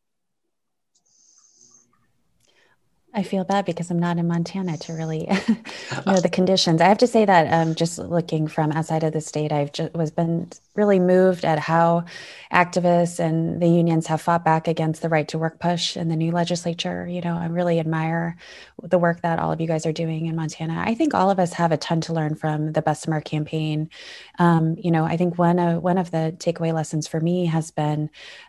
[3.15, 5.27] I feel bad because I'm not in Montana to really
[6.07, 6.81] know the conditions.
[6.81, 9.95] I have to say that um, just looking from outside of the state, I've just
[9.95, 12.05] was been really moved at how
[12.53, 16.17] activists and the unions have fought back against the right to work push in the
[16.17, 17.07] new legislature.
[17.07, 18.37] You know, I really admire
[18.83, 20.83] the work that all of you guys are doing in Montana.
[20.85, 23.91] I think all of us have a ton to learn from the Best Bessemer campaign.
[24.39, 27.71] Um, you know, I think one of one of the takeaway lessons for me has
[27.71, 28.09] been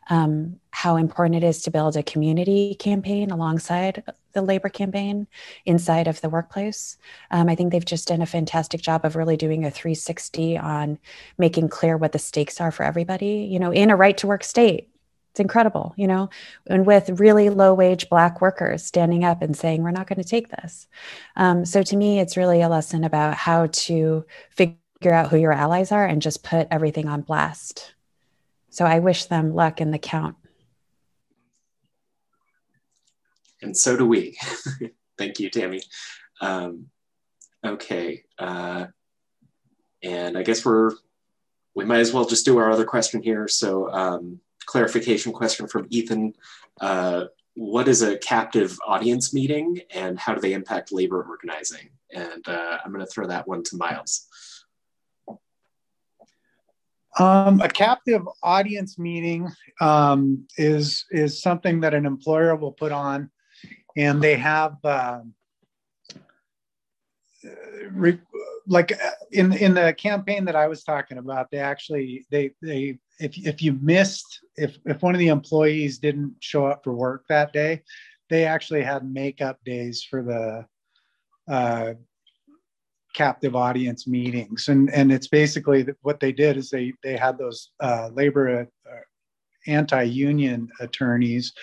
[0.09, 4.03] um, how important it is to build a community campaign alongside
[4.33, 5.25] the labor campaign
[5.65, 6.97] inside of the workplace.
[7.31, 10.99] Um, I think they've just done a fantastic job of really doing a 360 on
[11.37, 14.43] making clear what the stakes are for everybody, you know, in a right to work
[14.43, 14.89] state.
[15.31, 16.29] It's incredible, you know,
[16.67, 20.27] and with really low wage Black workers standing up and saying, we're not going to
[20.27, 20.89] take this.
[21.37, 24.75] Um, so to me, it's really a lesson about how to figure
[25.05, 27.93] out who your allies are and just put everything on blast.
[28.71, 30.35] So I wish them luck in the count.
[33.61, 34.37] And so do we.
[35.17, 35.81] Thank you, Tammy.
[36.41, 36.87] Um,
[37.65, 38.23] okay.
[38.37, 38.87] Uh,
[40.03, 40.91] and I guess we're,
[41.73, 43.47] we might as well just do our other question here.
[43.47, 46.33] So um, clarification question from Ethan.
[46.79, 47.25] Uh,
[47.55, 51.89] what is a captive audience meeting and how do they impact labor organizing?
[52.13, 54.27] And uh, I'm gonna throw that one to Miles.
[57.17, 59.49] Um, a captive audience meeting
[59.79, 63.31] um, is is something that an employer will put on,
[63.95, 65.19] and they have uh,
[67.91, 68.19] re,
[68.67, 71.51] like uh, in in the campaign that I was talking about.
[71.51, 76.35] They actually they they if if you missed if if one of the employees didn't
[76.39, 77.83] show up for work that day,
[78.29, 80.65] they actually had makeup days for the
[81.53, 81.93] uh,
[83.15, 87.71] captive audience meetings and and it's basically what they did is they they had those
[87.79, 88.95] uh, labor uh,
[89.67, 91.53] anti-union attorneys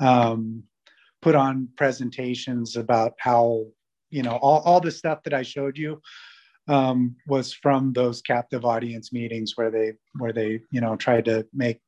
[0.00, 0.62] um,
[1.24, 3.64] put on presentations about how
[4.10, 5.98] you know all, all the stuff that i showed you
[6.68, 11.46] um, was from those captive audience meetings where they where they you know tried to
[11.54, 11.80] make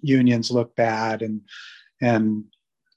[0.00, 1.42] unions look bad and
[2.00, 2.44] and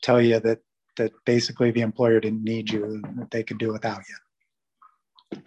[0.02, 0.60] tell you that
[0.96, 5.42] that basically the employer didn't need you that they could do without you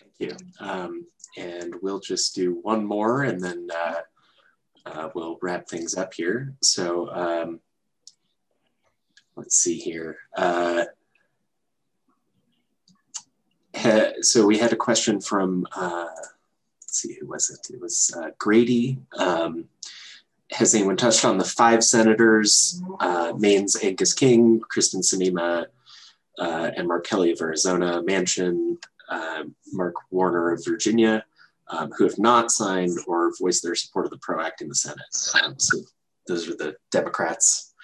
[0.00, 0.36] Thank you.
[0.60, 1.06] Um,
[1.36, 4.00] and we'll just do one more and then uh,
[4.88, 6.54] uh, we'll wrap things up here.
[6.62, 7.60] So um,
[9.36, 10.18] let's see here.
[10.36, 10.84] Uh,
[14.20, 16.06] so we had a question from, uh,
[16.82, 17.74] let's see, who was it?
[17.74, 18.98] It was uh, Grady.
[19.16, 19.66] Um,
[20.50, 25.66] has anyone touched on the five senators, uh, Maine's Angus King, Kyrsten Sinema,
[26.38, 28.78] uh, and Mark Kelly of Arizona, Manchin,
[29.72, 31.24] Mark Warner of Virginia,
[31.70, 34.74] um, who have not signed or voiced their support of the PRO Act in the
[34.74, 35.42] Senate.
[35.42, 35.78] Um, so
[36.26, 37.74] those are the Democrats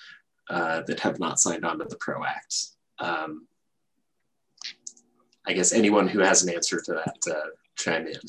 [0.51, 2.55] uh, that have not signed on to the PRO Act.
[2.99, 3.47] Um,
[5.47, 8.21] I guess anyone who has an answer to that, uh, chime in.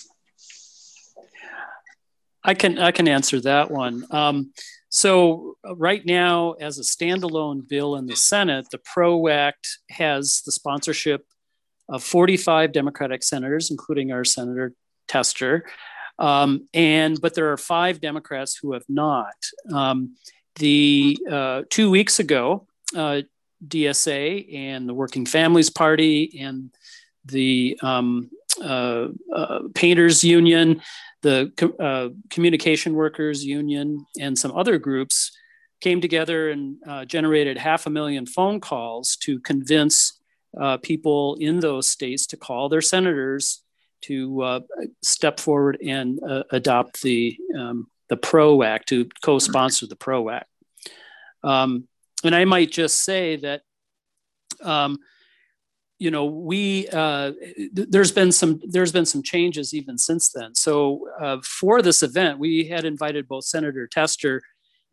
[2.44, 4.06] I can I can answer that one.
[4.12, 4.52] Um,
[4.90, 10.52] so right now, as a standalone bill in the Senate, the PRO Act has the
[10.52, 11.26] sponsorship
[11.90, 14.74] of 45 Democratic senators, including our Senator
[15.08, 15.66] Tester,
[16.20, 19.36] um, and but there are five Democrats who have not.
[19.74, 20.16] Um,
[20.56, 23.22] the uh, two weeks ago, uh,
[23.68, 26.72] DSA and the Working Families Party and
[27.26, 28.30] the um,
[28.62, 30.82] uh, uh, painters union,
[31.22, 35.36] the uh, communication workers union, and some other groups
[35.82, 40.20] came together and uh, generated half a million phone calls to convince
[40.84, 43.65] people in those states to call their senators
[44.08, 44.60] to uh,
[45.04, 46.20] step forward and
[46.52, 50.50] adopt the um, the PRO Act to co-sponsor the PRO Act.
[51.44, 51.88] Um,
[52.24, 53.62] and I might just say that
[54.62, 55.00] um,
[56.00, 57.32] you know we uh,
[57.76, 60.56] th- there's been some there's been some changes even since then.
[60.56, 64.42] So uh, for this event we had invited both senator tester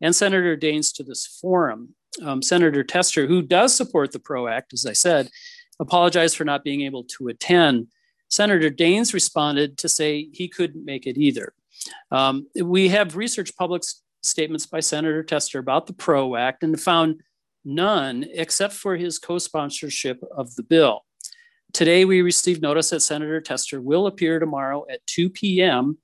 [0.01, 1.94] and senator daines to this forum.
[2.22, 5.30] Um, senator tester who does support the pro act as i said
[5.80, 7.86] apologized for not being able to attend
[8.33, 11.53] senator daines responded to say he couldn't make it either
[12.11, 13.83] um, we have research public
[14.23, 17.23] statements by senator tester about the pro act and found
[17.65, 21.05] None, except for his co sponsorship of the bill.
[21.73, 25.99] Today, we received notice that Senator Tester will appear tomorrow at 2 p.m.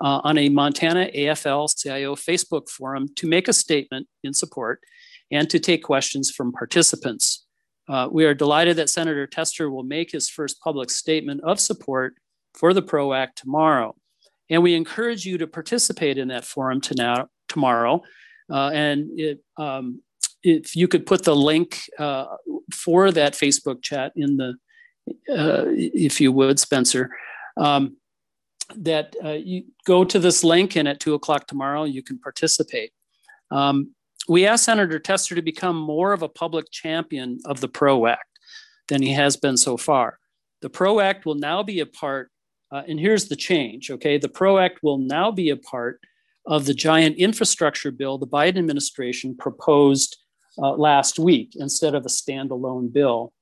[0.00, 4.80] Uh, on a Montana AFL CIO Facebook forum to make a statement in support
[5.30, 7.39] and to take questions from participants.
[7.90, 12.14] Uh, we are delighted that Senator Tester will make his first public statement of support
[12.54, 13.96] for the PRO Act tomorrow.
[14.48, 18.02] And we encourage you to participate in that forum to now, tomorrow.
[18.48, 20.02] Uh, and it, um,
[20.44, 22.26] if you could put the link uh,
[22.72, 24.54] for that Facebook chat in the,
[25.28, 27.10] uh, if you would, Spencer,
[27.56, 27.96] um,
[28.76, 32.92] that uh, you go to this link and at two o'clock tomorrow you can participate.
[33.50, 33.94] Um,
[34.28, 38.38] we asked Senator Tester to become more of a public champion of the PRO Act
[38.88, 40.18] than he has been so far.
[40.62, 42.30] The PRO Act will now be a part,
[42.70, 44.18] uh, and here's the change, okay?
[44.18, 46.00] The PRO Act will now be a part
[46.46, 50.16] of the giant infrastructure bill the Biden administration proposed
[50.58, 53.32] uh, last week instead of a standalone bill.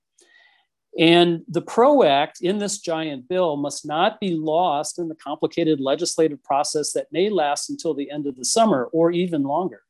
[0.98, 5.80] And the PRO Act in this giant bill must not be lost in the complicated
[5.80, 9.82] legislative process that may last until the end of the summer or even longer.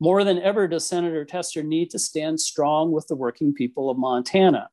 [0.00, 3.96] More than ever does Senator Tester need to stand strong with the working people of
[3.96, 4.68] Montana.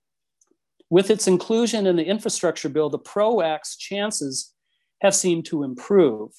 [0.89, 4.53] With its inclusion in the infrastructure bill, the PRO Act's chances
[5.01, 6.31] have seemed to improve.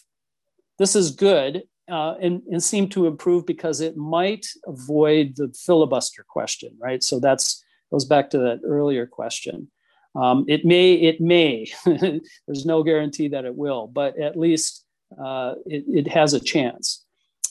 [0.79, 6.25] This is good uh, and, and seem to improve because it might avoid the filibuster
[6.29, 7.03] question, right?
[7.03, 9.71] So that's goes back to that earlier question.
[10.17, 11.67] Um, it may, it may.
[11.85, 14.85] There's no guarantee that it will, but at least
[15.23, 17.04] uh, it, it, has a chance.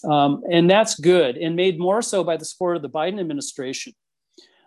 [0.09, 3.93] Um, and that's good, and made more so by the support of the Biden administration.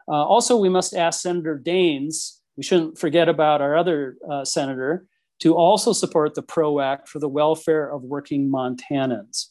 [0.09, 2.39] Uh, also, we must ask Senator Daines.
[2.57, 5.07] We shouldn't forget about our other uh, senator
[5.41, 9.49] to also support the PRO Act for the welfare of working Montanans.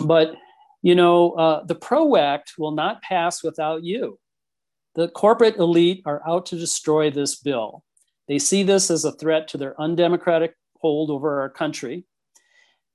[0.00, 0.36] But
[0.82, 4.18] you know, uh, the PRO Act will not pass without you.
[4.94, 7.84] The corporate elite are out to destroy this bill.
[8.28, 12.04] They see this as a threat to their undemocratic hold over our country.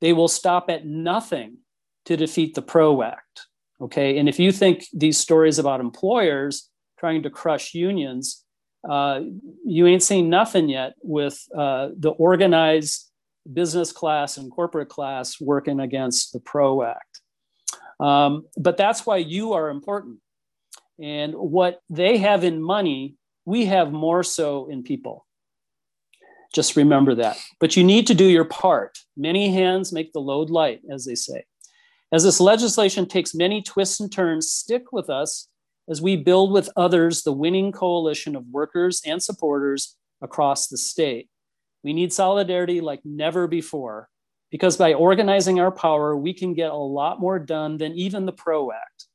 [0.01, 1.57] They will stop at nothing
[2.05, 3.47] to defeat the PRO Act.
[3.81, 4.17] Okay.
[4.17, 6.69] And if you think these stories about employers
[6.99, 8.43] trying to crush unions,
[8.87, 9.21] uh,
[9.65, 13.11] you ain't seen nothing yet with uh, the organized
[13.51, 17.21] business class and corporate class working against the PRO Act.
[17.99, 20.19] Um, but that's why you are important.
[21.01, 23.15] And what they have in money,
[23.45, 25.25] we have more so in people.
[26.53, 27.37] Just remember that.
[27.59, 28.97] But you need to do your part.
[29.17, 31.43] Many hands make the load light, as they say.
[32.15, 35.49] As this legislation takes many twists and turns, stick with us
[35.89, 41.27] as we build with others the winning coalition of workers and supporters across the state.
[41.83, 44.07] We need solidarity like never before
[44.49, 48.31] because by organizing our power, we can get a lot more done than even the
[48.31, 49.07] PRO Act.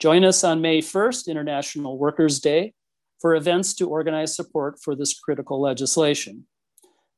[0.00, 2.72] Join us on May 1st, International Workers' Day,
[3.20, 6.46] for events to organize support for this critical legislation.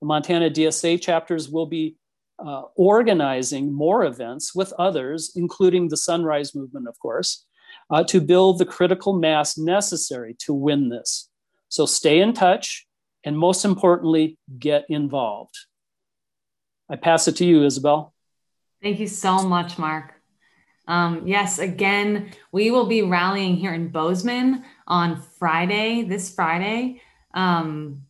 [0.00, 1.94] The Montana DSA chapters will be
[2.39, 7.47] uh, organizing more events with others, including the Sunrise Movement, of course,
[7.90, 11.31] uh, to build the critical mass necessary to win this.
[11.69, 12.86] So stay in touch
[13.24, 15.55] and most importantly, get involved.
[16.89, 18.15] I pass it to you, Isabel.
[18.82, 20.15] Thank you so much, Mark.
[20.86, 27.02] Um, yes, again, we will be rallying here in Bozeman on Friday, this Friday,
[27.35, 28.05] um,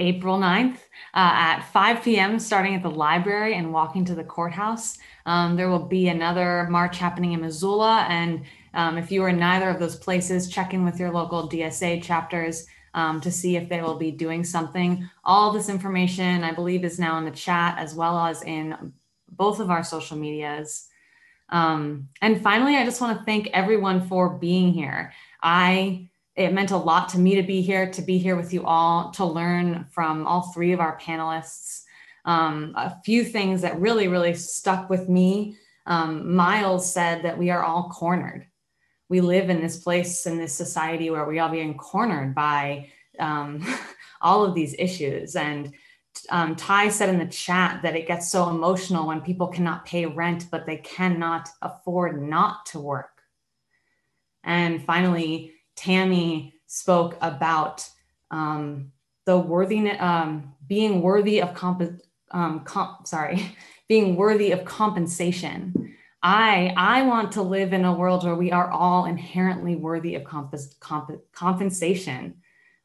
[0.00, 0.78] April 9th uh,
[1.14, 4.98] at 5 p.m., starting at the library and walking to the courthouse.
[5.26, 8.06] Um, there will be another march happening in Missoula.
[8.08, 8.42] And
[8.74, 12.02] um, if you are in neither of those places, check in with your local DSA
[12.02, 15.08] chapters um, to see if they will be doing something.
[15.24, 18.92] All this information, I believe, is now in the chat as well as in
[19.30, 20.88] both of our social medias.
[21.50, 25.12] Um, and finally, I just want to thank everyone for being here.
[25.42, 26.09] I
[26.40, 29.10] it meant a lot to me to be here, to be here with you all,
[29.10, 31.82] to learn from all three of our panelists.
[32.24, 35.56] Um, a few things that really, really stuck with me.
[35.84, 38.46] Um, Miles said that we are all cornered.
[39.10, 42.88] We live in this place, in this society where we are all being cornered by
[43.18, 43.62] um,
[44.22, 45.36] all of these issues.
[45.36, 45.74] And
[46.30, 50.06] um, Ty said in the chat that it gets so emotional when people cannot pay
[50.06, 53.20] rent, but they cannot afford not to work.
[54.42, 57.88] And finally, Tammy spoke about
[58.30, 58.92] um,
[59.24, 61.82] the worthiness, um, being worthy of comp,
[62.32, 63.56] um, comp, sorry,
[63.88, 65.96] being worthy of compensation.
[66.22, 70.24] I I want to live in a world where we are all inherently worthy of
[70.24, 72.34] comp, comp, compensation.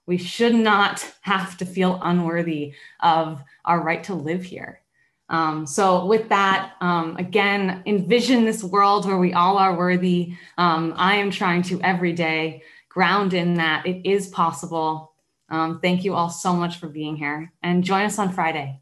[0.05, 4.79] We should not have to feel unworthy of our right to live here.
[5.27, 10.35] Um, so, with that, um, again, envision this world where we all are worthy.
[10.57, 12.61] Um, I am trying to every day
[12.95, 15.11] ground in that it is possible.
[15.49, 18.81] Um, thank you all so much for being here and join us on Friday.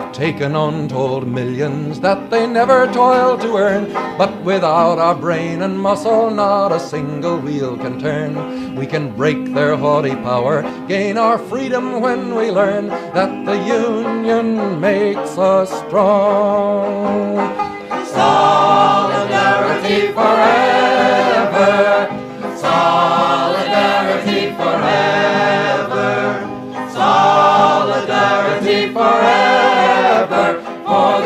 [0.00, 3.92] Have taken untold millions that they never toiled to earn.
[4.16, 8.74] But without our brain and muscle, not a single wheel can turn.
[8.76, 14.80] We can break their haughty power, gain our freedom when we learn that the union
[14.80, 17.36] makes us strong.
[18.06, 22.08] Solidarity forever.
[22.56, 26.08] Solidarity forever.
[26.90, 29.49] Solidarity forever